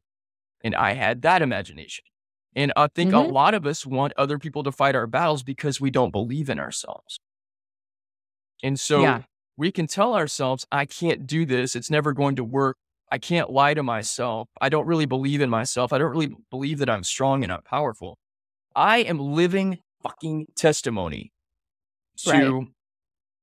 And 0.63 0.75
I 0.75 0.93
had 0.93 1.21
that 1.23 1.41
imagination. 1.41 2.05
And 2.55 2.73
I 2.75 2.87
think 2.87 3.11
mm-hmm. 3.11 3.29
a 3.29 3.33
lot 3.33 3.53
of 3.53 3.65
us 3.65 3.85
want 3.85 4.13
other 4.17 4.39
people 4.39 4.63
to 4.63 4.71
fight 4.71 4.95
our 4.95 5.07
battles 5.07 5.43
because 5.43 5.79
we 5.79 5.91
don't 5.91 6.11
believe 6.11 6.49
in 6.49 6.59
ourselves. 6.59 7.19
And 8.63 8.79
so 8.79 9.01
yeah 9.01 9.21
we 9.59 9.73
can 9.73 9.87
tell 9.87 10.15
ourselves, 10.15 10.65
I 10.71 10.85
can't 10.85 11.27
do 11.27 11.45
this. 11.45 11.75
It's 11.75 11.91
never 11.91 12.13
going 12.13 12.37
to 12.37 12.45
work. 12.45 12.77
I 13.11 13.17
can't 13.17 13.49
lie 13.49 13.73
to 13.73 13.83
myself. 13.83 14.47
I 14.61 14.69
don't 14.69 14.87
really 14.87 15.05
believe 15.05 15.41
in 15.41 15.49
myself. 15.49 15.91
I 15.91 15.97
don't 15.97 16.11
really 16.11 16.33
believe 16.49 16.79
that 16.79 16.89
I'm 16.89 17.03
strong 17.03 17.43
and 17.43 17.51
I'm 17.51 17.63
powerful. 17.63 18.17
I 18.73 18.99
am 18.99 19.19
living 19.19 19.79
fucking 20.01 20.47
testimony 20.55 21.33
to 22.19 22.31
right. 22.31 22.67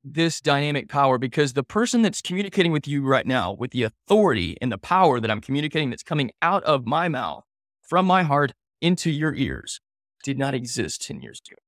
this 0.05 0.41
dynamic 0.41 0.89
power 0.89 1.19
because 1.19 1.53
the 1.53 1.63
person 1.63 2.01
that's 2.01 2.23
communicating 2.23 2.73
with 2.73 2.89
you 2.89 3.05
right 3.05 3.27
now, 3.27 3.53
with 3.53 3.73
the 3.73 3.83
authority 3.83 4.57
and 4.63 4.73
the 4.73 4.79
power 4.79 5.21
that 5.21 5.31
I'm 5.31 5.43
communicating 5.43 5.91
that's 5.91 6.03
coming 6.03 6.31
out 6.41 6.65
of 6.65 6.87
my 6.87 7.09
mouth, 7.09 7.45
from 7.83 8.07
my 8.07 8.23
heart 8.23 8.55
into 8.81 9.11
your 9.11 9.35
ears, 9.35 9.81
did 10.25 10.39
not 10.39 10.55
exist 10.55 11.07
10 11.07 11.21
years 11.21 11.43
ago. 11.47 11.59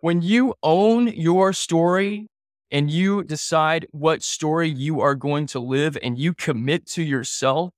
When 0.00 0.20
you 0.20 0.52
own 0.62 1.08
your 1.08 1.54
story 1.54 2.28
and 2.70 2.90
you 2.90 3.22
decide 3.24 3.86
what 3.92 4.22
story 4.22 4.68
you 4.68 5.00
are 5.00 5.14
going 5.14 5.46
to 5.48 5.60
live 5.60 5.96
and 6.02 6.18
you 6.18 6.34
commit 6.34 6.86
to 6.86 7.02
yourself 7.02 7.72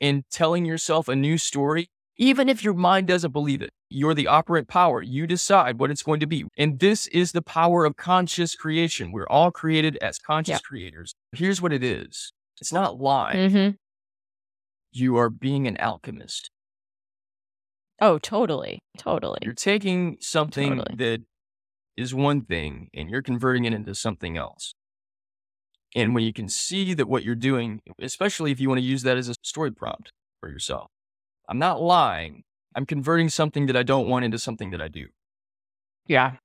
in 0.00 0.24
telling 0.30 0.64
yourself 0.64 1.08
a 1.08 1.16
new 1.16 1.38
story, 1.38 1.88
Even 2.18 2.48
if 2.48 2.62
your 2.62 2.74
mind 2.74 3.06
doesn't 3.08 3.32
believe 3.32 3.62
it, 3.62 3.70
you're 3.88 4.14
the 4.14 4.26
operant 4.26 4.68
power. 4.68 5.00
You 5.02 5.26
decide 5.26 5.78
what 5.78 5.90
it's 5.90 6.02
going 6.02 6.20
to 6.20 6.26
be. 6.26 6.44
And 6.58 6.78
this 6.78 7.06
is 7.08 7.32
the 7.32 7.40
power 7.42 7.84
of 7.86 7.96
conscious 7.96 8.54
creation. 8.54 9.12
We're 9.12 9.26
all 9.28 9.50
created 9.50 9.96
as 10.02 10.18
conscious 10.18 10.56
Yep. 10.56 10.62
creators. 10.62 11.14
Here's 11.32 11.62
what 11.62 11.72
it 11.72 11.82
is 11.82 12.32
it's 12.60 12.72
not 12.72 13.00
lying, 13.00 13.50
Mm-hmm. 13.50 13.70
you 14.92 15.16
are 15.16 15.30
being 15.30 15.66
an 15.66 15.76
alchemist. 15.78 16.50
Oh, 18.00 18.18
totally. 18.18 18.80
Totally. 18.98 19.38
You're 19.42 19.54
taking 19.54 20.16
something 20.20 20.76
Totally. 20.76 20.96
that 20.96 21.22
is 21.96 22.14
one 22.14 22.42
thing 22.42 22.88
and 22.94 23.10
you're 23.10 23.22
converting 23.22 23.64
it 23.64 23.72
into 23.72 23.94
something 23.94 24.36
else. 24.36 24.74
And 25.94 26.14
when 26.14 26.24
you 26.24 26.32
can 26.32 26.48
see 26.48 26.94
that 26.94 27.08
what 27.08 27.22
you're 27.22 27.34
doing, 27.34 27.80
especially 28.00 28.50
if 28.50 28.60
you 28.60 28.68
want 28.68 28.78
to 28.78 28.84
use 28.84 29.02
that 29.02 29.18
as 29.18 29.28
a 29.28 29.34
story 29.42 29.70
prompt 29.70 30.10
for 30.40 30.48
yourself, 30.48 30.88
I'm 31.48 31.58
not 31.58 31.82
lying. 31.82 32.44
I'm 32.74 32.86
converting 32.86 33.28
something 33.28 33.66
that 33.66 33.76
I 33.76 33.82
don't 33.82 34.08
want 34.08 34.24
into 34.24 34.38
something 34.38 34.70
that 34.70 34.80
I 34.80 34.88
do. 34.88 35.08
Yeah. 36.06 36.36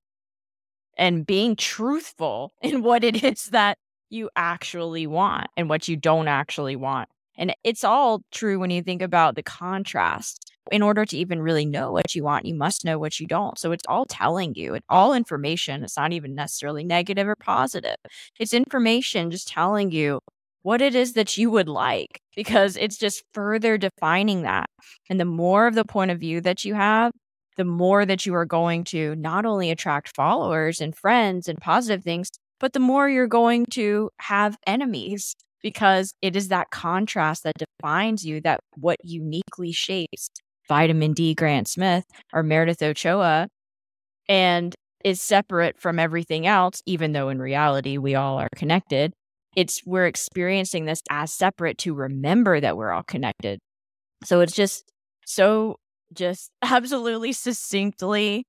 And 0.97 1.25
being 1.25 1.55
truthful 1.55 2.53
in 2.61 2.83
what 2.83 3.03
it 3.03 3.23
is 3.23 3.45
that 3.47 3.77
you 4.09 4.29
actually 4.35 5.07
want 5.07 5.47
and 5.55 5.69
what 5.69 5.87
you 5.87 5.95
don't 5.95 6.27
actually 6.27 6.75
want. 6.75 7.09
And 7.37 7.55
it's 7.63 7.83
all 7.83 8.23
true 8.31 8.59
when 8.59 8.71
you 8.71 8.81
think 8.81 9.01
about 9.01 9.35
the 9.35 9.43
contrast. 9.43 10.46
In 10.71 10.81
order 10.81 11.05
to 11.05 11.17
even 11.17 11.41
really 11.41 11.65
know 11.65 11.91
what 11.91 12.15
you 12.15 12.23
want, 12.23 12.45
you 12.45 12.55
must 12.55 12.85
know 12.85 12.97
what 12.99 13.19
you 13.19 13.27
don't. 13.27 13.57
So 13.57 13.71
it's 13.71 13.85
all 13.87 14.05
telling 14.05 14.55
you, 14.55 14.73
it's 14.73 14.85
all 14.89 15.13
information. 15.13 15.83
It's 15.83 15.97
not 15.97 16.13
even 16.13 16.35
necessarily 16.35 16.83
negative 16.83 17.27
or 17.27 17.35
positive. 17.35 17.95
It's 18.39 18.53
information 18.53 19.31
just 19.31 19.47
telling 19.47 19.91
you 19.91 20.19
what 20.63 20.81
it 20.81 20.95
is 20.95 21.13
that 21.13 21.37
you 21.37 21.49
would 21.49 21.69
like 21.69 22.19
because 22.35 22.75
it's 22.77 22.97
just 22.97 23.23
further 23.33 23.77
defining 23.77 24.41
that. 24.43 24.69
And 25.09 25.19
the 25.19 25.25
more 25.25 25.67
of 25.67 25.75
the 25.75 25.85
point 25.85 26.11
of 26.11 26.19
view 26.19 26.41
that 26.41 26.65
you 26.65 26.73
have, 26.73 27.11
the 27.55 27.65
more 27.65 28.05
that 28.05 28.25
you 28.25 28.35
are 28.35 28.45
going 28.45 28.83
to 28.85 29.15
not 29.15 29.45
only 29.45 29.71
attract 29.71 30.15
followers 30.15 30.79
and 30.79 30.95
friends 30.95 31.47
and 31.47 31.57
positive 31.59 32.03
things, 32.03 32.29
but 32.59 32.73
the 32.73 32.79
more 32.79 33.09
you're 33.09 33.27
going 33.27 33.65
to 33.71 34.09
have 34.19 34.57
enemies 34.67 35.35
because 35.63 36.13
it 36.21 36.35
is 36.35 36.49
that 36.49 36.69
contrast 36.69 37.43
that 37.43 37.55
defines 37.57 38.25
you, 38.25 38.39
that 38.41 38.59
what 38.75 38.97
uniquely 39.03 39.71
shapes 39.71 40.29
vitamin 40.67 41.13
D 41.13 41.33
Grant 41.33 41.67
Smith 41.67 42.05
or 42.33 42.43
Meredith 42.43 42.81
Ochoa 42.81 43.47
and 44.27 44.75
is 45.03 45.21
separate 45.21 45.79
from 45.79 45.99
everything 45.99 46.47
else, 46.47 46.81
even 46.85 47.13
though 47.13 47.29
in 47.29 47.39
reality 47.39 47.97
we 47.97 48.15
all 48.15 48.37
are 48.37 48.49
connected. 48.55 49.13
It's 49.55 49.81
we're 49.85 50.05
experiencing 50.05 50.85
this 50.85 51.01
as 51.09 51.33
separate 51.33 51.77
to 51.79 51.93
remember 51.93 52.59
that 52.59 52.77
we're 52.77 52.91
all 52.91 53.03
connected. 53.03 53.59
So 54.23 54.41
it's 54.41 54.53
just 54.53 54.83
so 55.25 55.77
just 56.13 56.51
absolutely 56.61 57.33
succinctly 57.33 58.45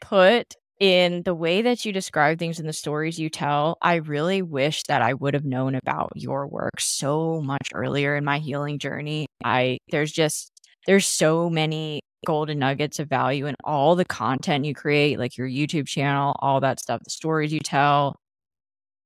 put 0.00 0.54
in 0.78 1.22
the 1.24 1.34
way 1.34 1.60
that 1.60 1.84
you 1.84 1.92
describe 1.92 2.38
things 2.38 2.58
in 2.58 2.66
the 2.66 2.72
stories 2.72 3.18
you 3.18 3.28
tell. 3.28 3.76
I 3.82 3.96
really 3.96 4.40
wish 4.40 4.82
that 4.84 5.02
I 5.02 5.12
would 5.12 5.34
have 5.34 5.44
known 5.44 5.74
about 5.74 6.12
your 6.14 6.46
work 6.46 6.80
so 6.80 7.42
much 7.42 7.68
earlier 7.74 8.16
in 8.16 8.24
my 8.24 8.38
healing 8.38 8.78
journey. 8.78 9.26
I 9.44 9.78
there's 9.90 10.10
just 10.10 10.50
there's 10.86 11.06
so 11.06 11.50
many 11.50 12.00
golden 12.26 12.58
nuggets 12.58 12.98
of 12.98 13.08
value 13.08 13.46
in 13.46 13.54
all 13.64 13.96
the 13.96 14.04
content 14.04 14.64
you 14.64 14.74
create, 14.74 15.18
like 15.18 15.36
your 15.36 15.48
YouTube 15.48 15.86
channel, 15.86 16.36
all 16.40 16.60
that 16.60 16.80
stuff, 16.80 17.00
the 17.04 17.10
stories 17.10 17.52
you 17.52 17.60
tell. 17.60 18.16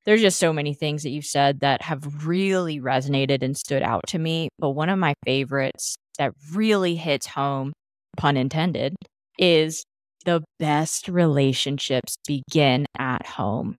There's 0.04 0.20
just 0.20 0.38
so 0.38 0.52
many 0.52 0.74
things 0.74 1.02
that 1.02 1.10
you've 1.10 1.24
said 1.24 1.60
that 1.60 1.80
have 1.82 2.26
really 2.26 2.78
resonated 2.80 3.42
and 3.42 3.56
stood 3.56 3.82
out 3.82 4.02
to 4.08 4.18
me. 4.18 4.48
But 4.58 4.70
one 4.70 4.90
of 4.90 4.98
my 4.98 5.14
favorites 5.24 5.96
that 6.18 6.32
really 6.52 6.94
hits 6.94 7.26
home, 7.26 7.72
pun 8.16 8.36
intended, 8.36 8.94
is 9.38 9.84
the 10.24 10.44
best 10.58 11.08
relationships 11.08 12.16
begin 12.26 12.86
at 12.98 13.26
home. 13.26 13.76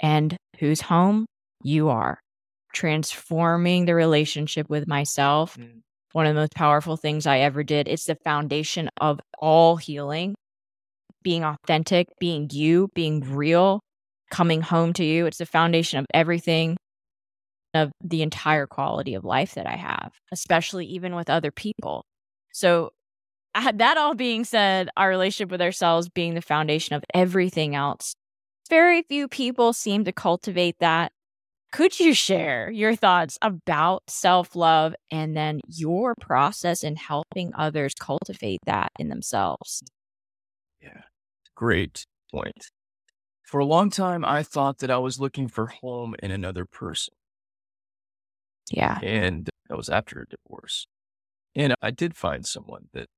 And 0.00 0.36
whose 0.58 0.82
home? 0.82 1.26
You 1.62 1.88
are. 1.88 2.18
Transforming 2.74 3.86
the 3.86 3.94
relationship 3.94 4.68
with 4.68 4.86
myself. 4.86 5.56
Mm. 5.56 5.80
One 6.14 6.26
of 6.26 6.34
the 6.36 6.40
most 6.42 6.54
powerful 6.54 6.96
things 6.96 7.26
I 7.26 7.40
ever 7.40 7.64
did. 7.64 7.88
It's 7.88 8.04
the 8.04 8.14
foundation 8.14 8.88
of 9.00 9.20
all 9.36 9.76
healing. 9.76 10.36
Being 11.24 11.42
authentic, 11.42 12.06
being 12.20 12.48
you, 12.52 12.88
being 12.94 13.20
real, 13.20 13.80
coming 14.30 14.62
home 14.62 14.92
to 14.92 15.04
you. 15.04 15.26
It's 15.26 15.38
the 15.38 15.46
foundation 15.46 15.98
of 15.98 16.06
everything, 16.14 16.76
of 17.74 17.90
the 18.00 18.22
entire 18.22 18.68
quality 18.68 19.14
of 19.14 19.24
life 19.24 19.54
that 19.54 19.66
I 19.66 19.74
have, 19.74 20.12
especially 20.30 20.86
even 20.86 21.16
with 21.16 21.28
other 21.28 21.50
people. 21.50 22.04
So, 22.52 22.92
uh, 23.56 23.72
that 23.72 23.96
all 23.96 24.14
being 24.14 24.44
said, 24.44 24.90
our 24.96 25.08
relationship 25.08 25.50
with 25.50 25.62
ourselves 25.62 26.08
being 26.08 26.34
the 26.34 26.42
foundation 26.42 26.94
of 26.94 27.02
everything 27.12 27.74
else, 27.74 28.14
very 28.70 29.02
few 29.02 29.26
people 29.26 29.72
seem 29.72 30.04
to 30.04 30.12
cultivate 30.12 30.76
that. 30.78 31.10
Could 31.74 31.98
you 31.98 32.14
share 32.14 32.70
your 32.70 32.94
thoughts 32.94 33.36
about 33.42 34.04
self 34.08 34.54
love 34.54 34.94
and 35.10 35.36
then 35.36 35.58
your 35.66 36.14
process 36.20 36.84
in 36.84 36.94
helping 36.94 37.50
others 37.56 37.94
cultivate 37.98 38.60
that 38.64 38.92
in 38.96 39.08
themselves? 39.08 39.82
Yeah. 40.80 41.00
Great 41.56 42.06
point. 42.30 42.70
For 43.42 43.58
a 43.58 43.64
long 43.64 43.90
time, 43.90 44.24
I 44.24 44.44
thought 44.44 44.78
that 44.78 44.90
I 44.92 44.98
was 44.98 45.18
looking 45.18 45.48
for 45.48 45.66
home 45.66 46.14
in 46.22 46.30
another 46.30 46.64
person. 46.64 47.12
Yeah. 48.70 49.00
And 49.02 49.50
that 49.68 49.76
was 49.76 49.88
after 49.88 50.20
a 50.20 50.26
divorce. 50.28 50.86
And 51.56 51.74
I 51.82 51.90
did 51.90 52.16
find 52.16 52.46
someone 52.46 52.86
that 52.92 53.08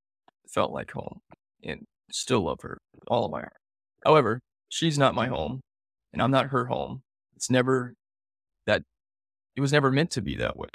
felt 0.49 0.73
like 0.73 0.93
home 0.93 1.21
and 1.63 1.85
still 2.11 2.47
love 2.47 2.63
her 2.63 2.79
with 2.95 3.05
all 3.09 3.27
of 3.27 3.33
my 3.33 3.41
heart. 3.41 3.59
However, 4.03 4.41
she's 4.71 4.97
not 4.97 5.15
my 5.15 5.27
home 5.27 5.61
and 6.15 6.23
I'm 6.23 6.31
not 6.31 6.47
her 6.47 6.69
home. 6.69 7.03
It's 7.35 7.51
never 7.51 7.93
that, 8.67 8.83
it 9.57 9.63
was 9.63 9.73
never 9.73 9.91
meant 9.93 10.11
to 10.13 10.23
be 10.23 10.37
that 10.37 10.57
way. 10.57 10.69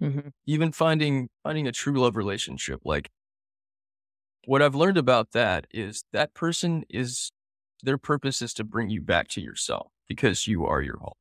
Mhm. 0.00 0.32
Even 0.46 0.72
finding, 0.72 1.28
finding 1.44 1.66
a 1.68 1.72
true 1.72 2.00
love 2.00 2.16
relationship, 2.16 2.80
like 2.84 3.10
what 4.46 4.62
I've 4.62 4.74
learned 4.74 4.96
about 4.98 5.32
that 5.32 5.66
is 5.70 6.04
that 6.12 6.34
person 6.34 6.84
is, 6.88 7.30
their 7.82 7.98
purpose 7.98 8.42
is 8.42 8.54
to 8.54 8.64
bring 8.64 8.90
you 8.90 9.00
back 9.00 9.28
to 9.28 9.40
yourself 9.40 9.92
because 10.08 10.46
you 10.46 10.64
are 10.64 10.82
your 10.82 10.98
home. 10.98 11.12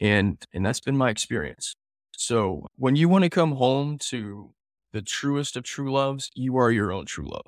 And, 0.00 0.44
and 0.52 0.64
that's 0.64 0.80
been 0.80 0.96
my 0.96 1.10
experience. 1.10 1.74
So 2.16 2.66
when 2.76 2.96
you 2.96 3.08
want 3.08 3.24
to 3.24 3.30
come 3.30 3.52
home 3.52 3.98
to 4.10 4.54
the 4.92 5.02
truest 5.02 5.56
of 5.56 5.64
true 5.64 5.92
loves, 5.92 6.30
you 6.34 6.56
are 6.56 6.70
your 6.70 6.92
own 6.92 7.06
true 7.06 7.28
love. 7.28 7.46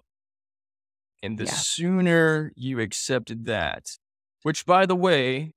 And 1.23 1.39
the 1.39 1.47
Yeah. 1.47 1.65
sooner 1.65 2.53
you 2.57 2.81
accepted 2.81 3.45
that, 3.47 3.99
which 4.43 4.65
by 4.65 4.87
the 4.87 4.97
way, 4.97 5.53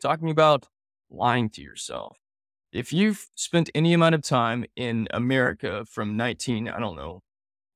talking 0.00 0.30
about 0.30 0.66
lying 1.10 1.50
to 1.50 1.62
yourself, 1.62 2.16
if 2.72 2.92
you've 2.92 3.26
spent 3.34 3.70
any 3.74 3.94
amount 3.94 4.14
of 4.14 4.22
time 4.22 4.64
in 4.76 5.08
America 5.12 5.84
from 5.90 6.16
19, 6.16 6.68
I 6.68 6.78
don't 6.78 6.96
know, 6.96 7.22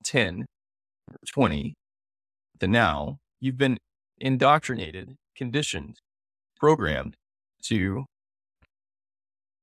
10, 0.04 0.46
or 1.10 1.16
20 1.32 1.74
to 2.60 2.68
now, 2.68 3.18
you've 3.40 3.56
been 3.56 3.78
indoctrinated, 4.18 5.16
conditioned, 5.36 5.96
programmed 6.58 7.16
to 7.64 8.04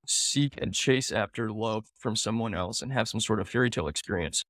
seek 0.07 0.53
and 0.59 0.73
chase 0.73 1.11
after 1.11 1.51
love 1.51 1.85
from 1.97 2.15
someone 2.15 2.55
else 2.55 2.81
and 2.81 2.91
have 2.93 3.07
some 3.07 3.19
sort 3.19 3.39
of 3.39 3.49
fairy 3.49 3.69
tale 3.69 3.87
experience 3.87 4.43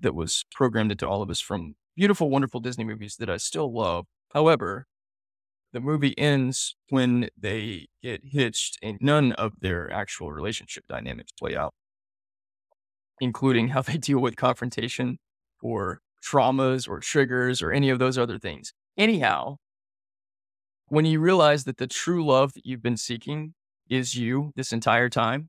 that 0.00 0.14
was 0.14 0.44
programmed 0.52 0.90
into 0.90 1.08
all 1.08 1.22
of 1.22 1.30
us 1.30 1.40
from 1.40 1.74
beautiful, 1.96 2.30
wonderful 2.30 2.60
Disney 2.60 2.84
movies 2.84 3.16
that 3.16 3.30
I 3.30 3.36
still 3.36 3.72
love. 3.72 4.06
However, 4.32 4.86
the 5.72 5.80
movie 5.80 6.16
ends 6.18 6.76
when 6.90 7.30
they 7.36 7.88
get 8.02 8.22
hitched 8.24 8.78
and 8.82 8.98
none 9.00 9.32
of 9.32 9.60
their 9.60 9.90
actual 9.92 10.32
relationship 10.32 10.84
dynamics 10.88 11.32
play 11.32 11.56
out, 11.56 11.74
including 13.20 13.68
how 13.68 13.82
they 13.82 13.96
deal 13.98 14.18
with 14.20 14.36
confrontation 14.36 15.18
or 15.62 16.00
traumas 16.22 16.88
or 16.88 17.00
triggers 17.00 17.62
or 17.62 17.72
any 17.72 17.90
of 17.90 17.98
those 17.98 18.18
other 18.18 18.38
things. 18.38 18.72
Anyhow, 18.96 19.56
when 20.88 21.04
you 21.04 21.20
realize 21.20 21.64
that 21.64 21.76
the 21.78 21.86
true 21.86 22.24
love 22.24 22.52
that 22.54 22.66
you've 22.66 22.82
been 22.82 22.96
seeking 22.96 23.54
is 23.88 24.16
you 24.16 24.52
this 24.56 24.72
entire 24.72 25.08
time, 25.08 25.48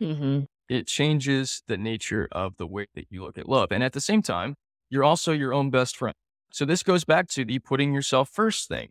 Mhm. 0.00 0.46
it 0.68 0.86
changes 0.86 1.62
the 1.66 1.76
nature 1.78 2.28
of 2.32 2.56
the 2.56 2.66
way 2.66 2.86
that 2.94 3.06
you 3.10 3.22
look 3.22 3.38
at 3.38 3.48
love. 3.48 3.72
And 3.72 3.82
at 3.82 3.92
the 3.92 4.00
same 4.00 4.22
time, 4.22 4.54
you're 4.90 5.04
also 5.04 5.32
your 5.32 5.54
own 5.54 5.70
best 5.70 5.96
friend. 5.96 6.14
So 6.52 6.64
this 6.64 6.82
goes 6.82 7.04
back 7.04 7.28
to 7.28 7.44
the 7.44 7.58
putting 7.58 7.92
yourself 7.94 8.28
first 8.30 8.68
thing. 8.68 8.90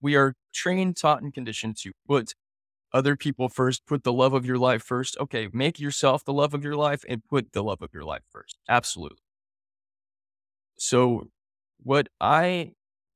We 0.00 0.14
are 0.16 0.34
trained, 0.54 0.96
taught, 0.96 1.22
and 1.22 1.32
conditioned 1.32 1.76
to 1.78 1.92
put 2.06 2.34
other 2.92 3.16
people 3.16 3.48
first, 3.48 3.86
put 3.86 4.04
the 4.04 4.12
love 4.12 4.32
of 4.32 4.46
your 4.46 4.58
life 4.58 4.82
first. 4.82 5.16
Okay, 5.18 5.48
make 5.52 5.78
yourself 5.80 6.24
the 6.24 6.32
love 6.32 6.54
of 6.54 6.64
your 6.64 6.76
life 6.76 7.04
and 7.08 7.22
put 7.28 7.52
the 7.52 7.62
love 7.62 7.82
of 7.82 7.90
your 7.92 8.04
life 8.04 8.22
first. 8.30 8.56
Absolutely. 8.68 9.18
So, 10.78 11.28
what 11.82 12.08
I 12.20 12.72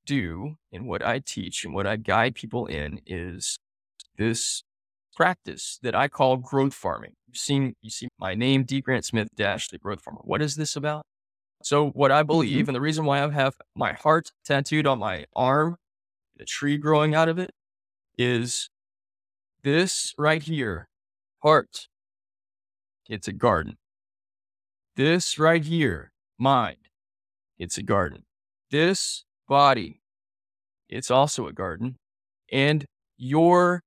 do 0.07 0.57
and 0.73 0.87
what 0.87 1.05
I 1.05 1.19
teach 1.21 1.65
and 1.65 1.75
what 1.75 1.87
I 1.87 1.97
guide 1.97 2.35
people 2.35 2.67
in 2.67 3.01
is 3.07 3.59
this 4.17 4.63
practice 5.17 5.79
that 5.83 5.95
I 5.95 6.09
call 6.09 6.37
growth 6.37 6.75
farming. 6.75 7.13
You've 7.27 7.37
seen, 7.37 7.75
you 7.83 7.91
see 7.91 8.09
my 8.19 8.35
name, 8.35 8.65
D. 8.65 8.81
Grant 8.81 9.05
Smith 9.05 9.29
dash 9.37 9.69
the 9.69 9.79
growth 9.79 10.03
farmer. 10.03 10.21
What 10.25 10.41
is 10.43 10.57
this 10.57 10.77
about? 10.77 11.03
So 11.63 11.91
what 11.91 12.11
I 12.11 12.23
believe, 12.23 12.63
Mm-hmm. 12.63 12.69
and 12.71 12.77
the 12.77 12.81
reason 12.81 13.05
why 13.05 13.23
I 13.23 13.31
have 13.31 13.55
my 13.77 13.93
heart 13.93 14.31
tattooed 14.45 14.87
on 14.87 14.99
my 14.99 15.27
arm, 15.37 15.77
the 16.41 16.47
tree 16.47 16.79
growing 16.79 17.15
out 17.15 17.29
of 17.29 17.39
it, 17.39 17.51
is 18.17 18.71
this 19.63 20.15
right 20.17 20.43
here, 20.43 20.89
heart. 21.43 21.89
It's 23.11 23.29
a 23.29 23.33
garden. 23.33 23.77
This 24.97 25.39
right 25.39 25.63
here, 25.63 26.13
mind. 26.39 26.79
It's 27.59 27.77
a 27.77 27.83
garden. 27.83 28.25
This 28.71 29.25
body, 29.49 30.01
it's 30.89 31.11
also 31.11 31.47
a 31.47 31.53
garden. 31.53 31.97
And 32.51 32.87
your 33.19 33.83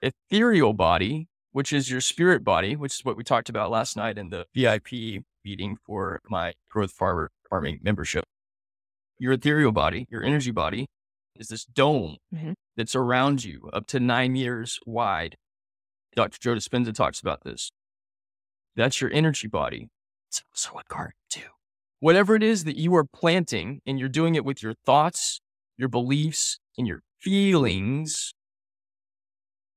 ethereal 0.00 0.72
body, 0.72 1.28
which 1.50 1.70
is 1.70 1.90
your 1.90 2.00
spirit 2.00 2.42
body, 2.42 2.76
which 2.76 2.94
is 2.94 3.04
what 3.04 3.18
we 3.18 3.24
talked 3.24 3.50
about 3.50 3.70
last 3.70 3.94
night 3.94 4.16
in 4.16 4.30
the 4.30 4.46
VIP 4.54 5.22
meeting 5.44 5.76
for 5.84 6.22
my 6.30 6.54
growth 6.70 6.92
farmer 6.92 7.30
farming 7.50 7.80
membership. 7.82 8.24
Your 9.18 9.34
ethereal 9.34 9.72
body, 9.72 10.06
your 10.10 10.22
energy 10.22 10.50
body, 10.50 10.86
is 11.42 11.48
this 11.48 11.64
dome 11.64 12.16
Mhm. 12.32 12.54
that's 12.76 12.94
around 12.94 13.44
you 13.44 13.68
up 13.72 13.86
to 13.88 14.00
nine 14.00 14.32
meters 14.32 14.78
wide. 14.86 15.36
Dr. 16.14 16.38
Joe 16.40 16.54
Dispenza 16.54 16.94
talks 16.94 17.20
about 17.20 17.42
this. 17.42 17.70
That's 18.76 19.00
your 19.00 19.12
energy 19.12 19.48
body. 19.48 19.88
It's 20.28 20.42
also 20.52 20.78
a 20.78 20.84
garden 20.88 21.16
too. 21.28 21.50
Whatever 22.00 22.34
it 22.36 22.42
is 22.42 22.64
that 22.64 22.76
you 22.76 22.94
are 22.94 23.04
planting 23.04 23.80
and 23.86 23.98
you're 23.98 24.08
doing 24.08 24.34
it 24.34 24.44
with 24.44 24.62
your 24.62 24.74
thoughts, 24.86 25.40
your 25.76 25.88
beliefs, 25.88 26.58
and 26.78 26.86
your 26.86 27.02
feelings, 27.20 28.32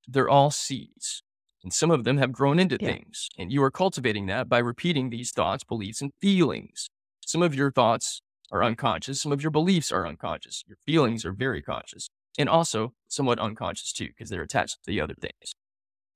they're 0.08 0.30
all 0.30 0.52
seeds. 0.52 1.24
And 1.64 1.74
some 1.74 1.90
of 1.90 2.04
them 2.04 2.18
have 2.18 2.32
grown 2.32 2.60
into 2.60 2.78
Yeah. 2.80 2.90
things. 2.94 3.28
And 3.38 3.52
you 3.52 3.64
are 3.64 3.72
cultivating 3.72 4.28
that 4.28 4.48
by 4.48 4.60
repeating 4.60 5.10
these 5.10 5.32
thoughts, 5.32 5.64
beliefs, 5.64 6.02
and 6.02 6.14
feelings. 6.22 6.88
Some 7.26 7.42
of 7.42 7.56
your 7.56 7.72
thoughts 7.72 8.22
are 8.52 8.64
unconscious. 8.64 9.22
Some 9.22 9.32
of 9.32 9.42
your 9.42 9.52
beliefs 9.52 9.92
are 9.92 10.08
unconscious. 10.08 10.64
Your 10.68 10.78
feelings 10.86 11.26
are 11.26 11.34
very 11.34 11.62
conscious 11.62 12.10
and 12.38 12.50
also 12.50 12.94
somewhat 13.08 13.40
unconscious 13.40 13.94
too, 13.94 14.08
because 14.08 14.30
they're 14.30 14.42
attached 14.42 14.84
to 14.84 14.92
the 14.92 15.02
other 15.02 15.16
things. 15.16 15.54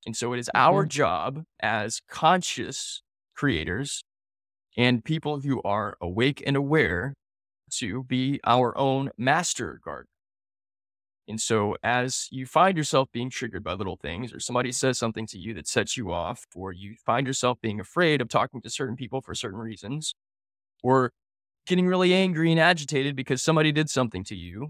And 0.05 0.15
so 0.15 0.33
it 0.33 0.39
is 0.39 0.49
our 0.53 0.83
mm-hmm. 0.83 0.89
job 0.89 1.43
as 1.61 2.01
conscious 2.09 3.01
creators 3.35 4.03
and 4.77 5.03
people 5.03 5.41
who 5.41 5.61
are 5.63 5.97
awake 6.01 6.43
and 6.45 6.55
aware 6.55 7.13
to 7.71 8.03
be 8.03 8.39
our 8.45 8.77
own 8.77 9.11
master 9.17 9.79
gardener. 9.83 10.07
And 11.27 11.39
so, 11.39 11.75
as 11.83 12.27
you 12.31 12.47
find 12.47 12.75
yourself 12.75 13.09
being 13.11 13.29
triggered 13.29 13.63
by 13.63 13.73
little 13.73 13.97
things, 13.97 14.33
or 14.33 14.39
somebody 14.39 14.71
says 14.71 14.97
something 14.97 15.27
to 15.27 15.37
you 15.37 15.53
that 15.53 15.67
sets 15.67 15.95
you 15.95 16.11
off, 16.11 16.45
or 16.55 16.71
you 16.71 16.95
find 17.05 17.27
yourself 17.27 17.59
being 17.61 17.79
afraid 17.79 18.19
of 18.19 18.29
talking 18.29 18.61
to 18.61 18.69
certain 18.69 18.95
people 18.95 19.21
for 19.21 19.35
certain 19.35 19.59
reasons, 19.59 20.15
or 20.81 21.11
getting 21.67 21.87
really 21.87 22.13
angry 22.13 22.51
and 22.51 22.59
agitated 22.59 23.15
because 23.15 23.41
somebody 23.41 23.71
did 23.71 23.89
something 23.89 24.23
to 24.25 24.35
you, 24.35 24.69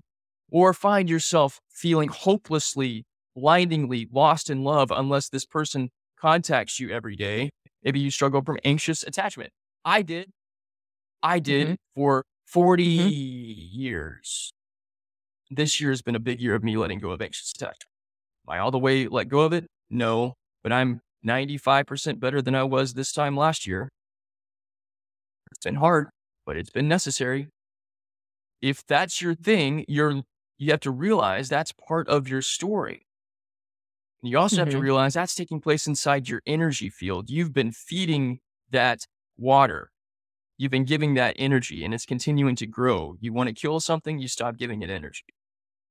or 0.51 0.73
find 0.73 1.09
yourself 1.09 1.59
feeling 1.69 2.09
hopelessly, 2.09 3.05
blindingly 3.35 4.07
lost 4.11 4.49
in 4.49 4.63
love 4.63 4.91
unless 4.91 5.29
this 5.29 5.45
person 5.45 5.89
contacts 6.19 6.79
you 6.79 6.89
every 6.89 7.15
day. 7.15 7.49
Maybe 7.83 7.99
you 7.99 8.11
struggle 8.11 8.41
from 8.41 8.57
anxious 8.65 9.03
attachment. 9.03 9.51
I 9.85 10.01
did. 10.01 10.29
I 11.23 11.39
did 11.39 11.67
mm-hmm. 11.67 11.73
for 11.95 12.25
40 12.45 12.97
mm-hmm. 12.97 13.09
years. 13.79 14.51
This 15.49 15.79
year 15.79 15.89
has 15.91 16.01
been 16.01 16.15
a 16.15 16.19
big 16.19 16.41
year 16.41 16.55
of 16.55 16.63
me 16.63 16.77
letting 16.77 16.99
go 16.99 17.11
of 17.11 17.21
anxious 17.21 17.51
attachment. 17.55 17.89
Am 18.47 18.55
I 18.55 18.59
all 18.59 18.71
the 18.71 18.79
way 18.79 19.07
let 19.07 19.29
go 19.29 19.41
of 19.41 19.53
it? 19.53 19.65
No, 19.89 20.33
but 20.63 20.71
I'm 20.71 21.01
95% 21.25 22.19
better 22.19 22.41
than 22.41 22.55
I 22.55 22.63
was 22.63 22.93
this 22.93 23.11
time 23.11 23.35
last 23.35 23.67
year. 23.67 23.89
It's 25.51 25.63
been 25.63 25.75
hard, 25.75 26.09
but 26.49 26.57
it's 26.57 26.71
been 26.71 26.87
necessary. 26.87 27.47
If 28.61 28.85
that's 28.85 29.21
your 29.21 29.35
thing, 29.35 29.83
you're 29.87 30.23
you 30.57 30.71
have 30.71 30.79
to 30.81 30.91
realize 30.91 31.47
that's 31.49 31.71
part 31.73 32.07
of 32.07 32.27
your 32.27 32.41
story. 32.41 33.05
You 34.21 34.37
also 34.37 34.61
have 34.61 34.69
to 34.69 34.77
Mhm. 34.77 34.79
realize 34.79 35.13
that's 35.13 35.35
taking 35.35 35.61
place 35.61 35.87
inside 35.87 36.27
your 36.27 36.41
energy 36.45 36.89
field. 36.89 37.29
You've 37.29 37.53
been 37.53 37.71
feeding 37.71 38.39
that 38.69 39.05
water. 39.37 39.91
You've 40.57 40.71
been 40.71 40.85
giving 40.85 41.15
that 41.15 41.35
energy 41.39 41.85
and 41.85 41.93
it's 41.93 42.05
continuing 42.05 42.55
to 42.57 42.67
grow. 42.67 43.17
You 43.21 43.33
want 43.33 43.49
to 43.49 43.55
kill 43.55 43.79
something, 43.79 44.19
you 44.19 44.27
stop 44.27 44.57
giving 44.57 44.81
it 44.83 44.89
energy. 44.89 45.25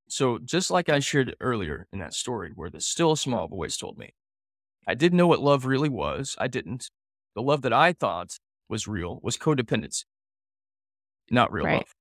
So, 0.08 0.38
just 0.38 0.70
like 0.70 0.88
I 0.88 1.00
shared 1.00 1.36
earlier 1.40 1.88
in 1.92 2.00
that 2.00 2.14
story 2.14 2.52
where 2.54 2.70
the 2.70 2.80
still 2.80 3.16
small 3.16 3.48
voice 3.48 3.76
told 3.76 3.98
me, 3.98 4.14
I 4.86 4.94
didn't 4.94 5.18
know 5.18 5.26
what 5.28 5.40
love 5.40 5.66
really 5.66 5.88
was. 5.90 6.36
I 6.38 6.48
didn't. 6.48 6.90
The 7.34 7.42
love 7.42 7.62
that 7.62 7.72
I 7.72 7.92
thought 7.92 8.38
was 8.68 8.88
real 8.88 9.20
was 9.22 9.36
codependency, 9.38 10.04
not 11.30 11.52
real 11.52 11.64
Right. 11.66 11.76
love. 11.76 11.94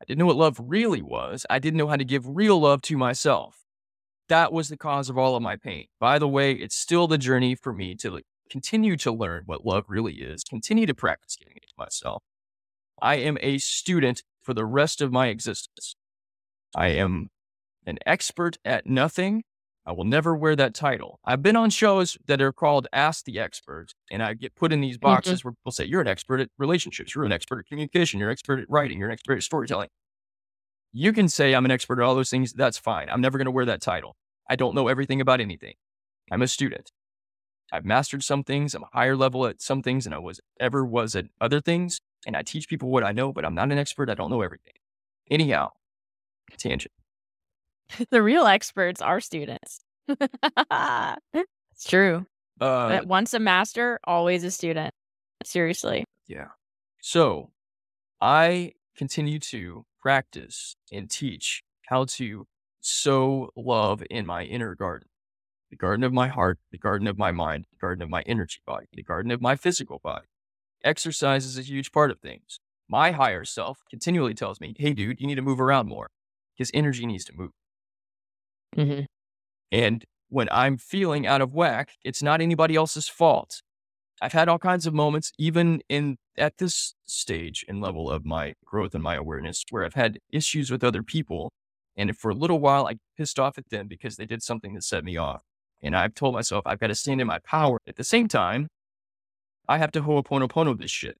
I 0.00 0.04
didn't 0.04 0.18
know 0.18 0.26
what 0.26 0.36
love 0.36 0.58
really 0.60 1.02
was. 1.02 1.46
I 1.48 1.58
didn't 1.60 1.78
know 1.78 1.86
how 1.86 1.96
to 1.96 2.04
give 2.04 2.26
real 2.26 2.60
love 2.60 2.82
to 2.82 2.96
myself. 2.96 3.64
That 4.28 4.52
was 4.52 4.68
the 4.68 4.76
cause 4.76 5.08
of 5.08 5.16
all 5.16 5.36
of 5.36 5.42
my 5.42 5.56
pain. 5.56 5.86
By 6.00 6.18
the 6.18 6.28
way, 6.28 6.52
it's 6.52 6.74
still 6.74 7.06
the 7.06 7.18
journey 7.18 7.54
for 7.54 7.72
me 7.72 7.94
to 7.96 8.20
continue 8.50 8.96
to 8.96 9.12
learn 9.12 9.44
what 9.46 9.64
love 9.64 9.84
really 9.88 10.14
is, 10.14 10.42
continue 10.42 10.86
to 10.86 10.94
practice 10.94 11.36
giving 11.36 11.56
it 11.56 11.68
to 11.68 11.74
myself. 11.78 12.22
I 13.00 13.16
am 13.16 13.38
a 13.40 13.58
student 13.58 14.22
for 14.42 14.54
the 14.54 14.64
rest 14.64 15.00
of 15.00 15.12
my 15.12 15.28
existence. 15.28 15.94
I 16.74 16.88
am 16.88 17.28
an 17.86 17.98
expert 18.06 18.58
at 18.64 18.86
nothing. 18.86 19.44
I 19.84 19.92
will 19.92 20.04
never 20.04 20.36
wear 20.36 20.54
that 20.54 20.74
title. 20.74 21.18
I've 21.24 21.42
been 21.42 21.56
on 21.56 21.70
shows 21.70 22.16
that 22.26 22.40
are 22.40 22.52
called 22.52 22.86
Ask 22.92 23.24
the 23.24 23.40
Expert, 23.40 23.88
and 24.10 24.22
I 24.22 24.34
get 24.34 24.54
put 24.54 24.72
in 24.72 24.80
these 24.80 24.96
mm-hmm. 24.96 25.08
boxes 25.08 25.44
where 25.44 25.52
people 25.52 25.72
say, 25.72 25.84
You're 25.84 26.00
an 26.00 26.06
expert 26.06 26.40
at 26.40 26.50
relationships, 26.58 27.14
you're 27.14 27.24
an 27.24 27.32
expert 27.32 27.60
at 27.60 27.66
communication, 27.66 28.20
you're 28.20 28.28
an 28.28 28.32
expert 28.32 28.60
at 28.60 28.70
writing, 28.70 28.98
you're 28.98 29.08
an 29.08 29.12
expert 29.12 29.36
at 29.36 29.42
storytelling. 29.42 29.88
You 30.92 31.12
can 31.12 31.28
say 31.28 31.54
I'm 31.54 31.64
an 31.64 31.70
expert 31.70 31.98
at 31.98 32.04
all 32.04 32.14
those 32.14 32.30
things. 32.30 32.52
That's 32.52 32.78
fine. 32.78 33.08
I'm 33.08 33.20
never 33.20 33.38
going 33.38 33.46
to 33.46 33.50
wear 33.50 33.64
that 33.64 33.80
title. 33.80 34.14
I 34.48 34.56
don't 34.56 34.74
know 34.74 34.88
everything 34.88 35.20
about 35.20 35.40
anything. 35.40 35.74
I'm 36.30 36.42
a 36.42 36.48
student. 36.48 36.92
I've 37.72 37.86
mastered 37.86 38.22
some 38.22 38.44
things. 38.44 38.74
I'm 38.74 38.82
a 38.82 38.88
higher 38.92 39.16
level 39.16 39.46
at 39.46 39.62
some 39.62 39.82
things 39.82 40.04
than 40.04 40.12
I 40.12 40.18
was 40.18 40.40
ever 40.60 40.84
was 40.84 41.16
at 41.16 41.26
other 41.40 41.60
things. 41.60 42.00
And 42.26 42.36
I 42.36 42.42
teach 42.42 42.68
people 42.68 42.90
what 42.90 43.02
I 43.02 43.12
know, 43.12 43.32
but 43.32 43.44
I'm 43.44 43.54
not 43.54 43.72
an 43.72 43.78
expert. 43.78 44.10
I 44.10 44.14
don't 44.14 44.30
know 44.30 44.42
everything. 44.42 44.74
Anyhow, 45.30 45.70
tangent. 46.58 46.92
the 48.10 48.22
real 48.22 48.46
experts 48.46 49.00
are 49.00 49.20
students. 49.20 49.80
it's 50.08 51.84
true. 51.86 52.26
Uh, 52.60 52.88
But 52.88 53.06
once 53.06 53.34
a 53.34 53.38
master, 53.38 53.98
always 54.04 54.44
a 54.44 54.50
student. 54.50 54.94
Seriously. 55.44 56.04
Yeah. 56.28 56.48
So 57.00 57.50
I 58.20 58.72
continue 58.96 59.38
to 59.40 59.84
practice 60.00 60.76
and 60.92 61.10
teach 61.10 61.62
how 61.86 62.04
to 62.04 62.46
sow 62.80 63.50
love 63.56 64.02
in 64.10 64.26
my 64.26 64.44
inner 64.44 64.74
garden 64.74 65.08
the 65.72 65.76
garden 65.76 66.04
of 66.04 66.12
my 66.12 66.28
heart, 66.28 66.58
the 66.70 66.76
garden 66.76 67.08
of 67.08 67.16
my 67.16 67.32
mind, 67.32 67.64
the 67.70 67.78
garden 67.78 68.02
of 68.02 68.10
my 68.10 68.20
energy 68.26 68.60
body, 68.66 68.86
the 68.92 69.02
garden 69.02 69.32
of 69.32 69.40
my 69.40 69.56
physical 69.56 69.98
body. 70.04 70.26
Exercise 70.84 71.46
is 71.46 71.56
a 71.56 71.62
huge 71.62 71.92
part 71.92 72.10
of 72.10 72.20
things. 72.20 72.60
My 72.90 73.12
higher 73.12 73.46
self 73.46 73.78
continually 73.88 74.34
tells 74.34 74.60
me, 74.60 74.74
hey, 74.78 74.92
dude, 74.92 75.18
you 75.18 75.26
need 75.26 75.36
to 75.36 75.42
move 75.42 75.62
around 75.62 75.88
more 75.88 76.10
because 76.54 76.70
energy 76.74 77.06
needs 77.06 77.24
to 77.24 77.32
move. 77.34 77.52
Mm-hmm. 78.76 79.02
And 79.70 80.04
when 80.28 80.48
I'm 80.50 80.76
feeling 80.78 81.26
out 81.26 81.40
of 81.40 81.52
whack, 81.52 81.92
it's 82.04 82.22
not 82.22 82.40
anybody 82.40 82.74
else's 82.74 83.08
fault. 83.08 83.62
I've 84.20 84.32
had 84.32 84.48
all 84.48 84.58
kinds 84.58 84.86
of 84.86 84.94
moments, 84.94 85.32
even 85.38 85.82
in 85.88 86.16
at 86.38 86.58
this 86.58 86.94
stage 87.04 87.64
and 87.68 87.80
level 87.80 88.10
of 88.10 88.24
my 88.24 88.54
growth 88.64 88.94
and 88.94 89.02
my 89.02 89.16
awareness, 89.16 89.64
where 89.70 89.84
I've 89.84 89.94
had 89.94 90.18
issues 90.30 90.70
with 90.70 90.84
other 90.84 91.02
people. 91.02 91.52
And 91.96 92.16
for 92.16 92.30
a 92.30 92.34
little 92.34 92.60
while, 92.60 92.86
I 92.86 92.94
pissed 93.16 93.38
off 93.38 93.58
at 93.58 93.68
them 93.70 93.88
because 93.88 94.16
they 94.16 94.24
did 94.24 94.42
something 94.42 94.74
that 94.74 94.84
set 94.84 95.04
me 95.04 95.16
off. 95.16 95.42
And 95.82 95.96
I've 95.96 96.14
told 96.14 96.34
myself 96.34 96.62
I've 96.64 96.78
got 96.78 96.86
to 96.86 96.94
stand 96.94 97.20
in 97.20 97.26
my 97.26 97.40
power. 97.40 97.78
At 97.86 97.96
the 97.96 98.04
same 98.04 98.28
time, 98.28 98.68
I 99.68 99.78
have 99.78 99.92
to 99.92 100.02
ho'oponopono 100.02 100.78
this 100.78 100.90
shit 100.90 101.16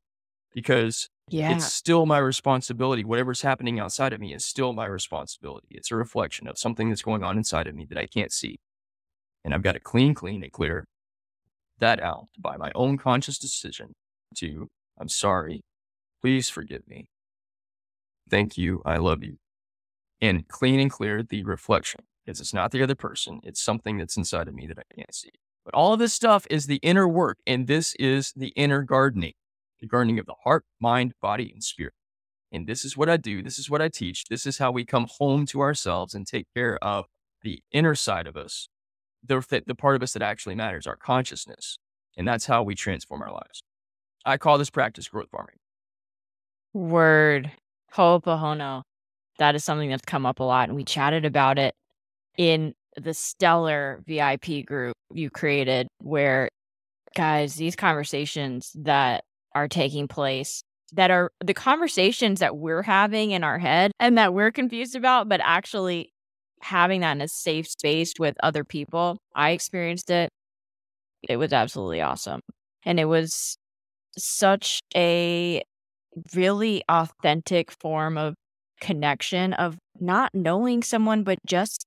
because 0.55 1.09
Yeah. 1.33 1.55
it's 1.55 1.73
still 1.73 2.07
my 2.07 2.19
responsibility. 2.19 3.05
Whatever's 3.05 3.43
happening 3.43 3.81
outside 3.81 4.13
of 4.13 4.21
me 4.21 4.35
is 4.35 4.45
still 4.45 4.73
my 4.73 4.87
responsibility. 4.87 5.69
It's 5.71 5.91
a 5.91 5.97
reflection 5.97 6.47
of 6.47 6.59
something 6.59 6.89
that's 6.89 7.03
going 7.03 7.25
on 7.25 7.39
inside 7.39 7.67
of 7.67 7.75
me 7.75 7.87
that 7.87 7.99
I 7.99 8.07
can't 8.07 8.33
see. 8.33 8.61
And 9.45 9.55
I've 9.55 9.63
got 9.63 9.73
to 9.73 9.81
clean, 9.81 10.15
clean, 10.15 10.43
and 10.43 10.53
clear 10.53 10.85
that 11.79 12.01
out 12.01 12.29
by 12.39 12.57
my 12.57 12.71
own 12.75 12.99
conscious 12.99 13.39
decision 13.39 13.95
to, 14.37 14.69
I'm 14.99 15.09
sorry. 15.09 15.63
Please 16.21 16.49
forgive 16.49 16.87
me. 16.87 17.07
Thank 18.31 18.57
you. 18.57 18.83
I 18.85 18.99
love 18.99 19.25
you. 19.25 19.39
And 20.21 20.47
clean 20.47 20.79
and 20.79 20.91
clear 20.91 21.23
the 21.23 21.43
reflection 21.43 22.03
because 22.25 22.41
it's 22.41 22.55
not 22.55 22.71
the 22.71 22.83
other 22.83 22.95
person. 22.95 23.41
It's 23.43 23.61
something 23.61 23.99
that's 23.99 24.17
inside 24.17 24.49
of 24.49 24.55
me 24.55 24.67
that 24.69 24.79
I 24.79 24.95
can't 24.95 25.15
see. 25.15 25.31
But 25.65 25.75
all 25.75 25.93
of 25.93 25.99
this 25.99 26.13
stuff 26.13 26.47
is 26.51 26.67
the 26.67 26.77
inner 26.77 27.09
work. 27.09 27.39
And 27.47 27.67
this 27.67 27.95
is 27.97 28.33
the 28.37 28.49
inner 28.49 28.83
gardening 28.83 29.33
the 29.83 29.87
gardening 29.87 30.19
of 30.19 30.25
the 30.25 30.35
heart, 30.45 30.65
mind, 30.81 31.13
body, 31.21 31.51
and 31.53 31.63
spirit. 31.63 31.93
And 32.51 32.67
this 32.67 32.85
is 32.85 32.97
what 32.97 33.11
I 33.11 33.19
do. 33.19 33.43
This 33.43 33.59
is 33.59 33.69
what 33.69 33.83
I 33.83 33.89
teach. 33.89 34.25
This 34.31 34.47
is 34.47 34.57
how 34.57 34.71
we 34.71 34.87
come 34.87 35.07
home 35.19 35.45
to 35.47 35.61
ourselves 35.61 36.15
and 36.15 36.27
take 36.27 36.47
care 36.55 36.79
of 36.83 37.05
the 37.43 37.63
inner 37.73 37.95
side 37.95 38.27
of 38.27 38.37
us 38.37 38.69
the, 39.25 39.63
the 39.67 39.75
part 39.75 39.97
of 39.97 40.03
us 40.03 40.13
that 40.13 40.23
actually 40.23 40.55
matters, 40.55 40.87
our 40.87 40.97
consciousness. 40.97 41.79
And 42.17 42.27
that's 42.27 42.47
how 42.47 42.63
we 42.63 42.75
transform 42.75 43.23
our 43.23 43.33
lives. 43.33 43.63
I 44.25 44.37
call 44.37 44.59
this 44.59 44.71
practice 44.71 45.09
growth 45.09 45.29
farming. 45.31 45.57
Word. 46.75 47.51
Ho'oponopono. 47.95 48.83
That 49.39 49.55
is 49.55 49.65
something 49.65 49.91
that's 49.91 50.05
come 50.05 50.27
up 50.27 50.41
a 50.41 50.45
lot. 50.45 50.69
And 50.69 50.77
we 50.77 50.85
chatted 50.85 51.25
about 51.25 51.59
it 51.59 51.75
in 52.37 52.75
the 52.97 53.15
stellar 53.15 54.03
VIP 54.07 54.67
group 54.67 54.95
you 55.13 55.31
created, 55.31 55.89
where, 55.99 56.49
guys, 57.17 57.55
these 57.55 57.77
conversations 57.77 58.73
that 58.75 59.25
are 59.55 59.69
taking 59.69 60.09
place 60.09 60.63
that 60.93 61.11
are 61.11 61.31
the 61.43 61.55
conversations 61.55 62.41
that 62.41 62.57
we're 62.57 62.83
having 62.83 63.31
in 63.31 63.43
our 63.43 63.59
head 63.59 63.93
and 63.99 64.19
that 64.19 64.35
we're 64.35 64.51
confused 64.51 64.95
about, 64.95 65.29
but 65.29 65.41
actually 65.43 66.11
having 66.61 67.01
that 67.01 67.13
in 67.13 67.23
a 67.23 67.29
safe 67.29 67.67
space 67.67 68.13
with 68.19 68.37
other 68.43 68.63
people. 68.65 69.19
I 69.35 69.51
experienced 69.51 70.11
it. 70.11 70.29
It 71.29 71.37
was 71.37 71.53
absolutely 71.53 72.01
awesome. 72.01 72.41
And 72.85 73.01
it 73.01 73.07
was 73.07 73.57
such 74.19 74.81
a 74.95 75.63
really 76.35 76.83
authentic 76.89 77.71
form 77.81 78.19
of 78.19 78.35
connection 78.81 79.55
of 79.55 79.79
not 80.01 80.31
knowing 80.35 80.83
someone, 80.83 81.23
but 81.23 81.39
just 81.47 81.87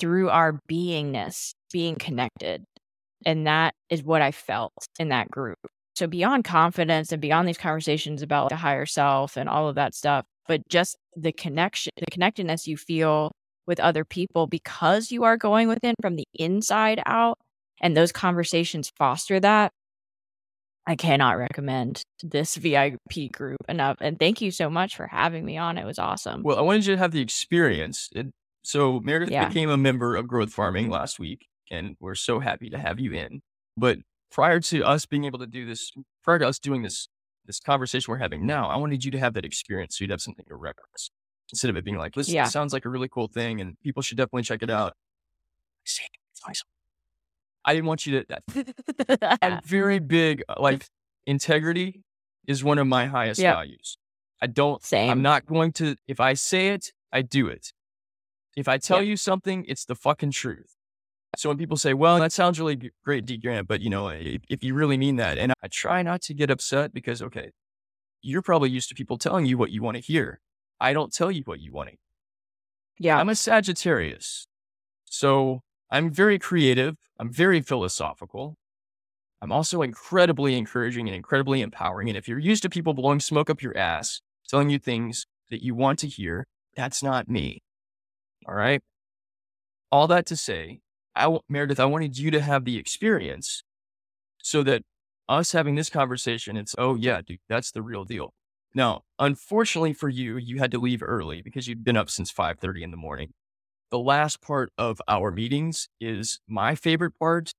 through 0.00 0.30
our 0.30 0.58
beingness, 0.68 1.52
being 1.72 1.94
connected. 1.94 2.64
And 3.24 3.46
that 3.46 3.74
is 3.88 4.02
what 4.02 4.20
I 4.20 4.32
felt 4.32 4.72
in 4.98 5.10
that 5.10 5.30
group. 5.30 5.58
So, 5.94 6.06
beyond 6.06 6.44
confidence 6.44 7.12
and 7.12 7.20
beyond 7.20 7.46
these 7.46 7.58
conversations 7.58 8.22
about 8.22 8.48
the 8.48 8.56
higher 8.56 8.86
self 8.86 9.36
and 9.36 9.48
all 9.48 9.68
of 9.68 9.74
that 9.74 9.94
stuff, 9.94 10.24
but 10.48 10.66
just 10.68 10.96
the 11.16 11.32
connection, 11.32 11.92
the 11.98 12.10
connectedness 12.10 12.66
you 12.66 12.76
feel 12.76 13.32
with 13.66 13.78
other 13.78 14.04
people 14.04 14.46
because 14.46 15.10
you 15.10 15.24
are 15.24 15.36
going 15.36 15.68
within 15.68 15.94
from 16.00 16.16
the 16.16 16.24
inside 16.34 17.02
out, 17.06 17.38
and 17.80 17.96
those 17.96 18.12
conversations 18.12 18.90
foster 18.96 19.38
that. 19.40 19.70
I 20.86 20.96
cannot 20.96 21.38
recommend 21.38 22.02
this 22.22 22.56
VIP 22.56 23.30
group 23.30 23.60
enough. 23.68 23.98
And 24.00 24.18
thank 24.18 24.40
you 24.40 24.50
so 24.50 24.68
much 24.68 24.96
for 24.96 25.06
having 25.06 25.44
me 25.44 25.56
on. 25.56 25.78
It 25.78 25.84
was 25.84 25.98
awesome. 25.98 26.42
Well, 26.42 26.58
I 26.58 26.62
wanted 26.62 26.86
you 26.86 26.94
to 26.94 26.98
have 26.98 27.12
the 27.12 27.20
experience. 27.20 28.10
So, 28.64 29.00
Meredith 29.00 29.30
yeah. 29.30 29.46
became 29.46 29.70
a 29.70 29.76
member 29.76 30.16
of 30.16 30.26
Growth 30.26 30.52
Farming 30.52 30.88
last 30.88 31.18
week, 31.18 31.46
and 31.70 31.96
we're 32.00 32.14
so 32.14 32.40
happy 32.40 32.70
to 32.70 32.78
have 32.78 32.98
you 32.98 33.12
in. 33.12 33.42
But 33.76 33.98
prior 34.32 34.58
to 34.58 34.82
us 34.82 35.06
being 35.06 35.24
able 35.24 35.38
to 35.38 35.46
do 35.46 35.66
this, 35.66 35.92
prior 36.24 36.40
to 36.40 36.48
us 36.48 36.58
doing 36.58 36.82
this, 36.82 37.08
this 37.46 37.60
conversation 37.60 38.10
we're 38.10 38.18
having 38.18 38.46
now, 38.46 38.68
I 38.68 38.76
wanted 38.76 39.04
you 39.04 39.10
to 39.12 39.18
have 39.18 39.34
that 39.34 39.44
experience 39.44 39.98
so 39.98 40.02
you'd 40.02 40.10
have 40.10 40.22
something 40.22 40.46
to 40.48 40.56
reference 40.56 41.10
instead 41.52 41.68
of 41.68 41.76
it 41.76 41.84
being 41.84 41.98
like, 41.98 42.16
listen, 42.16 42.34
yeah. 42.34 42.44
sounds 42.44 42.72
like 42.72 42.84
a 42.84 42.88
really 42.88 43.08
cool 43.08 43.28
thing 43.28 43.60
and 43.60 43.78
people 43.82 44.02
should 44.02 44.16
definitely 44.16 44.42
check 44.42 44.62
it 44.62 44.70
out. 44.70 44.94
See, 45.84 46.04
it's 46.32 46.40
awesome. 46.48 46.68
I 47.64 47.74
didn't 47.74 47.86
want 47.86 48.06
you 48.06 48.24
to, 48.24 49.38
I'm 49.42 49.60
very 49.64 49.98
big, 50.00 50.42
uh, 50.48 50.54
like 50.58 50.86
integrity 51.26 52.02
is 52.46 52.64
one 52.64 52.78
of 52.78 52.86
my 52.86 53.06
highest 53.06 53.38
yep. 53.38 53.54
values. 53.54 53.98
I 54.40 54.46
don't, 54.46 54.82
Same. 54.82 55.10
I'm 55.10 55.22
not 55.22 55.46
going 55.46 55.72
to, 55.74 55.94
if 56.08 56.18
I 56.18 56.34
say 56.34 56.68
it, 56.70 56.92
I 57.12 57.22
do 57.22 57.46
it. 57.46 57.72
If 58.56 58.66
I 58.66 58.78
tell 58.78 58.98
yep. 58.98 59.08
you 59.08 59.16
something, 59.16 59.64
it's 59.68 59.84
the 59.84 59.94
fucking 59.94 60.32
truth. 60.32 60.76
So 61.36 61.48
when 61.48 61.56
people 61.58 61.76
say, 61.76 61.94
well, 61.94 62.18
that 62.18 62.32
sounds 62.32 62.60
really 62.60 62.92
great, 63.04 63.24
D 63.24 63.38
Grant, 63.38 63.66
but 63.66 63.80
you 63.80 63.88
know, 63.88 64.08
if, 64.08 64.42
if 64.48 64.62
you 64.62 64.74
really 64.74 64.98
mean 64.98 65.16
that, 65.16 65.38
and 65.38 65.52
I 65.62 65.68
try 65.68 66.02
not 66.02 66.20
to 66.22 66.34
get 66.34 66.50
upset 66.50 66.92
because, 66.92 67.22
okay, 67.22 67.50
you're 68.20 68.42
probably 68.42 68.70
used 68.70 68.88
to 68.90 68.94
people 68.94 69.18
telling 69.18 69.46
you 69.46 69.56
what 69.56 69.70
you 69.70 69.82
want 69.82 69.96
to 69.96 70.02
hear. 70.02 70.40
I 70.80 70.92
don't 70.92 71.12
tell 71.12 71.30
you 71.30 71.42
what 71.44 71.60
you 71.60 71.72
want 71.72 71.88
to 71.88 71.92
hear. 71.92 71.98
Yeah. 72.98 73.18
I'm 73.18 73.28
a 73.28 73.34
Sagittarius. 73.34 74.46
So 75.06 75.60
I'm 75.90 76.10
very 76.10 76.38
creative. 76.38 76.96
I'm 77.18 77.32
very 77.32 77.60
philosophical. 77.60 78.56
I'm 79.40 79.50
also 79.50 79.82
incredibly 79.82 80.56
encouraging 80.56 81.08
and 81.08 81.16
incredibly 81.16 81.62
empowering. 81.62 82.08
And 82.08 82.16
if 82.16 82.28
you're 82.28 82.38
used 82.38 82.62
to 82.62 82.70
people 82.70 82.94
blowing 82.94 83.20
smoke 83.20 83.50
up 83.50 83.62
your 83.62 83.76
ass, 83.76 84.20
telling 84.48 84.70
you 84.70 84.78
things 84.78 85.26
that 85.50 85.62
you 85.62 85.74
want 85.74 85.98
to 86.00 86.06
hear, 86.06 86.46
that's 86.76 87.02
not 87.02 87.28
me. 87.28 87.62
All 88.46 88.54
right. 88.54 88.80
All 89.90 90.06
that 90.08 90.26
to 90.26 90.36
say, 90.36 90.81
I, 91.14 91.38
Meredith, 91.48 91.80
I 91.80 91.84
wanted 91.84 92.18
you 92.18 92.30
to 92.30 92.40
have 92.40 92.64
the 92.64 92.78
experience 92.78 93.62
so 94.42 94.62
that 94.64 94.82
us 95.28 95.52
having 95.52 95.74
this 95.74 95.90
conversation, 95.90 96.56
it's, 96.56 96.74
oh, 96.78 96.94
yeah, 96.94 97.20
dude, 97.22 97.40
that's 97.48 97.70
the 97.70 97.82
real 97.82 98.04
deal. 98.04 98.34
Now, 98.74 99.02
unfortunately 99.18 99.92
for 99.92 100.08
you, 100.08 100.36
you 100.36 100.58
had 100.58 100.70
to 100.72 100.78
leave 100.78 101.02
early 101.02 101.42
because 101.42 101.68
you'd 101.68 101.84
been 101.84 101.96
up 101.96 102.10
since 102.10 102.30
5:30 102.30 102.82
in 102.82 102.90
the 102.90 102.96
morning. 102.96 103.32
The 103.90 103.98
last 103.98 104.40
part 104.40 104.72
of 104.78 105.02
our 105.08 105.30
meetings 105.30 105.88
is 106.00 106.40
my 106.48 106.74
favorite 106.74 107.12
part 107.18 107.52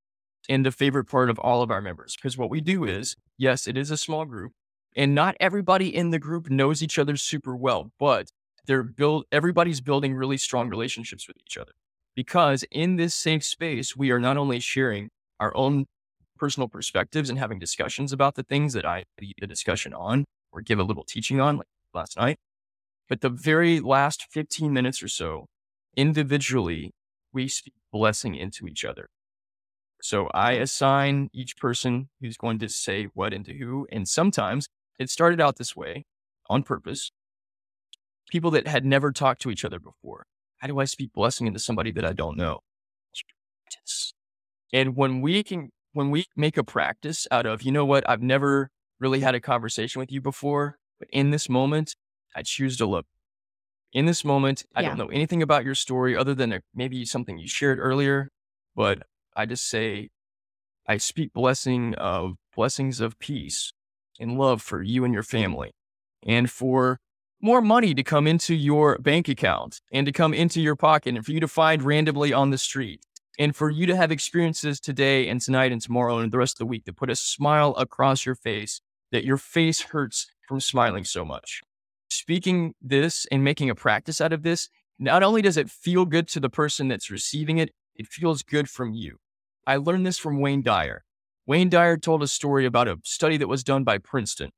and 0.49 0.66
the 0.66 0.72
favorite 0.72 1.06
part 1.06 1.30
of 1.30 1.39
all 1.39 1.62
of 1.62 1.72
our 1.72 1.82
members 1.82 2.16
because 2.16 2.38
what 2.38 2.49
we 2.49 2.62
do 2.62 2.84
is, 2.86 3.16
yes, 3.38 3.68
it 3.68 3.78
is 3.78 3.91
a 3.91 3.97
small 3.97 4.26
group 4.26 4.54
and 4.95 5.14
not 5.16 5.36
everybody 5.39 5.95
in 5.95 6.10
the 6.10 6.20
group 6.20 6.49
knows 6.49 6.82
each 6.84 6.97
other 6.99 7.16
super 7.18 7.56
well, 7.56 7.91
but 7.99 8.32
they're 8.66 8.84
build 8.84 9.26
everybody's 9.32 9.82
building 9.82 10.16
really 10.16 10.38
strong 10.38 10.70
relationships 10.70 11.28
with 11.28 11.38
each 11.45 11.58
other 11.58 11.74
because 12.16 12.64
in 12.72 12.95
this 12.95 13.16
safe 13.16 13.43
space, 13.43 13.95
we 13.95 14.11
are 14.11 14.20
not 14.20 14.38
only 14.38 14.59
sharing 14.59 15.09
our 15.39 15.55
own 15.55 15.86
personal 16.38 16.68
perspectives 16.68 17.30
and 17.30 17.39
having 17.39 17.59
discussions 17.59 18.11
about 18.11 18.36
the 18.36 18.43
things 18.43 18.74
that 18.74 18.86
I 18.86 19.05
lead 19.20 19.36
the 19.39 19.47
discussion 19.47 19.93
on 19.93 20.26
or 20.51 20.61
give 20.61 20.80
a 20.80 20.84
little 20.84 21.03
teaching 21.03 21.39
on, 21.39 21.57
like 21.57 21.68
last 21.93 22.18
night, 22.18 22.38
but 23.09 23.22
the 23.22 23.30
very 23.30 23.80
last 23.80 24.28
15 24.32 24.74
minutes 24.74 25.01
or 25.01 25.07
so, 25.07 25.47
individually, 25.95 26.91
we 27.32 27.47
speak 27.47 27.74
blessing 27.91 28.36
into 28.36 28.68
each 28.68 28.86
other. 28.86 29.09
So 30.01 30.28
I 30.34 30.53
assign 30.53 31.30
each 31.34 31.57
person 31.57 32.09
who's 32.20 32.38
going 32.38 32.59
to 32.59 32.70
say 32.70 33.07
what 33.14 33.34
into 33.34 33.53
who. 33.53 33.88
And 33.91 34.07
sometimes 34.07 34.68
it 34.99 35.09
started 35.09 35.39
out 35.39 35.57
this 35.57 35.76
way 35.76 36.05
on 36.49 36.64
purpose. 36.64 37.11
People 38.30 38.51
that 38.51 38.68
had 38.68 38.86
never 38.86 39.11
talked 39.11 39.41
to 39.43 39.49
each 39.49 39.64
other 39.64 39.80
before 39.80 40.26
how 40.64 40.68
do 40.68 40.80
I 40.80 40.86
speak 40.86 41.11
blessing 41.11 41.45
into 41.45 41.59
somebody 41.59 41.91
that 41.91 42.05
I 42.05 42.14
don't 42.14 42.38
know? 42.38 42.61
And 44.72 44.95
when 44.95 45.20
we 45.20 45.43
can, 45.43 45.72
when 45.91 46.09
we 46.09 46.24
make 46.38 46.55
a 46.55 46.64
practice 46.64 47.28
out 47.30 47.45
of, 47.45 47.64
you 47.64 47.72
know 47.74 47.84
what, 47.84 48.09
I've 48.09 48.22
never 48.22 48.70
really 48.97 49.20
had 49.20 49.36
a 49.36 49.41
conversation 49.41 49.99
with 49.99 50.09
you 50.09 50.22
before, 50.22 50.78
but 50.99 51.09
in 51.11 51.32
this 51.32 51.49
moment, 51.49 51.97
I 52.34 52.43
choose 52.43 52.78
to 52.78 52.86
look. 52.86 53.05
In 53.91 54.05
this 54.05 54.24
moment, 54.24 54.64
I 54.74 54.84
yeah. 54.84 54.88
don't 54.88 54.99
know 54.99 55.07
anything 55.07 55.43
about 55.43 55.66
your 55.66 55.76
story 55.76 56.16
other 56.16 56.34
than 56.34 56.53
a, 56.53 56.61
maybe 56.74 57.03
something 57.03 57.38
you 57.38 57.47
shared 57.49 57.78
earlier, 57.78 58.30
but 58.74 59.03
I 59.36 59.45
just 59.45 59.68
say, 59.68 60.11
I 60.88 60.95
speak 60.95 61.34
blessing 61.34 61.93
of 61.95 62.36
blessings 62.55 63.01
of 63.01 63.20
peace 63.20 63.74
and 64.18 64.38
love 64.38 64.61
for 64.61 64.82
you 64.82 65.03
and 65.03 65.14
your 65.14 65.24
family 65.24 65.72
and 66.26 66.49
for 66.49 67.01
more 67.44 67.62
money 67.62 67.94
to 67.94 68.04
come 68.04 68.26
into 68.26 68.56
your 68.56 68.98
bank 69.00 69.28
account 69.28 69.82
and 69.91 70.06
to 70.06 70.14
come 70.14 70.34
into 70.34 70.62
your 70.62 70.78
pocket 70.78 71.14
and 71.14 71.26
for 71.26 71.34
you 71.34 71.41
to 71.41 71.48
find 71.48 71.84
randomly 71.84 72.32
on 72.32 72.52
the 72.52 72.58
street 72.58 73.06
and 73.38 73.54
for 73.54 73.70
you 73.70 73.86
to 73.86 73.96
have 73.98 74.14
experiences 74.14 74.80
today 74.80 75.28
and 75.28 75.41
tonight 75.41 75.74
and 75.74 75.82
tomorrow 75.82 76.20
and 76.20 76.32
the 76.32 76.38
rest 76.38 76.56
of 76.56 76.60
the 76.60 76.66
week 76.66 76.86
that 76.86 76.96
put 76.96 77.10
a 77.10 77.16
smile 77.18 77.76
across 77.76 78.26
your 78.26 78.34
face 78.34 78.80
that 79.12 79.26
your 79.26 79.36
face 79.36 79.82
hurts 79.82 80.28
from 80.48 80.62
smiling 80.62 81.04
so 81.04 81.26
much. 81.26 81.62
Speaking 82.10 82.76
this 82.82 83.28
and 83.30 83.44
making 83.44 83.70
a 83.70 83.76
practice 83.76 84.22
out 84.22 84.32
of 84.32 84.44
this, 84.44 84.70
not 84.98 85.22
only 85.22 85.41
does 85.41 85.58
it 85.58 85.70
feel 85.70 86.06
good 86.06 86.30
to 86.30 86.39
the 86.39 86.50
person 86.50 86.88
that's 86.88 87.12
receiving 87.12 87.58
it, 87.58 87.72
it 87.94 88.08
feels 88.08 88.41
good 88.41 88.70
from 88.70 88.94
you. 88.94 89.18
I 89.68 89.76
learned 89.76 90.06
this 90.06 90.18
from 90.18 90.39
Wayne 90.39 90.62
Dyer. 90.62 91.04
Wayne 91.46 91.70
Dyer 91.70 91.98
told 91.98 92.24
a 92.24 92.28
story 92.28 92.66
about 92.66 92.88
a 92.88 93.00
study 93.04 93.36
that 93.36 93.50
was 93.50 93.66
done 93.66 93.84
by 93.84 93.98
Princeton. 93.98 94.52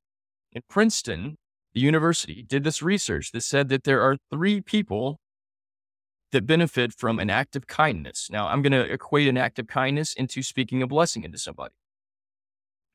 In 0.52 0.62
Princeton, 0.68 1.36
the 1.76 1.82
university 1.82 2.42
did 2.42 2.64
this 2.64 2.80
research 2.80 3.32
that 3.32 3.42
said 3.42 3.68
that 3.68 3.84
there 3.84 4.00
are 4.00 4.16
three 4.32 4.62
people 4.62 5.20
that 6.32 6.46
benefit 6.46 6.90
from 6.90 7.18
an 7.18 7.28
act 7.28 7.54
of 7.54 7.66
kindness. 7.66 8.30
Now, 8.32 8.48
I'm 8.48 8.62
going 8.62 8.72
to 8.72 8.90
equate 8.90 9.28
an 9.28 9.36
act 9.36 9.58
of 9.58 9.66
kindness 9.66 10.14
into 10.14 10.42
speaking 10.42 10.80
a 10.80 10.86
blessing 10.86 11.22
into 11.22 11.36
somebody. 11.36 11.74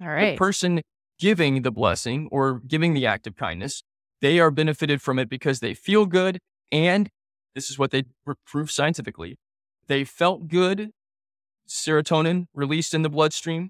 All 0.01 0.07
right. 0.07 0.31
The 0.31 0.37
person 0.37 0.81
giving 1.19 1.61
the 1.61 1.69
blessing 1.69 2.27
or 2.31 2.59
giving 2.59 2.95
the 2.95 3.05
act 3.05 3.27
of 3.27 3.35
kindness, 3.35 3.83
they 4.19 4.39
are 4.39 4.49
benefited 4.49 4.99
from 4.99 5.19
it 5.19 5.29
because 5.29 5.59
they 5.59 5.75
feel 5.75 6.07
good. 6.07 6.39
And 6.71 7.07
this 7.53 7.69
is 7.69 7.77
what 7.77 7.91
they 7.91 8.05
prove 8.47 8.71
scientifically 8.71 9.37
they 9.87 10.03
felt 10.03 10.47
good, 10.47 10.89
serotonin 11.69 12.47
released 12.55 12.95
in 12.95 13.03
the 13.03 13.09
bloodstream, 13.09 13.69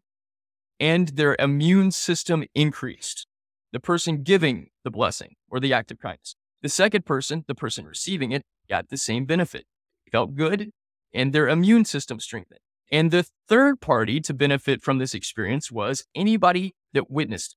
and 0.79 1.09
their 1.09 1.35
immune 1.37 1.91
system 1.91 2.45
increased 2.55 3.27
the 3.73 3.79
person 3.81 4.23
giving 4.23 4.70
the 4.83 4.91
blessing 4.91 5.35
or 5.49 5.59
the 5.59 5.73
act 5.73 5.91
of 5.91 5.99
kindness. 5.99 6.35
The 6.61 6.69
second 6.69 7.05
person, 7.05 7.43
the 7.47 7.55
person 7.55 7.85
receiving 7.85 8.31
it, 8.31 8.43
got 8.69 8.89
the 8.89 8.97
same 8.97 9.25
benefit, 9.25 9.65
felt 10.11 10.35
good, 10.35 10.69
and 11.13 11.33
their 11.33 11.49
immune 11.49 11.85
system 11.85 12.19
strengthened. 12.19 12.59
And 12.91 13.09
the 13.09 13.25
third 13.47 13.79
party 13.81 14.19
to 14.21 14.33
benefit 14.33 14.81
from 14.81 14.97
this 14.97 15.13
experience 15.13 15.71
was 15.71 16.05
anybody 16.13 16.73
that 16.93 17.09
witnessed. 17.09 17.55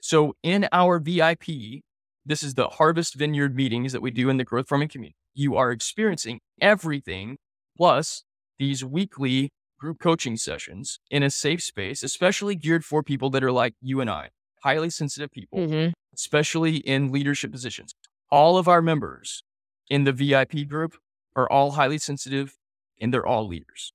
So 0.00 0.36
in 0.42 0.68
our 0.72 0.98
VIP, 0.98 1.82
this 2.24 2.42
is 2.42 2.54
the 2.54 2.68
harvest 2.68 3.14
vineyard 3.14 3.54
meetings 3.54 3.92
that 3.92 4.02
we 4.02 4.10
do 4.10 4.28
in 4.28 4.36
the 4.36 4.44
growth 4.44 4.68
farming 4.68 4.88
community. 4.88 5.16
You 5.34 5.56
are 5.56 5.70
experiencing 5.70 6.40
everything 6.60 7.36
plus 7.76 8.24
these 8.58 8.84
weekly 8.84 9.50
group 9.78 9.98
coaching 10.00 10.36
sessions 10.36 10.98
in 11.10 11.22
a 11.22 11.30
safe 11.30 11.62
space, 11.62 12.02
especially 12.02 12.54
geared 12.54 12.84
for 12.84 13.02
people 13.02 13.30
that 13.30 13.44
are 13.44 13.52
like 13.52 13.74
you 13.80 14.00
and 14.00 14.08
I, 14.08 14.30
highly 14.62 14.90
sensitive 14.90 15.30
people, 15.30 15.58
Mm-hmm. 15.58 15.90
Especially 16.16 16.76
in 16.78 17.12
leadership 17.12 17.52
positions. 17.52 17.94
All 18.30 18.58
of 18.58 18.66
our 18.68 18.82
members 18.82 19.44
in 19.88 20.04
the 20.04 20.12
VIP 20.12 20.66
group 20.68 20.96
are 21.36 21.48
all 21.50 21.72
highly 21.72 21.98
sensitive 21.98 22.56
and 23.00 23.12
they're 23.12 23.26
all 23.26 23.46
leaders. 23.46 23.92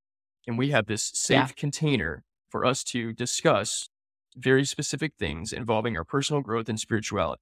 And 0.47 0.57
we 0.57 0.69
have 0.71 0.85
this 0.87 1.03
safe 1.13 1.37
Yeah. 1.37 1.47
container 1.55 2.23
for 2.49 2.65
us 2.65 2.83
to 2.85 3.13
discuss 3.13 3.89
very 4.35 4.65
specific 4.65 5.13
things 5.17 5.51
involving 5.51 5.97
our 5.97 6.05
personal 6.05 6.41
growth 6.41 6.69
and 6.69 6.79
spirituality. 6.79 7.41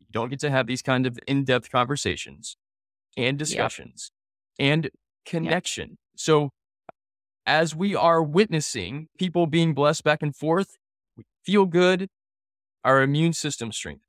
You 0.00 0.06
don't 0.12 0.28
get 0.28 0.40
to 0.40 0.50
have 0.50 0.66
these 0.66 0.82
kind 0.82 1.06
of 1.06 1.18
in 1.26 1.44
depth 1.44 1.70
conversations 1.70 2.56
and 3.16 3.38
discussions 3.38 4.12
and 4.58 4.90
connection. 5.24 5.98
So, 6.16 6.50
as 7.46 7.74
we 7.74 7.94
are 7.94 8.22
witnessing 8.22 9.08
people 9.18 9.46
being 9.46 9.74
blessed 9.74 10.04
back 10.04 10.22
and 10.22 10.34
forth, 10.36 10.76
we 11.16 11.24
feel 11.44 11.64
good, 11.66 12.08
our 12.84 13.02
immune 13.02 13.32
system 13.32 13.72
strengthens. 13.72 14.04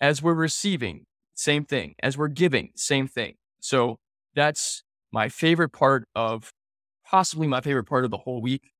As 0.00 0.22
we're 0.22 0.34
receiving, 0.34 1.04
same 1.34 1.64
thing. 1.64 1.94
As 2.02 2.16
we're 2.16 2.28
giving, 2.28 2.70
same 2.74 3.06
thing. 3.06 3.34
So, 3.60 3.98
that's 4.34 4.82
my 5.12 5.28
favorite 5.28 5.70
part 5.70 6.06
of 6.14 6.52
possibly 7.04 7.46
my 7.46 7.60
favorite 7.60 7.84
part 7.84 8.04
of 8.04 8.10
the 8.10 8.16
whole 8.18 8.40
week, 8.40 8.70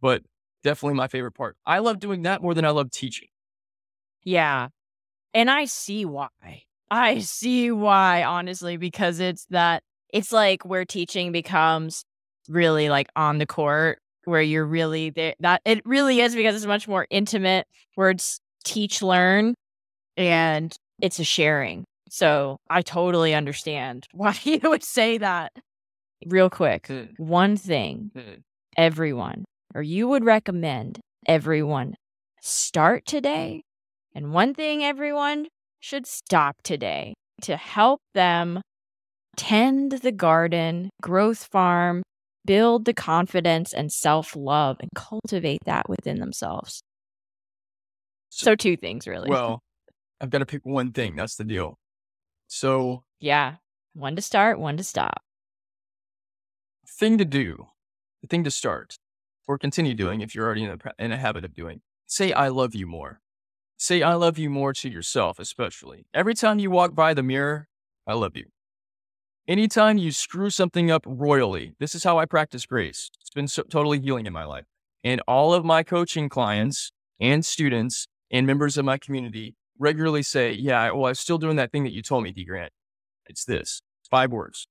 but 0.00 0.22
definitely 0.62 0.96
my 0.96 1.08
favorite 1.08 1.32
part. 1.32 1.56
I 1.66 1.78
love 1.80 2.00
doing 2.00 2.22
that 2.22 2.42
more 2.42 2.54
than 2.54 2.64
I 2.64 2.70
love 2.70 2.90
teaching. 2.90 3.28
Yeah. 4.22 4.68
And 5.34 5.50
I 5.50 5.66
see 5.66 6.04
why. 6.04 6.28
I 6.90 7.18
see 7.18 7.70
why, 7.70 8.24
honestly, 8.24 8.76
because 8.76 9.20
it's 9.20 9.46
that 9.50 9.82
it's 10.12 10.32
like 10.32 10.64
where 10.64 10.84
teaching 10.84 11.32
becomes 11.32 12.04
really 12.48 12.88
like 12.88 13.08
on 13.16 13.38
the 13.38 13.46
court 13.46 13.98
where 14.24 14.40
you're 14.42 14.64
really 14.64 15.10
there. 15.10 15.34
That 15.40 15.60
it 15.64 15.84
really 15.84 16.20
is 16.20 16.34
because 16.34 16.54
it's 16.54 16.66
much 16.66 16.88
more 16.88 17.06
intimate, 17.10 17.66
where 17.96 18.10
it's 18.10 18.40
teach, 18.64 19.02
learn, 19.02 19.54
and 20.16 20.74
it's 21.00 21.18
a 21.18 21.24
sharing. 21.24 21.84
So 22.08 22.58
I 22.70 22.82
totally 22.82 23.34
understand 23.34 24.06
why 24.12 24.36
you 24.42 24.60
would 24.62 24.84
say 24.84 25.18
that. 25.18 25.52
Real 26.26 26.48
quick, 26.48 26.86
hmm. 26.86 27.02
one 27.18 27.56
thing 27.56 28.10
hmm. 28.14 28.40
everyone, 28.76 29.44
or 29.74 29.82
you 29.82 30.08
would 30.08 30.24
recommend 30.24 31.00
everyone 31.26 31.94
start 32.40 33.04
today, 33.04 33.62
and 34.14 34.32
one 34.32 34.54
thing 34.54 34.82
everyone 34.82 35.48
should 35.80 36.06
stop 36.06 36.56
today 36.62 37.14
to 37.42 37.56
help 37.56 38.00
them 38.14 38.62
tend 39.36 39.92
the 39.92 40.12
garden, 40.12 40.88
growth 41.02 41.44
farm, 41.44 42.02
build 42.46 42.84
the 42.84 42.94
confidence 42.94 43.72
and 43.72 43.92
self 43.92 44.34
love, 44.36 44.76
and 44.80 44.90
cultivate 44.94 45.60
that 45.66 45.88
within 45.88 46.20
themselves. 46.20 46.80
So, 48.30 48.54
two 48.54 48.76
things 48.76 49.06
really. 49.06 49.30
Well, 49.30 49.60
I've 50.20 50.30
got 50.30 50.38
to 50.38 50.46
pick 50.46 50.64
one 50.64 50.92
thing. 50.92 51.10
Mm-hmm. 51.10 51.18
That's 51.18 51.36
the 51.36 51.44
deal. 51.44 51.78
So, 52.46 53.04
yeah, 53.20 53.56
one 53.94 54.16
to 54.16 54.22
start, 54.22 54.58
one 54.58 54.76
to 54.76 54.84
stop. 54.84 55.22
thing 56.88 57.18
to 57.18 57.24
do, 57.24 57.66
the 58.22 58.28
thing 58.28 58.44
to 58.44 58.50
start, 58.50 58.96
or 59.46 59.58
continue 59.58 59.94
doing 59.94 60.20
if 60.20 60.34
you're 60.34 60.46
already 60.46 60.64
in 60.64 60.70
a, 60.70 61.04
in 61.04 61.12
a 61.12 61.16
habit 61.16 61.44
of 61.44 61.54
doing, 61.54 61.80
say, 62.06 62.32
I 62.32 62.48
love 62.48 62.74
you 62.74 62.86
more. 62.86 63.20
Say, 63.76 64.02
I 64.02 64.14
love 64.14 64.38
you 64.38 64.50
more 64.50 64.72
to 64.72 64.88
yourself, 64.88 65.38
especially. 65.38 66.06
Every 66.14 66.34
time 66.34 66.58
you 66.58 66.70
walk 66.70 66.94
by 66.94 67.12
the 67.14 67.22
mirror, 67.22 67.68
I 68.06 68.14
love 68.14 68.36
you. 68.36 68.46
Anytime 69.46 69.98
you 69.98 70.10
screw 70.12 70.48
something 70.48 70.90
up 70.90 71.04
royally, 71.06 71.74
this 71.78 71.94
is 71.94 72.04
how 72.04 72.18
I 72.18 72.24
practice 72.24 72.64
grace. 72.64 73.10
It's 73.20 73.30
been 73.30 73.48
so, 73.48 73.62
totally 73.64 74.00
healing 74.00 74.26
in 74.26 74.32
my 74.32 74.44
life. 74.44 74.64
And 75.02 75.20
all 75.28 75.52
of 75.52 75.64
my 75.64 75.82
coaching 75.82 76.28
clients 76.30 76.92
and 77.20 77.44
students 77.44 78.06
and 78.30 78.46
members 78.46 78.78
of 78.78 78.84
my 78.86 78.96
community 78.96 79.54
regularly 79.78 80.22
say, 80.22 80.52
Yeah, 80.52 80.90
well, 80.92 81.06
I'm 81.06 81.14
still 81.14 81.38
doing 81.38 81.56
that 81.56 81.72
thing 81.72 81.84
that 81.84 81.92
you 81.92 82.02
told 82.02 82.24
me, 82.24 82.32
D. 82.32 82.44
Grant. 82.44 82.72
It's 83.26 83.44
this 83.44 83.80
five 84.10 84.30
words. 84.30 84.66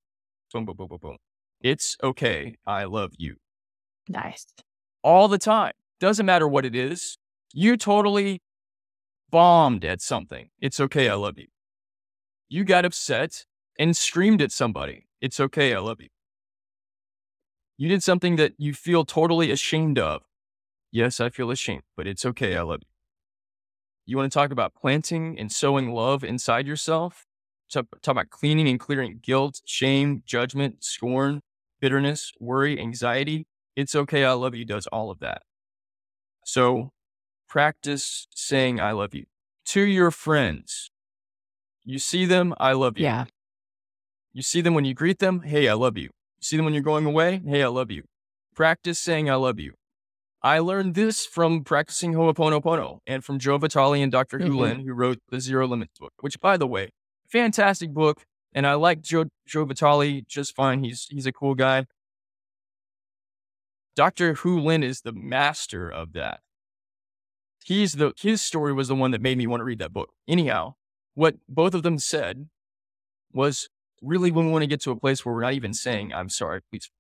Boom, 0.54 0.66
boom, 0.66 0.76
boom, 0.76 0.88
boom, 0.88 1.00
boom. 1.02 1.18
It's 1.62 1.98
okay. 2.04 2.56
I 2.68 2.84
love 2.84 3.12
you 3.18 3.38
Nice. 4.08 4.46
all 5.02 5.28
the 5.28 5.38
time. 5.38 5.74
Doesn't 6.00 6.26
matter 6.26 6.48
what 6.48 6.66
it 6.66 6.76
is. 6.76 7.18
You 7.54 7.78
totally 7.78 8.42
bombed 9.32 9.84
at 9.86 10.02
something. 10.02 10.50
It's 10.60 10.80
okay. 10.80 11.10
I 11.10 11.16
love 11.16 11.38
you. 11.38 11.48
You 12.50 12.64
got 12.64 12.86
upset 12.86 13.46
and 13.80 13.96
screamed 13.98 14.42
at 14.42 14.52
somebody. 14.52 15.08
It's 15.22 15.40
okay. 15.40 15.74
I 15.74 15.80
love 15.80 16.02
you. 16.02 16.10
You 17.78 17.90
did 17.90 18.04
something 18.04 18.36
that 18.36 18.54
you 18.58 18.74
feel 18.74 19.06
totally 19.06 19.50
ashamed 19.50 19.98
of. 19.98 20.22
Yes, 20.92 21.20
I 21.20 21.30
feel 21.30 21.50
ashamed, 21.50 21.82
but 21.98 22.06
it's 22.06 22.24
okay. 22.26 22.56
I 22.56 22.62
love 22.62 22.82
you. 22.84 22.93
You 24.06 24.18
want 24.18 24.32
to 24.32 24.38
talk 24.38 24.52
about 24.52 24.74
planting 24.74 25.40
and 25.40 25.52
sowing 25.52 25.94
love 25.94 26.24
inside 26.24 26.68
yourself? 26.68 27.26
Talk, 27.72 27.86
talk 28.02 28.12
about 28.12 28.30
cleaning 28.30 28.68
and 28.68 28.80
clearing 28.80 29.20
guilt, 29.22 29.62
shame, 29.66 30.24
judgment, 30.26 30.84
scorn, 30.84 31.42
bitterness, 31.80 32.32
worry, 32.40 32.80
anxiety. 32.80 33.48
It's 33.76 33.96
okay. 33.96 34.26
I 34.26 34.34
love 34.34 34.56
you 34.56 34.66
does 34.66 34.88
all 34.88 35.10
of 35.10 35.20
that. 35.20 35.44
So 36.46 36.92
practice 37.48 38.28
saying 38.36 38.80
I 38.80 38.92
love 38.92 39.16
you 39.16 39.26
to 39.68 39.82
your 39.82 40.12
friends. 40.12 40.92
You 41.86 42.00
see 42.00 42.26
them, 42.26 42.54
I 42.60 42.74
love 42.74 42.98
you. 42.98 43.06
Yeah. 43.06 43.26
You 44.34 44.42
see 44.42 44.62
them 44.62 44.74
when 44.74 44.86
you 44.86 44.94
greet 44.94 45.20
them, 45.20 45.42
hey, 45.42 45.70
I 45.70 45.74
love 45.74 45.98
you. 45.98 46.04
You 46.04 46.42
see 46.42 46.58
them 46.58 46.66
when 46.66 46.74
you're 46.74 46.84
going 46.84 47.06
away, 47.06 47.42
hey, 47.46 47.64
I 47.64 47.68
love 47.68 47.92
you. 47.92 48.04
Practice 48.56 49.00
saying 49.00 49.30
I 49.30 49.36
love 49.36 49.60
you. 49.60 49.74
I 50.44 50.60
learned 50.60 50.96
this 50.96 51.26
from 51.26 51.64
practicing 51.64 52.14
Ho'oponopono 52.14 53.00
and 53.08 53.24
from 53.24 53.40
Joe 53.40 53.58
Vitale 53.58 54.02
and 54.02 54.12
doctor 54.12 54.38
Mhm. 54.40 54.46
Hew 54.46 54.58
Len, 54.60 54.80
who 54.82 54.94
wrote 54.94 55.20
the 55.30 55.40
Zero 55.40 55.66
Limits 55.68 55.98
book, 55.98 56.14
which, 56.20 56.40
by 56.42 56.58
the 56.58 56.68
way, 56.68 56.90
fantastic 57.30 57.92
book. 57.92 58.26
And 58.52 58.68
I 58.68 58.74
like 58.74 59.02
Joe, 59.02 59.26
Joe 59.48 59.66
Vitale 59.66 60.22
just 60.28 60.54
fine. 60.54 60.84
He's, 60.84 61.08
he's 61.10 61.26
a 61.26 61.32
cool 61.32 61.56
guy. 61.56 61.86
Dr. 63.96 64.34
Hew 64.34 64.60
Len 64.60 64.84
is 64.84 65.02
the 65.02 65.14
master 65.14 65.90
of 65.90 66.14
that. 66.14 66.42
He's 67.64 67.94
the 67.94 68.12
his 68.18 68.42
story 68.42 68.74
was 68.74 68.90
the 68.90 68.96
one 68.96 69.12
that 69.12 69.22
made 69.22 69.38
me 69.38 69.48
want 69.48 69.62
to 69.62 69.66
read 69.66 69.80
that 69.80 69.94
book. 69.94 70.10
Anyhow, 70.28 70.76
what 71.14 71.36
both 71.48 71.74
of 71.74 71.84
them 71.84 71.98
said 71.98 72.50
was 73.32 73.70
really 74.02 74.32
when 74.32 74.48
we 74.48 74.52
want 74.52 74.64
to 74.64 74.68
get 74.68 74.82
to 74.82 74.92
a 74.92 74.96
place 75.00 75.24
where 75.24 75.34
we're 75.34 75.42
not 75.44 75.54
even 75.54 75.74
saying 75.74 76.12
I'm 76.14 76.28
sorry, 76.28 76.60
please. 76.70 76.92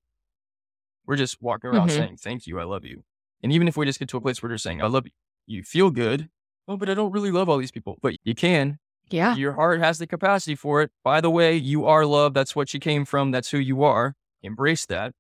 We're 1.06 1.18
just 1.18 1.41
walking 1.41 1.70
around 1.72 1.89
Mhm. 1.89 1.96
saying 1.96 2.18
thank 2.18 2.48
you, 2.48 2.60
I 2.60 2.64
love 2.64 2.86
you. 2.86 3.04
And 3.44 3.52
even 3.52 3.68
if 3.68 3.78
we 3.78 3.86
just 3.86 4.00
get 4.00 4.08
to 4.10 4.18
a 4.18 4.22
place 4.22 4.41
where 4.41 4.50
we're 4.50 4.58
saying 4.58 4.82
I 4.82 4.88
love 4.88 5.06
you, 5.06 5.12
you 5.46 5.64
feel 5.64 5.91
good. 5.91 6.30
Oh, 6.68 6.78
but 6.78 6.89
I 6.89 6.94
don't 6.94 7.12
really 7.12 7.30
love 7.30 7.50
all 7.50 7.58
these 7.58 7.72
people. 7.72 7.98
But 8.02 8.16
you 8.24 8.34
can. 8.34 8.80
Yeah. 9.10 9.36
Your 9.36 9.54
heart 9.54 9.82
has 9.82 9.98
the 9.98 10.08
capacity 10.08 10.56
for 10.56 10.82
it. 10.82 10.91
By 11.04 11.22
the 11.22 11.30
way, 11.30 11.56
you 11.56 11.86
are 11.86 12.06
loved. 12.06 12.36
That's 12.36 12.56
what 12.56 12.74
you 12.74 12.80
came 12.80 13.04
from. 13.06 13.32
That's 13.32 13.52
who 13.52 13.58
you 13.58 13.84
are. 13.84 14.16
Embrace 14.41 14.86
that. 14.86 15.14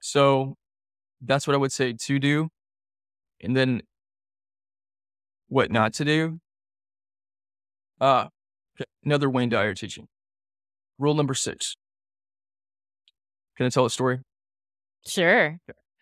So 0.00 0.56
that's 1.20 1.46
what 1.46 1.54
I 1.54 1.56
would 1.56 1.72
say 1.72 1.94
to 1.94 2.18
do. 2.18 2.50
And 3.40 3.56
then 3.56 3.82
what 5.48 5.70
not 5.70 5.94
to 5.94 6.04
do. 6.04 6.40
Uh, 8.00 8.26
another 9.04 9.30
Wayne 9.30 9.48
Dyer 9.48 9.74
teaching. 9.74 10.08
Rule 10.98 11.14
number 11.14 11.34
six. 11.34 11.76
Can 13.56 13.66
I 13.66 13.68
tell 13.68 13.84
a 13.84 13.90
story? 13.90 14.20
Sure. 15.06 15.58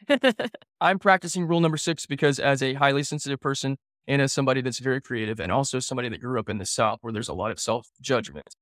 I'm 0.81 0.99
practicing 0.99 1.47
rule 1.47 1.61
number 1.61 1.77
six 1.77 2.07
because 2.07 2.39
as 2.39 2.63
a 2.63 2.75
highly 2.75 3.03
sensitive 3.03 3.41
person 3.41 3.77
and 4.07 4.21
as 4.23 4.33
somebody 4.33 4.61
that's 4.61 4.79
very 4.79 5.01
creative 5.01 5.41
and 5.41 5.53
also 5.53 5.79
somebody 5.79 6.09
that 6.09 6.21
grew 6.21 6.39
up 6.39 6.49
in 6.49 6.59
the 6.59 6.67
South 6.67 6.99
where 7.03 7.13
there's 7.13 7.29
a 7.29 7.35
lot 7.35 7.51
of 7.51 7.61
self 7.61 7.89
judgment, 8.01 8.55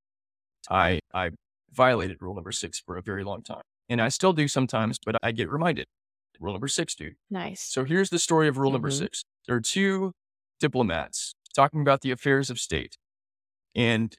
I, 0.70 1.00
I 1.14 1.30
violated 1.72 2.18
rule 2.20 2.34
number 2.34 2.52
six 2.52 2.78
for 2.80 2.96
a 2.96 3.02
very 3.02 3.24
long 3.24 3.42
time. 3.42 3.62
And 3.88 4.00
I 4.02 4.08
still 4.08 4.32
do 4.32 4.48
sometimes, 4.48 4.98
but 5.04 5.16
I 5.22 5.32
get 5.32 5.48
reminded. 5.50 5.86
Rule 6.40 6.52
number 6.52 6.68
six, 6.68 6.94
dude. 6.94 7.16
nice. 7.30 7.60
So 7.62 7.84
here's 7.84 8.10
the 8.10 8.18
story 8.18 8.46
of 8.48 8.58
rule 8.58 8.70
number 8.70 8.90
Mhm. 8.90 8.98
six. 8.98 9.24
There 9.46 9.56
are 9.56 9.60
two 9.60 10.12
diplomats 10.60 11.34
talking 11.54 11.80
about 11.80 12.02
the 12.02 12.10
affairs 12.12 12.48
of 12.50 12.60
state. 12.60 12.96
And 13.74 14.14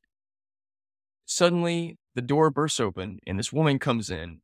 suddenly 1.25 1.97
the 2.15 2.21
door 2.21 2.49
bursts 2.49 2.79
open 2.79 3.19
and 3.27 3.37
this 3.39 3.53
woman 3.53 3.79
comes 3.79 4.09
in, 4.09 4.41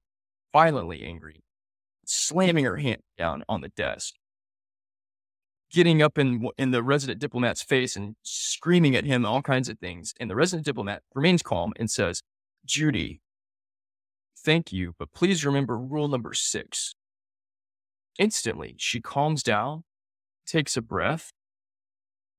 violently 0.54 1.04
angry, 1.04 1.42
slamming 2.06 2.66
her 2.66 2.78
hand 2.78 3.02
down 3.18 3.44
on 3.48 3.62
the 3.62 3.70
desk, 3.70 4.16
getting 5.72 6.02
up 6.02 6.18
in, 6.18 6.48
in 6.58 6.72
the 6.72 6.84
resident 6.84 7.20
diplomat's 7.20 7.62
face 7.62 7.96
and 7.96 8.16
screaming 8.24 8.96
at 8.96 9.06
him 9.06 9.26
all 9.26 9.42
kinds 9.42 9.70
of 9.70 9.80
things. 9.80 10.14
And 10.20 10.30
the 10.30 10.36
resident 10.36 10.66
diplomat 10.66 11.04
remains 11.14 11.42
calm 11.42 11.74
and 11.78 11.90
says, 11.90 12.22
Judy, 12.66 13.22
thank 14.38 14.72
you, 14.72 14.94
but 14.98 15.12
please 15.14 15.46
remember 15.46 15.78
rule 15.78 16.08
number 16.08 16.34
six. 16.34 16.94
Instantly, 18.18 18.76
she 18.78 19.02
calms 19.02 19.44
down, 19.44 19.84
takes 20.46 20.78
a 20.78 20.82
breath, 20.82 21.32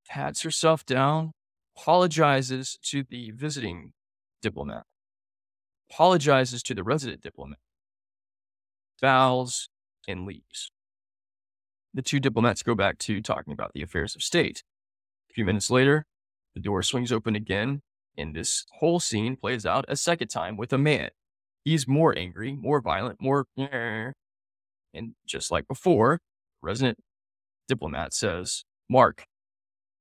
pats 0.09 0.43
herself 0.43 0.87
down, 0.87 1.33
apologizes 1.77 2.79
to 2.83 3.05
the 3.09 3.31
visiting 3.33 3.93
diplomat, 4.41 4.85
apologizes 5.91 6.63
to 6.63 6.75
the 6.75 6.83
resident 6.83 7.21
diplomat, 7.21 7.59
bows, 9.01 9.69
and 10.09 10.27
leaves. 10.27 10.71
The 11.95 12.03
two 12.03 12.21
diplomats 12.21 12.63
go 12.63 12.75
back 12.75 12.99
to 12.99 13.21
talking 13.21 13.53
about 13.53 13.73
the 13.73 13.83
affairs 13.83 14.15
of 14.15 14.23
state. 14.23 14.63
A 15.31 15.35
few 15.35 15.45
minutes 15.45 15.71
later, 15.71 16.05
the 16.55 16.61
door 16.61 16.83
swings 16.83 17.13
open 17.13 17.35
again, 17.35 17.83
and 18.17 18.35
this 18.35 18.65
whole 18.79 19.01
scene 19.01 19.37
plays 19.37 19.67
out 19.67 19.85
a 19.89 19.97
second 19.97 20.29
time 20.29 20.57
with 20.57 20.73
a 20.73 20.79
man. 20.79 21.11
He's 21.65 21.89
more 21.89 22.17
angry, 22.17 22.55
more 22.55 22.81
violent, 22.81 23.21
more. 23.21 23.47
And 24.95 25.15
just 25.27 25.51
like 25.51 25.69
before, 25.69 26.21
resident 26.63 26.97
diplomat 27.69 28.15
says, 28.15 28.65
Mark, 28.89 29.27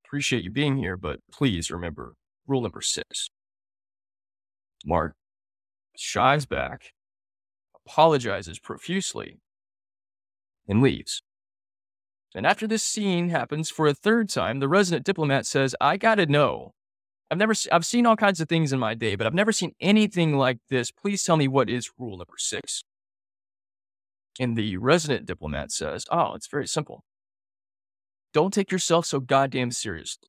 appreciate 0.06 0.46
you 0.46 0.52
being 0.52 0.78
here, 0.78 0.96
but 0.96 1.20
please 1.34 1.70
remember 1.70 2.14
rule 2.48 2.62
number 2.62 2.80
six. 2.80 3.30
Mark 4.86 5.16
shies 5.98 6.46
back, 6.46 6.94
apologizes 7.86 8.60
profusely, 8.60 9.40
and 10.68 10.82
leaves. 10.82 11.22
And 12.34 12.46
after 12.46 12.68
this 12.68 12.84
scene 12.84 13.30
happens 13.30 13.70
for 13.70 13.88
a 13.88 13.94
third 13.94 14.30
time, 14.30 14.60
the 14.60 14.68
resident 14.68 15.06
diplomat 15.06 15.46
says, 15.46 15.76
I 15.80 15.98
gotta 15.98 16.26
know. 16.26 16.74
I've 17.32 17.38
never, 17.38 17.54
se- 17.54 17.70
I've 17.72 17.86
seen 17.86 18.06
all 18.06 18.18
kinds 18.18 18.42
of 18.42 18.50
things 18.50 18.74
in 18.74 18.80
my 18.80 18.94
day, 18.94 19.16
but 19.16 19.26
I've 19.26 19.34
never 19.34 19.52
seen 19.52 19.72
anything 19.80 20.38
like 20.38 20.60
this. 20.70 20.92
Please 20.92 21.24
tell 21.24 21.38
me 21.38 21.48
what 21.48 21.70
is 21.70 21.92
rule 21.98 22.18
number 22.18 22.36
six. 22.38 22.84
And 24.40 24.58
the 24.58 24.78
resident 24.78 25.26
diplomat 25.26 25.72
says, 25.72 26.06
Oh, 26.12 26.34
it's 26.34 26.48
very 26.48 26.68
simple. 26.68 27.04
Don't 28.34 28.54
take 28.54 28.70
yourself 28.70 29.06
so 29.06 29.22
goddamn 29.22 29.72
seriously. 29.72 30.28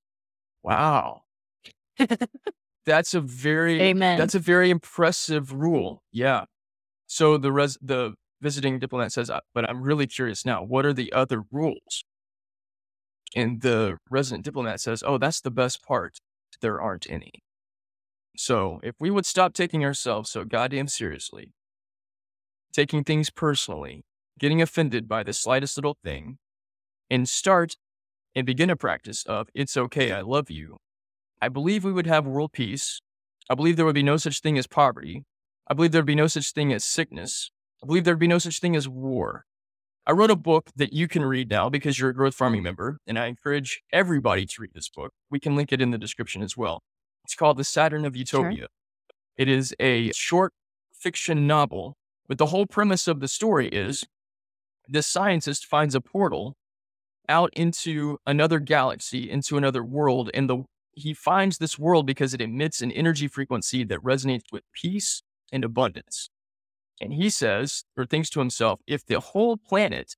Wow. 0.62 1.22
that's 2.86 3.14
a 3.14 3.20
very 3.20 3.82
Amen. 3.82 4.16
that's 4.16 4.36
a 4.36 4.38
very 4.38 4.70
impressive 4.70 5.52
rule. 5.52 6.02
Yeah. 6.12 6.44
So 7.06 7.38
the 7.38 7.52
res 7.52 7.78
the 7.80 8.14
visiting 8.40 8.78
diplomat 8.78 9.12
says, 9.12 9.30
"Uh, 9.30 9.40
but 9.54 9.68
I'm 9.68 9.82
really 9.82 10.06
curious 10.06 10.44
now. 10.44 10.62
What 10.62 10.84
are 10.86 10.92
the 10.92 11.12
other 11.12 11.42
rules? 11.50 12.04
And 13.34 13.60
the 13.60 13.98
resident 14.10 14.44
diplomat 14.44 14.80
says, 14.80 15.02
Oh, 15.06 15.18
that's 15.18 15.40
the 15.40 15.50
best 15.50 15.82
part. 15.82 16.18
There 16.60 16.80
aren't 16.80 17.08
any. 17.10 17.42
So 18.36 18.80
if 18.82 18.94
we 19.00 19.10
would 19.10 19.26
stop 19.26 19.52
taking 19.54 19.84
ourselves 19.84 20.30
so 20.30 20.44
goddamn 20.44 20.88
seriously, 20.88 21.52
taking 22.72 23.04
things 23.04 23.30
personally, 23.30 24.04
getting 24.38 24.62
offended 24.62 25.08
by 25.08 25.22
the 25.22 25.32
slightest 25.32 25.76
little 25.76 25.96
thing, 26.04 26.38
and 27.10 27.28
start 27.28 27.76
and 28.34 28.46
begin 28.46 28.70
a 28.70 28.76
practice 28.76 29.24
of 29.26 29.48
it's 29.54 29.76
okay, 29.76 30.12
I 30.12 30.22
love 30.22 30.50
you, 30.50 30.78
I 31.42 31.48
believe 31.48 31.84
we 31.84 31.92
would 31.92 32.06
have 32.06 32.26
world 32.26 32.52
peace. 32.52 33.00
I 33.50 33.54
believe 33.54 33.76
there 33.76 33.86
would 33.86 33.94
be 33.94 34.02
no 34.02 34.16
such 34.16 34.40
thing 34.40 34.58
as 34.58 34.66
poverty. 34.66 35.24
I 35.68 35.74
believe 35.74 35.92
there 35.92 36.00
would 36.00 36.06
be 36.06 36.14
no 36.14 36.28
such 36.28 36.52
thing 36.52 36.72
as 36.72 36.84
sickness. 36.84 37.50
I 37.82 37.86
believe 37.86 38.04
there'd 38.04 38.18
be 38.18 38.28
no 38.28 38.38
such 38.38 38.60
thing 38.60 38.76
as 38.76 38.88
war. 38.88 39.44
I 40.06 40.12
wrote 40.12 40.30
a 40.30 40.36
book 40.36 40.70
that 40.76 40.92
you 40.92 41.08
can 41.08 41.24
read 41.24 41.50
now 41.50 41.68
because 41.68 41.98
you're 41.98 42.10
a 42.10 42.14
growth 42.14 42.36
farming 42.36 42.62
member, 42.62 42.98
and 43.06 43.18
I 43.18 43.26
encourage 43.26 43.82
everybody 43.92 44.46
to 44.46 44.62
read 44.62 44.70
this 44.72 44.88
book. 44.88 45.12
We 45.30 45.40
can 45.40 45.56
link 45.56 45.72
it 45.72 45.80
in 45.80 45.90
the 45.90 45.98
description 45.98 46.42
as 46.42 46.56
well. 46.56 46.82
It's 47.24 47.34
called 47.34 47.56
The 47.56 47.64
Saturn 47.64 48.04
of 48.04 48.14
Utopia. 48.14 48.68
It 49.36 49.48
is 49.48 49.74
a 49.80 50.12
short 50.12 50.52
fiction 50.92 51.48
novel, 51.48 51.96
but 52.28 52.38
the 52.38 52.46
whole 52.46 52.66
premise 52.66 53.08
of 53.08 53.18
the 53.18 53.26
story 53.26 53.68
is 53.68 54.06
this 54.88 55.08
scientist 55.08 55.66
finds 55.66 55.96
a 55.96 56.00
portal 56.00 56.54
out 57.28 57.50
into 57.54 58.18
another 58.24 58.60
galaxy, 58.60 59.28
into 59.28 59.56
another 59.56 59.82
world, 59.82 60.30
and 60.32 60.48
the 60.48 60.64
he 60.92 61.12
finds 61.12 61.58
this 61.58 61.78
world 61.78 62.06
because 62.06 62.32
it 62.32 62.40
emits 62.40 62.80
an 62.80 62.90
energy 62.90 63.28
frequency 63.28 63.84
that 63.84 63.98
resonates 64.02 64.44
with 64.50 64.62
peace 64.72 65.22
and 65.52 65.64
abundance. 65.64 66.30
And 67.00 67.12
he 67.12 67.30
says, 67.30 67.84
or 67.96 68.06
thinks 68.06 68.30
to 68.30 68.40
himself, 68.40 68.80
if 68.86 69.04
the 69.04 69.20
whole 69.20 69.56
planet 69.56 70.16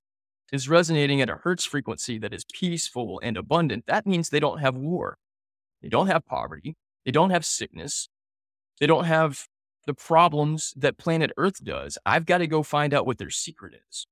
is 0.52 0.68
resonating 0.68 1.20
at 1.20 1.28
a 1.28 1.40
Hertz 1.42 1.64
frequency 1.64 2.18
that 2.18 2.32
is 2.32 2.44
peaceful 2.52 3.20
and 3.22 3.36
abundant, 3.36 3.84
that 3.86 4.06
means 4.06 4.30
they 4.30 4.40
don't 4.40 4.60
have 4.60 4.76
war. 4.76 5.18
They 5.82 5.88
don't 5.88 6.06
have 6.06 6.24
poverty. 6.24 6.76
They 7.04 7.10
don't 7.10 7.30
have 7.30 7.44
sickness. 7.44 8.08
They 8.80 8.86
don't 8.86 9.04
have 9.04 9.46
the 9.86 9.94
problems 9.94 10.72
that 10.76 10.98
planet 10.98 11.32
Earth 11.36 11.64
does. 11.64 11.98
I've 12.06 12.26
got 12.26 12.38
to 12.38 12.46
go 12.46 12.62
find 12.62 12.94
out 12.94 13.06
what 13.06 13.18
their 13.18 13.30
secret 13.30 13.74
is. 13.88 14.06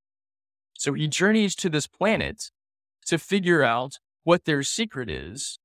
So 0.74 0.92
he 0.92 1.08
journeys 1.08 1.54
to 1.56 1.68
this 1.68 1.86
planet 1.86 2.50
to 3.06 3.18
figure 3.18 3.62
out 3.62 3.98
what 4.24 4.44
their 4.44 4.62
secret 4.62 5.08
is 5.08 5.58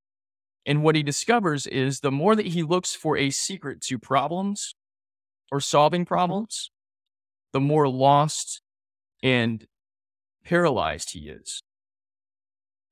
and 0.65 0.83
what 0.83 0.95
he 0.95 1.03
discovers 1.03 1.65
is 1.65 2.01
the 2.01 2.11
more 2.11 2.35
that 2.35 2.47
he 2.47 2.63
looks 2.63 2.93
for 2.93 3.17
a 3.17 3.31
secret 3.31 3.81
to 3.81 3.97
problems 3.97 4.75
or 5.51 5.59
solving 5.59 6.05
problems, 6.05 6.71
the 7.51 7.59
more 7.59 7.87
lost 7.87 8.61
and 9.21 9.67
paralyzed 10.43 11.11
he 11.11 11.29
is. 11.29 11.63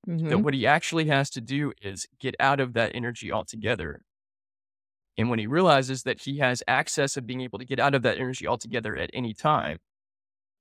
Mhm. 0.07 0.29
That 0.29 0.39
what 0.39 0.53
he 0.53 0.65
actually 0.65 1.05
has 1.07 1.29
to 1.31 1.41
do 1.41 1.73
is 1.81 2.07
get 2.19 2.35
out 2.39 2.59
of 2.59 2.73
that 2.73 2.95
energy 2.95 3.31
altogether. 3.31 4.03
And 5.17 5.29
when 5.29 5.39
he 5.39 5.47
realizes 5.47 6.03
that 6.03 6.21
he 6.21 6.37
has 6.37 6.63
access 6.67 7.17
of 7.17 7.27
being 7.27 7.41
able 7.41 7.59
to 7.59 7.65
get 7.65 7.79
out 7.79 7.93
of 7.95 8.03
that 8.03 8.17
energy 8.17 8.47
altogether 8.47 8.95
at 8.95 9.09
any 9.13 9.33
time, 9.33 9.79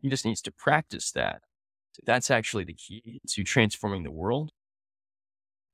he 0.01 0.09
just 0.09 0.25
needs 0.25 0.43
to 0.43 0.53
practice 0.53 1.13
that. 1.13 1.43
That's 2.05 2.31
actually 2.31 2.65
the 2.65 2.75
key 2.75 3.21
to 3.29 3.45
transforming 3.45 4.05
the 4.05 4.11
world. 4.11 4.53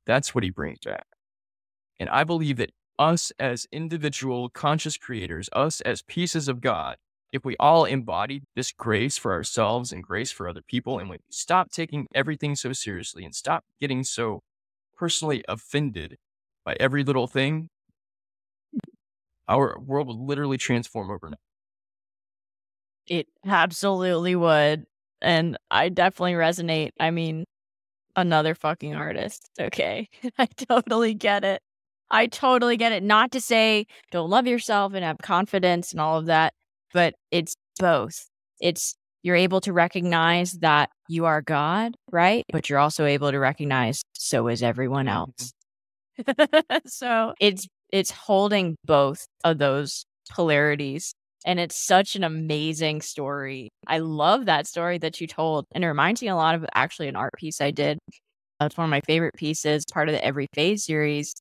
That's 0.06 0.34
what 0.34 0.44
he 0.44 0.50
brings 0.50 0.80
back. 0.80 1.06
And 1.98 2.08
I 2.10 2.24
believe 2.24 2.56
that 2.58 2.72
us 2.98 3.32
as 3.38 3.66
individual 3.72 4.48
conscious 4.50 4.96
creators, 4.96 5.48
us 5.52 5.80
as 5.82 6.02
pieces 6.02 6.48
of 6.48 6.60
God, 6.60 6.96
if 7.32 7.44
we 7.44 7.56
all 7.58 7.84
embodied 7.84 8.44
this 8.54 8.72
grace 8.72 9.18
for 9.18 9.32
ourselves 9.32 9.92
and 9.92 10.02
grace 10.04 10.30
for 10.30 10.48
other 10.48 10.62
people, 10.62 10.98
and 10.98 11.10
we 11.10 11.18
stop 11.30 11.70
taking 11.70 12.06
everything 12.14 12.54
so 12.54 12.72
seriously 12.72 13.24
and 13.24 13.34
stop 13.34 13.64
getting 13.80 14.04
so 14.04 14.40
personally 14.96 15.44
offended 15.48 16.16
by 16.64 16.76
every 16.80 17.02
little 17.04 17.26
thing, 17.26 17.68
our 19.48 19.78
world 19.78 20.08
would 20.08 20.16
literally 20.16 20.58
transform 20.58 21.10
overnight. 21.10 21.38
It 23.06 23.28
absolutely 23.44 24.36
would. 24.36 24.86
And 25.20 25.56
I 25.70 25.88
definitely 25.88 26.34
resonate. 26.34 26.90
I 27.00 27.10
mean, 27.10 27.44
another 28.16 28.54
fucking 28.54 28.94
artist. 28.94 29.50
Okay. 29.60 30.08
I 30.38 30.46
totally 30.46 31.14
get 31.14 31.44
it. 31.44 31.62
I 32.14 32.28
totally 32.28 32.76
get 32.76 32.92
it. 32.92 33.02
Not 33.02 33.32
to 33.32 33.40
say 33.40 33.86
don't 34.12 34.30
love 34.30 34.46
yourself 34.46 34.94
and 34.94 35.04
have 35.04 35.18
confidence 35.18 35.90
and 35.90 36.00
all 36.00 36.18
of 36.18 36.26
that, 36.26 36.54
but 36.92 37.14
it's 37.32 37.54
both. 37.80 38.28
It's 38.60 38.94
you're 39.24 39.34
able 39.34 39.60
to 39.62 39.72
recognize 39.72 40.52
that 40.60 40.90
you 41.08 41.24
are 41.24 41.42
God, 41.42 41.96
right? 42.12 42.44
But 42.52 42.70
you're 42.70 42.78
also 42.78 43.04
able 43.04 43.32
to 43.32 43.38
recognize 43.40 44.02
so 44.12 44.46
is 44.46 44.62
everyone 44.62 45.06
mm-hmm. 45.06 46.26
else. 46.36 46.86
so 46.86 47.34
it's 47.40 47.66
it's 47.90 48.12
holding 48.12 48.76
both 48.84 49.26
of 49.42 49.58
those 49.58 50.06
polarities 50.30 51.14
and 51.44 51.58
it's 51.58 51.76
such 51.76 52.14
an 52.14 52.22
amazing 52.22 53.02
story. 53.02 53.70
I 53.88 53.98
love 53.98 54.46
that 54.46 54.68
story 54.68 54.98
that 54.98 55.20
you 55.20 55.26
told. 55.26 55.66
And 55.72 55.82
it 55.82 55.88
reminds 55.88 56.22
me 56.22 56.28
a 56.28 56.36
lot 56.36 56.54
of 56.54 56.64
actually 56.74 57.08
an 57.08 57.16
art 57.16 57.34
piece 57.36 57.60
I 57.60 57.72
did. 57.72 57.98
That's 58.60 58.76
one 58.76 58.84
of 58.84 58.90
my 58.90 59.00
favorite 59.04 59.34
pieces, 59.34 59.84
part 59.92 60.08
of 60.08 60.14
the 60.14 60.24
Every 60.24 60.46
Phase 60.54 60.84
series. 60.84 61.34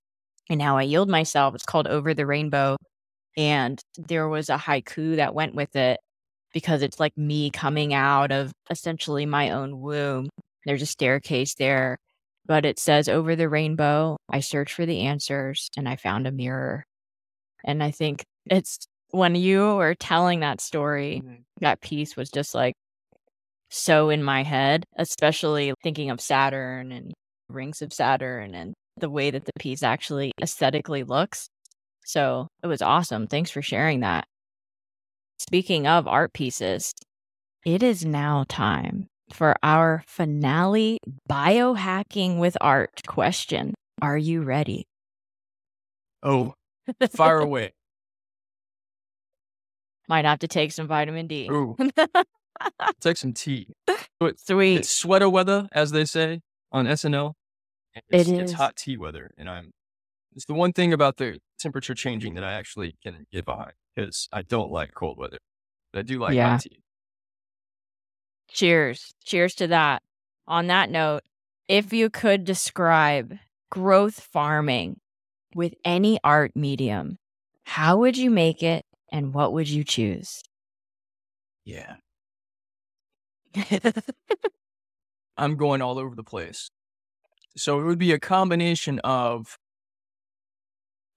And 0.49 0.61
How 0.61 0.77
I 0.77 0.83
Yield 0.83 1.09
Myself. 1.09 1.55
It's 1.55 1.65
called 1.65 1.87
Over 1.87 2.13
the 2.13 2.25
Rainbow. 2.25 2.77
And 3.37 3.81
there 3.97 4.27
was 4.27 4.49
a 4.49 4.57
haiku 4.57 5.15
that 5.15 5.33
went 5.33 5.55
with 5.55 5.75
it 5.75 5.99
because 6.53 6.83
it's 6.83 6.99
like 6.99 7.17
me 7.17 7.49
coming 7.49 7.93
out 7.93 8.31
of 8.31 8.51
essentially 8.69 9.25
my 9.25 9.49
own 9.49 9.81
womb. 9.81 10.29
There's 10.65 10.83
a 10.83 10.87
staircase 10.87 11.55
there, 11.55 11.97
but 12.45 12.65
it 12.65 12.79
says, 12.79 13.09
Over 13.09 13.35
the 13.35 13.49
rainbow, 13.49 14.17
I 14.29 14.39
searched 14.39 14.73
for 14.73 14.85
the 14.85 15.01
answers 15.01 15.69
and 15.75 15.89
I 15.89 15.95
found 15.95 16.27
a 16.27 16.31
mirror. 16.31 16.85
And 17.65 17.81
I 17.83 17.91
think 17.91 18.23
it's 18.45 18.85
when 19.11 19.35
you 19.35 19.75
were 19.75 19.95
telling 19.95 20.41
that 20.41 20.61
story, 20.61 21.21
mm-hmm. 21.23 21.41
that 21.61 21.81
piece 21.81 22.15
was 22.15 22.29
just 22.29 22.53
like 22.55 22.73
so 23.69 24.09
in 24.09 24.23
my 24.23 24.43
head, 24.43 24.85
especially 24.97 25.73
thinking 25.83 26.11
of 26.11 26.21
Saturn 26.21 26.91
and 26.91 27.13
rings 27.49 27.81
of 27.81 27.93
Saturn 27.93 28.53
and 28.53 28.73
the 28.97 29.09
way 29.09 29.31
that 29.31 29.45
the 29.45 29.53
piece 29.59 29.83
actually 29.83 30.31
aesthetically 30.41 31.03
looks. 31.03 31.49
So 32.05 32.47
it 32.61 32.67
was 32.67 32.81
awesome. 32.81 33.27
Thanks 33.27 33.51
for 33.51 33.61
sharing 33.61 34.01
that. 34.01 34.25
Speaking 35.39 35.87
of 35.87 36.07
art 36.07 36.33
pieces, 36.33 36.93
it 37.65 37.81
is 37.83 38.05
now 38.05 38.45
time 38.47 39.07
for 39.31 39.55
our 39.63 40.03
finale 40.07 40.99
biohacking 41.29 42.39
with 42.39 42.57
art 42.61 43.01
question. 43.07 43.73
Are 44.01 44.17
you 44.17 44.41
ready? 44.43 44.85
Oh, 46.21 46.53
fire 47.11 47.37
away. 47.39 47.71
Might 50.09 50.25
have 50.25 50.39
to 50.39 50.47
take 50.47 50.71
some 50.71 50.87
vitamin 50.87 51.27
D. 51.27 51.47
Ooh, 51.49 51.75
take 53.01 53.17
some 53.17 53.33
tea. 53.33 53.67
Sweet. 54.37 54.77
It's 54.77 54.89
sweater 54.89 55.29
weather, 55.29 55.67
as 55.71 55.91
they 55.91 56.05
say 56.05 56.41
on 56.71 56.85
SNL. 56.85 57.33
It's, 57.95 58.29
It 58.29 58.39
it's 58.39 58.51
hot 58.53 58.75
tea 58.75 58.97
weather, 58.97 59.31
and 59.37 59.49
I'm. 59.49 59.71
It's 60.35 60.45
the 60.45 60.53
one 60.55 60.73
thing 60.73 60.93
about 60.93 61.17
the 61.17 61.39
temperature 61.59 61.93
changing 61.95 62.35
that 62.35 62.43
I 62.43 62.53
actually 62.53 62.95
can 63.03 63.27
get 63.31 63.45
behind 63.45 63.73
because 63.95 64.27
I 64.31 64.41
don't 64.43 64.71
like 64.71 64.93
cold 64.93 65.17
weather, 65.17 65.39
but 65.91 65.99
I 65.99 66.01
do 66.03 66.19
like 66.19 66.35
Yeah. 66.35 66.51
hot 66.51 66.61
tea. 66.61 66.81
Cheers. 68.49 69.13
Cheers 69.23 69.55
to 69.55 69.67
that. 69.67 70.03
On 70.47 70.67
that 70.67 70.89
note, 70.89 71.23
if 71.67 71.93
you 71.93 72.09
could 72.09 72.43
describe 72.45 73.37
growth 73.69 74.19
farming 74.19 74.99
with 75.55 75.73
any 75.85 76.19
art 76.23 76.55
medium, 76.55 77.17
how 77.63 77.97
would 77.97 78.17
you 78.17 78.29
make 78.29 78.61
it 78.63 78.85
and 79.11 79.33
what 79.33 79.53
would 79.53 79.69
you 79.69 79.83
choose? 79.83 80.41
Yeah. 81.65 81.97
I'm 85.37 85.55
going 85.57 85.81
all 85.81 85.99
over 85.99 86.15
the 86.15 86.23
place. 86.23 86.69
So 87.55 87.79
it 87.79 87.83
would 87.83 87.99
be 87.99 88.11
a 88.11 88.19
combination 88.19 88.99
of 88.99 89.57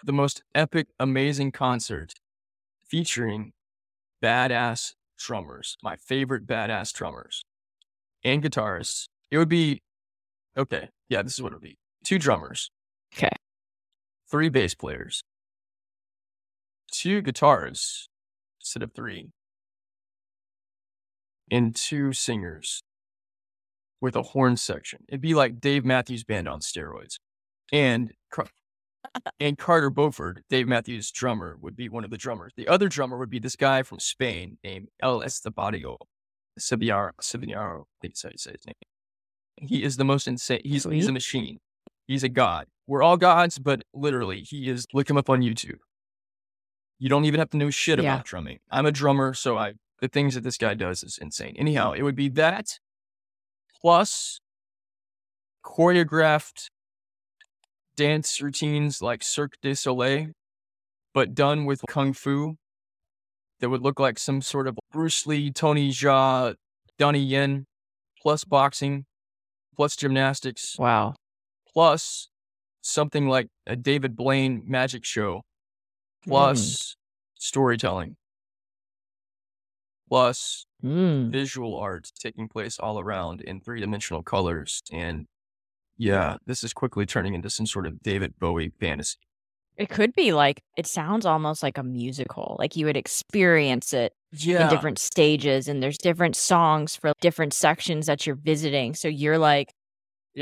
the 0.04 0.12
most 0.12 0.42
epic, 0.54 0.88
amazing 1.00 1.52
concert 1.52 2.14
featuring 2.84 3.52
badass 4.22 4.94
drummers, 5.18 5.76
my 5.82 5.96
favorite 5.96 6.46
badass 6.46 6.92
drummers 6.92 7.42
and 8.22 8.42
guitarists. 8.42 9.06
It 9.30 9.38
would 9.38 9.48
be 9.48 9.80
okay. 10.56 10.90
Yeah, 11.08 11.22
this 11.22 11.34
is 11.34 11.42
what 11.42 11.52
it 11.52 11.56
would 11.56 11.62
be 11.62 11.78
two 12.04 12.18
drummers. 12.18 12.70
Okay. 13.14 13.30
Three 14.30 14.48
bass 14.48 14.74
players, 14.74 15.22
two 16.90 17.22
guitars 17.22 18.08
instead 18.60 18.82
of 18.82 18.92
three, 18.92 19.30
and 21.50 21.74
two 21.74 22.12
singers 22.12 22.82
with 24.00 24.16
a 24.16 24.22
horn 24.22 24.56
section. 24.56 25.04
It'd 25.08 25.20
be 25.20 25.34
like 25.34 25.60
Dave 25.60 25.84
Matthews 25.84 26.24
Band 26.24 26.48
on 26.48 26.60
steroids. 26.60 27.18
And 27.72 28.12
and 29.40 29.56
Carter 29.56 29.90
Beauford, 29.90 30.42
Dave 30.50 30.68
Matthews' 30.68 31.10
drummer, 31.10 31.56
would 31.60 31.76
be 31.76 31.88
one 31.88 32.04
of 32.04 32.10
the 32.10 32.16
drummers. 32.18 32.52
The 32.56 32.68
other 32.68 32.88
drummer 32.88 33.16
would 33.18 33.30
be 33.30 33.38
this 33.38 33.56
guy 33.56 33.82
from 33.82 33.98
Spain 33.98 34.58
named 34.64 34.88
El 35.02 35.20
Estebario. 35.20 35.96
Cibiaro, 36.58 37.10
Cibiaro, 37.20 37.82
I 37.82 37.84
think 38.00 38.14
that's 38.14 38.22
how 38.22 38.30
you 38.30 38.38
say 38.38 38.52
his 38.52 38.66
name. 38.66 38.74
He 39.56 39.82
is 39.82 39.96
the 39.96 40.04
most 40.04 40.26
insane. 40.26 40.60
He's, 40.64 40.84
he's 40.84 41.08
a 41.08 41.12
machine. 41.12 41.58
He's 42.06 42.22
a 42.22 42.28
god. 42.28 42.66
We're 42.86 43.02
all 43.02 43.16
gods, 43.16 43.58
but 43.58 43.82
literally, 43.94 44.40
he 44.40 44.68
is. 44.68 44.86
Look 44.92 45.08
him 45.10 45.16
up 45.16 45.28
on 45.28 45.40
YouTube. 45.40 45.78
You 46.98 47.08
don't 47.08 47.24
even 47.24 47.40
have 47.40 47.50
to 47.50 47.56
know 47.56 47.70
shit 47.70 48.00
Yeah. 48.00 48.14
about 48.14 48.24
drumming. 48.26 48.58
I'm 48.70 48.86
a 48.86 48.92
drummer, 48.92 49.34
so 49.34 49.58
I 49.58 49.74
the 50.00 50.08
things 50.08 50.34
that 50.34 50.44
this 50.44 50.56
guy 50.58 50.74
does 50.74 51.02
is 51.02 51.18
insane. 51.20 51.54
Anyhow, 51.58 51.92
it 51.92 52.02
would 52.02 52.14
be 52.16 52.28
that 52.30 52.78
plus 53.86 54.40
choreographed 55.64 56.66
dance 57.96 58.42
routines 58.42 59.00
like 59.00 59.22
Cirque 59.22 59.52
du 59.62 59.76
Soleil, 59.76 60.32
but 61.14 61.36
done 61.36 61.66
with 61.66 61.80
kung 61.88 62.12
fu 62.12 62.56
that 63.60 63.68
would 63.68 63.82
look 63.82 64.00
like 64.00 64.18
some 64.18 64.42
sort 64.42 64.66
of 64.66 64.76
Bruce 64.90 65.24
Lee, 65.24 65.52
Tony 65.52 65.92
Jaa, 65.92 66.56
Donnie 66.98 67.20
Yen, 67.20 67.64
plus 68.20 68.42
boxing, 68.42 69.04
plus 69.76 69.94
gymnastics, 69.94 70.76
Wow. 70.76 71.14
plus 71.72 72.28
something 72.82 73.28
like 73.28 73.46
a 73.68 73.76
David 73.76 74.16
Blaine 74.16 74.64
magic 74.66 75.04
show, 75.04 75.42
plus 76.26 76.58
hmm. 76.90 77.38
storytelling, 77.38 78.16
plus 80.08 80.65
Mm. 80.84 81.32
visual 81.32 81.76
art 81.78 82.10
taking 82.20 82.48
place 82.48 82.78
all 82.78 83.00
around 83.00 83.40
in 83.40 83.60
three 83.60 83.80
dimensional 83.80 84.22
colors. 84.22 84.82
And 84.92 85.26
yeah, 85.96 86.36
this 86.46 86.62
is 86.62 86.72
quickly 86.74 87.06
turning 87.06 87.34
into 87.34 87.48
some 87.48 87.66
sort 87.66 87.86
of 87.86 88.02
David 88.02 88.34
Bowie 88.38 88.72
fantasy. 88.78 89.16
It 89.78 89.88
could 89.88 90.14
be 90.14 90.32
like, 90.32 90.62
it 90.76 90.86
sounds 90.86 91.26
almost 91.26 91.62
like 91.62 91.78
a 91.78 91.82
musical. 91.82 92.56
Like 92.58 92.76
you 92.76 92.86
would 92.86 92.96
experience 92.96 93.92
it 93.92 94.12
Yeah. 94.32 94.64
in 94.64 94.70
different 94.70 94.98
stages, 94.98 95.68
and 95.68 95.82
there's 95.82 95.98
different 95.98 96.36
songs 96.36 96.96
for 96.96 97.12
different 97.20 97.52
sections 97.54 98.06
that 98.06 98.26
you're 98.26 98.36
visiting. 98.36 98.94
So 98.94 99.08
you're 99.08 99.38
like, 99.38 99.72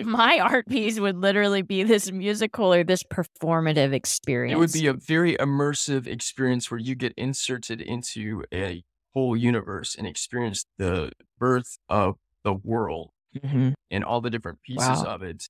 my 0.04 0.40
art 0.40 0.66
piece 0.66 0.98
would 0.98 1.16
literally 1.16 1.62
be 1.62 1.84
this 1.84 2.10
musical 2.10 2.74
or 2.74 2.82
this 2.82 3.04
performative 3.04 3.92
experience. 3.92 4.56
It 4.56 4.58
would 4.58 4.72
be 4.72 4.88
a 4.88 4.92
very 4.92 5.36
immersive 5.36 6.06
experience 6.08 6.70
where 6.70 6.80
you 6.80 6.96
get 6.96 7.12
inserted 7.16 7.80
into 7.80 8.44
a 8.52 8.82
whole 9.14 9.36
universe 9.36 9.94
and 9.94 10.06
experience 10.06 10.66
the 10.78 11.12
birth 11.38 11.78
of 11.88 12.16
the 12.44 12.52
world 12.54 13.10
Mhm. 13.36 13.74
and 13.90 14.04
all 14.04 14.20
the 14.20 14.30
different 14.30 14.60
pieces 14.62 15.02
Wow. 15.04 15.14
of 15.16 15.22
it 15.22 15.48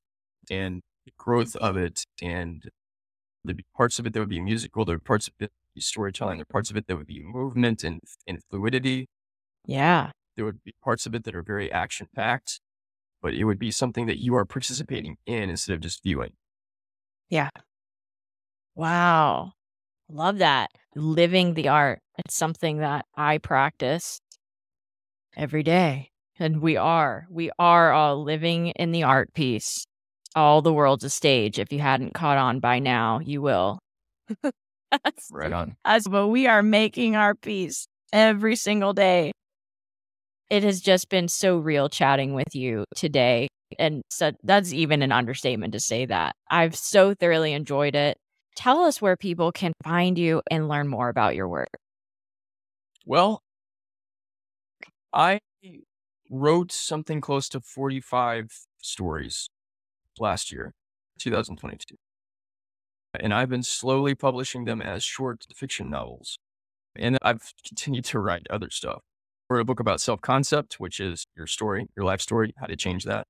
and 0.50 0.82
the 1.06 1.12
growth 1.18 1.56
of 1.56 1.76
it 1.76 2.04
and 2.22 2.70
the 3.44 3.56
parts 3.76 3.98
of 3.98 4.06
it 4.06 4.12
that 4.14 4.20
would 4.20 4.28
be 4.28 4.40
musical, 4.40 4.84
there 4.84 4.96
are 4.96 5.00
parts 5.00 5.28
of 5.28 5.34
it 5.40 5.52
be 5.74 5.80
storytelling, 5.80 6.38
there 6.38 6.42
are 6.42 6.52
parts 6.52 6.70
of 6.70 6.76
it 6.76 6.86
that 6.88 6.96
would 6.96 7.06
be 7.06 7.22
movement 7.22 7.84
and, 7.84 8.00
and 8.26 8.42
fluidity. 8.50 9.08
Yeah. 9.66 10.12
There 10.36 10.44
would 10.44 10.62
be 10.64 10.74
parts 10.82 11.06
of 11.06 11.14
it 11.14 11.24
that 11.24 11.34
are 11.34 11.42
very 11.42 11.70
action 11.72 12.08
packed, 12.14 12.60
but 13.22 13.34
it 13.34 13.44
would 13.44 13.58
be 13.58 13.70
something 13.70 14.06
that 14.06 14.18
you 14.22 14.34
are 14.36 14.44
participating 14.46 15.18
in 15.26 15.50
instead 15.50 15.74
of 15.74 15.80
just 15.80 16.02
viewing. 16.02 16.34
Yeah. 17.30 17.50
Wow. 18.74 19.52
Love 20.08 20.38
that. 20.38 20.70
Living 20.94 21.54
the 21.54 21.68
art. 21.68 22.00
It's 22.18 22.36
something 22.36 22.78
that 22.78 23.06
I 23.16 23.38
practice 23.38 24.20
every 25.36 25.62
day. 25.62 26.10
And 26.38 26.60
we 26.60 26.76
are. 26.76 27.26
We 27.30 27.50
are 27.58 27.92
all 27.92 28.22
living 28.22 28.68
in 28.68 28.92
the 28.92 29.04
art 29.04 29.32
piece. 29.34 29.84
All 30.34 30.62
the 30.62 30.72
world's 30.72 31.04
a 31.04 31.10
stage. 31.10 31.58
If 31.58 31.72
you 31.72 31.78
hadn't 31.78 32.14
caught 32.14 32.38
on 32.38 32.60
by 32.60 32.80
now, 32.80 33.20
you 33.20 33.40
will. 33.40 33.78
Right 35.32 35.52
on. 35.52 35.76
As 35.84 36.06
but 36.06 36.28
we 36.28 36.46
are 36.46 36.62
making 36.62 37.16
our 37.16 37.34
piece 37.34 37.88
every 38.12 38.54
single 38.54 38.92
day. 38.92 39.32
It 40.50 40.62
has 40.62 40.80
just 40.80 41.08
been 41.08 41.26
so 41.26 41.58
real 41.58 41.88
chatting 41.88 42.32
with 42.32 42.54
you 42.54 42.84
today. 42.94 43.48
And 43.78 44.02
so 44.08 44.32
that's 44.44 44.72
even 44.72 45.02
an 45.02 45.10
understatement 45.10 45.72
to 45.72 45.80
say 45.80 46.06
that. 46.06 46.36
I've 46.48 46.76
so 46.76 47.14
thoroughly 47.14 47.52
enjoyed 47.54 47.96
it. 47.96 48.16
Tell 48.54 48.84
us 48.84 49.02
where 49.02 49.16
people 49.16 49.52
can 49.52 49.72
find 49.82 50.18
you 50.18 50.42
and 50.50 50.68
learn 50.68 50.88
more 50.88 51.08
about 51.08 51.34
your 51.34 51.48
work. 51.48 51.70
Well, 53.04 53.42
I 55.12 55.40
wrote 56.30 56.72
something 56.72 57.20
close 57.20 57.48
to 57.50 57.60
45 57.60 58.50
stories 58.82 59.48
last 60.18 60.52
year, 60.52 60.72
2022. 61.18 61.96
And 63.20 63.32
I've 63.32 63.48
been 63.48 63.62
slowly 63.62 64.14
publishing 64.14 64.64
them 64.64 64.82
as 64.82 65.04
short 65.04 65.46
fiction 65.54 65.90
novels. 65.90 66.38
And 66.96 67.18
I've 67.22 67.52
continued 67.66 68.04
to 68.06 68.18
write 68.18 68.46
other 68.50 68.70
stuff. 68.70 69.02
Wrote 69.48 69.60
a 69.60 69.64
book 69.64 69.80
about 69.80 70.00
self 70.00 70.20
concept, 70.20 70.80
which 70.80 71.00
is 71.00 71.26
your 71.36 71.46
story, 71.46 71.86
your 71.96 72.06
life 72.06 72.20
story, 72.20 72.54
how 72.56 72.66
to 72.66 72.76
change 72.76 73.04
that. 73.04 73.26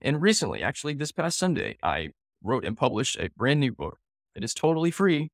And 0.00 0.22
recently, 0.22 0.62
actually, 0.62 0.94
this 0.94 1.12
past 1.12 1.38
Sunday, 1.38 1.76
I 1.82 2.10
wrote 2.42 2.64
and 2.64 2.76
published 2.76 3.16
a 3.18 3.30
brand 3.36 3.60
new 3.60 3.72
book 3.72 3.98
that 4.36 4.44
is 4.44 4.52
totally 4.54 4.90
free, 4.90 5.30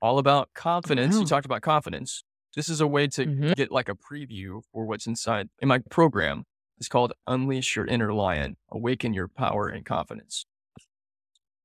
all 0.00 0.18
about 0.18 0.48
confidence. 0.54 1.14
Wow. 1.16 1.20
You 1.22 1.26
talked 1.26 1.44
about 1.44 1.60
confidence. 1.62 2.22
This 2.54 2.68
is 2.68 2.80
a 2.80 2.86
way 2.86 3.08
to 3.08 3.26
Mhm. 3.26 3.56
get 3.56 3.72
like 3.72 3.88
a 3.88 3.94
preview 3.96 4.62
for 4.72 4.86
what's 4.86 5.06
inside 5.08 5.48
in 5.60 5.66
my 5.68 5.80
program. 5.90 6.44
It's 6.78 6.88
called 6.88 7.12
Unleash 7.26 7.74
Your 7.74 7.84
Inner 7.86 8.12
Lion, 8.14 8.56
Awaken 8.70 9.12
Your 9.12 9.26
Power 9.26 9.68
and 9.68 9.84
Confidence. 9.84 10.46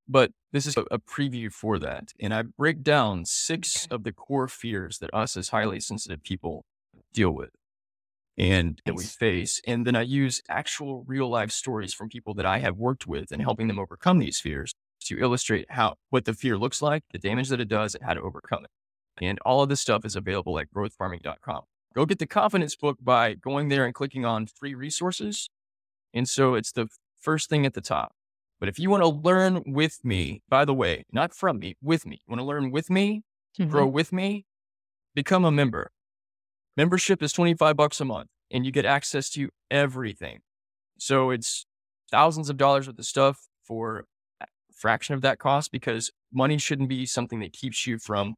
But 0.07 0.31
this 0.51 0.65
is 0.65 0.75
a, 0.75 0.81
a 0.89 0.97
preview 0.97 1.53
for 1.53 1.77
that. 1.77 2.09
And 2.19 2.33
I 2.33 2.41
break 2.41 2.81
down 2.81 3.25
six 3.25 3.85
of 3.91 4.03
the 4.03 4.11
core 4.11 4.47
fears 4.47 4.97
that 4.97 5.13
us 5.13 5.37
as 5.37 5.49
highly 5.49 5.79
sensitive 5.79 6.23
people 6.23 6.65
deal 7.13 7.31
with 7.31 7.51
and 8.35 8.81
that 8.85 8.95
we 8.95 9.03
face. 9.03 9.61
And 9.67 9.85
then 9.85 9.95
I 9.95 10.01
use 10.01 10.41
actual 10.49 11.03
real 11.03 11.29
life 11.29 11.51
stories 11.51 11.93
from 11.93 12.09
people 12.09 12.33
that 12.33 12.45
I 12.47 12.57
have 12.59 12.77
worked 12.77 13.05
with 13.05 13.31
and 13.31 13.43
helping 13.43 13.67
them 13.67 13.77
overcome 13.77 14.17
these 14.17 14.39
fears 14.39 14.73
to 15.05 15.19
illustrate 15.19 15.65
how 15.69 15.95
what 16.09 16.25
the 16.25 16.33
fear 16.33 16.57
looks 16.57 16.81
like, 16.81 17.03
the 17.11 17.19
damage 17.19 17.49
that 17.49 17.61
it 17.61 17.67
does, 17.67 17.95
and 17.95 18.03
how 18.03 18.13
to 18.13 18.21
overcome 18.21 18.65
it. 18.65 18.71
And 19.23 19.39
all 19.45 19.61
of 19.61 19.69
this 19.69 19.81
stuff 19.81 20.05
is 20.05 20.15
available 20.15 20.57
at 20.59 20.71
growthfarming.com. 20.73 21.61
Go 21.93 22.05
get 22.05 22.19
the 22.19 22.27
confidence 22.27 22.75
book 22.75 22.97
by 23.01 23.33
going 23.33 23.69
there 23.69 23.85
and 23.85 23.93
clicking 23.93 24.25
on 24.25 24.47
free 24.47 24.73
resources. 24.73 25.49
And 26.13 26.27
so 26.27 26.55
it's 26.55 26.71
the 26.71 26.87
first 27.19 27.49
thing 27.49 27.65
at 27.65 27.73
the 27.73 27.81
top. 27.81 28.13
But 28.59 28.69
if 28.69 28.79
you 28.79 28.89
want 28.89 29.03
to 29.03 29.09
learn 29.09 29.63
with 29.65 29.99
me, 30.03 30.41
by 30.47 30.65
the 30.65 30.73
way, 30.73 31.03
not 31.11 31.33
from 31.33 31.59
me, 31.59 31.75
with 31.81 32.05
me, 32.05 32.21
you 32.25 32.31
want 32.31 32.39
to 32.39 32.45
learn 32.45 32.71
with 32.71 32.89
me, 32.89 33.23
grow 33.57 33.85
mm-hmm. 33.85 33.93
with 33.93 34.13
me, 34.13 34.45
become 35.15 35.43
a 35.43 35.51
member. 35.51 35.91
Membership 36.77 37.21
is 37.21 37.33
25 37.33 37.75
bucks 37.75 37.99
a 37.99 38.05
month 38.05 38.29
and 38.51 38.65
you 38.65 38.71
get 38.71 38.85
access 38.85 39.29
to 39.31 39.49
everything. 39.69 40.39
So 40.97 41.31
it's 41.31 41.65
thousands 42.11 42.49
of 42.49 42.57
dollars 42.57 42.87
worth 42.87 42.99
of 42.99 43.05
stuff 43.05 43.47
for 43.63 44.05
fraction 44.81 45.15
of 45.15 45.21
that 45.21 45.39
cost 45.39 45.71
because 45.71 46.11
money 46.33 46.57
shouldn't 46.57 46.89
be 46.89 47.05
something 47.05 47.39
that 47.39 47.53
keeps 47.53 47.85
you 47.85 47.99
from 47.99 48.35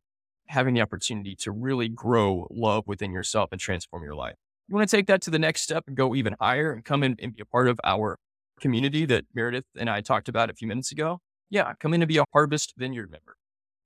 having 0.48 0.74
the 0.74 0.82
opportunity 0.82 1.36
to 1.38 1.52
really 1.52 1.88
grow 1.88 2.48
love 2.52 2.84
within 2.86 3.12
yourself 3.12 3.50
and 3.52 3.62
transform 3.62 4.04
your 4.04 4.16
life. 4.16 4.36
You 4.68 4.76
want 4.76 4.90
to 4.90 4.96
take 4.96 5.08
that 5.08 5.22
to 5.24 5.32
the 5.32 5.40
next 5.40 5.62
step 5.62 5.86
and 5.88 5.96
go 5.96 6.14
even 6.16 6.36
higher 6.40 6.72
and 6.72 6.84
come 6.84 7.04
in 7.04 7.16
and 7.22 7.36
be 7.36 7.42
a 7.42 7.46
part 7.46 7.68
of 7.68 7.80
our 7.84 8.18
community 8.60 9.06
that 9.06 9.26
Meredith 9.34 9.66
and 9.78 9.90
I 9.90 10.02
talked 10.02 10.30
about 10.30 10.50
a 10.50 10.54
few 10.54 10.68
minutes 10.68 10.92
ago. 10.92 11.20
Yeah, 11.50 11.74
come 11.80 11.94
in 11.94 12.02
and 12.02 12.08
be 12.08 12.18
a 12.18 12.26
Harvest 12.34 12.74
Vineyard 12.78 13.12
member. 13.12 13.36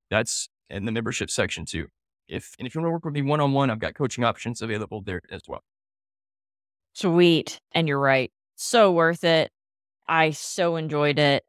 That's 0.10 0.49
in 0.70 0.86
the 0.86 0.91
membership 0.91 1.30
section 1.30 1.66
too. 1.66 1.88
If 2.28 2.55
and 2.60 2.68
if 2.68 2.76
you 2.76 2.82
want 2.82 2.88
to 2.88 2.91
work 2.91 3.05
with 3.05 3.14
me 3.14 3.22
one 3.22 3.39
on 3.39 3.53
one, 3.53 3.70
I've 3.70 3.80
got 3.80 3.95
coaching 3.95 4.24
options 4.24 4.62
available 4.62 5.01
there 5.01 5.22
as 5.32 5.41
well. 5.47 5.64
Sweet. 6.93 7.60
And 7.74 7.88
you're 7.88 7.99
right. 7.99 8.32
So 8.55 8.91
worth 8.91 9.24
it. 9.24 9.51
I 10.08 10.32
so 10.32 10.76
enjoyed 10.76 11.20
it. 11.20 11.43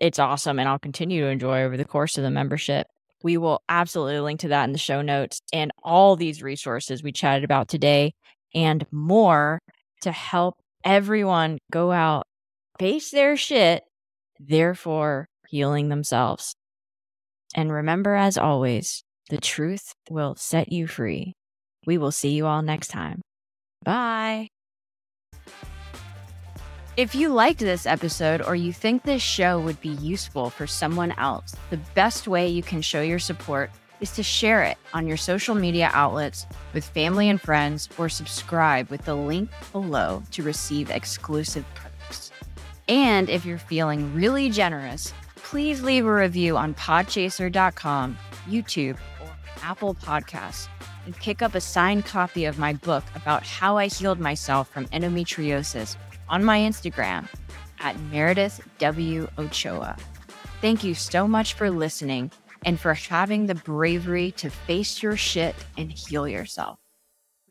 It's 0.00 0.18
awesome. 0.18 0.58
And 0.58 0.68
I'll 0.68 0.78
continue 0.78 1.22
to 1.22 1.28
enjoy 1.28 1.62
over 1.62 1.76
the 1.76 1.84
course 1.84 2.16
of 2.18 2.24
the 2.24 2.30
membership. 2.30 2.86
We 3.22 3.36
will 3.36 3.62
absolutely 3.68 4.20
link 4.20 4.40
to 4.40 4.48
that 4.48 4.64
in 4.64 4.72
the 4.72 4.78
show 4.78 5.02
notes 5.02 5.40
and 5.52 5.72
all 5.82 6.14
these 6.14 6.42
resources 6.42 7.02
we 7.02 7.12
chatted 7.12 7.44
about 7.44 7.68
today 7.68 8.12
and 8.54 8.86
more 8.92 9.58
to 10.02 10.12
help 10.12 10.54
everyone 10.84 11.58
go 11.72 11.90
out, 11.90 12.24
face 12.78 13.10
their 13.10 13.36
shit, 13.36 13.82
therefore 14.38 15.26
healing 15.48 15.88
themselves. 15.88 16.54
And 17.54 17.72
remember, 17.72 18.14
as 18.14 18.38
always, 18.38 19.02
the 19.30 19.38
truth 19.38 19.92
will 20.10 20.36
set 20.36 20.70
you 20.70 20.86
free. 20.86 21.34
We 21.86 21.98
will 21.98 22.12
see 22.12 22.30
you 22.30 22.46
all 22.46 22.62
next 22.62 22.88
time. 22.88 23.22
Bye. 23.84 24.48
If 26.98 27.14
you 27.14 27.28
liked 27.28 27.60
this 27.60 27.86
episode 27.86 28.42
or 28.42 28.56
you 28.56 28.72
think 28.72 29.04
this 29.04 29.22
show 29.22 29.60
would 29.60 29.80
be 29.80 29.90
useful 29.90 30.50
for 30.50 30.66
someone 30.66 31.12
else, 31.12 31.54
the 31.70 31.76
best 31.94 32.26
way 32.26 32.48
you 32.48 32.60
can 32.60 32.82
show 32.82 33.02
your 33.02 33.20
support 33.20 33.70
is 34.00 34.10
to 34.16 34.24
share 34.24 34.64
it 34.64 34.76
on 34.92 35.06
your 35.06 35.16
social 35.16 35.54
media 35.54 35.92
outlets 35.92 36.44
with 36.74 36.84
family 36.84 37.28
and 37.28 37.40
friends 37.40 37.88
or 37.98 38.08
subscribe 38.08 38.90
with 38.90 39.04
the 39.04 39.14
link 39.14 39.48
below 39.70 40.24
to 40.32 40.42
receive 40.42 40.90
exclusive 40.90 41.64
perks. 41.76 42.32
And 42.88 43.30
if 43.30 43.46
you're 43.46 43.58
feeling 43.58 44.12
really 44.12 44.50
generous, 44.50 45.14
please 45.36 45.84
leave 45.84 46.04
a 46.04 46.12
review 46.12 46.56
on 46.56 46.74
podchaser.com, 46.74 48.18
YouTube, 48.48 48.98
or 49.22 49.30
Apple 49.62 49.94
Podcasts 49.94 50.66
and 51.06 51.14
pick 51.14 51.42
up 51.42 51.54
a 51.54 51.60
signed 51.60 52.06
copy 52.06 52.44
of 52.44 52.58
my 52.58 52.72
book 52.72 53.04
about 53.14 53.44
how 53.44 53.76
I 53.76 53.86
healed 53.86 54.18
myself 54.18 54.68
from 54.68 54.86
endometriosis 54.86 55.96
on 56.28 56.44
my 56.44 56.58
Instagram 56.58 57.28
at 57.80 57.98
Meredith 58.10 58.60
W. 58.78 59.28
Ochoa. 59.38 59.96
Thank 60.60 60.82
you 60.82 60.94
so 60.94 61.28
much 61.28 61.54
for 61.54 61.70
listening 61.70 62.30
and 62.64 62.78
for 62.78 62.94
having 62.94 63.46
the 63.46 63.54
bravery 63.54 64.32
to 64.32 64.50
face 64.50 65.02
your 65.02 65.16
shit 65.16 65.54
and 65.76 65.90
heal 65.92 66.26
yourself. 66.26 66.78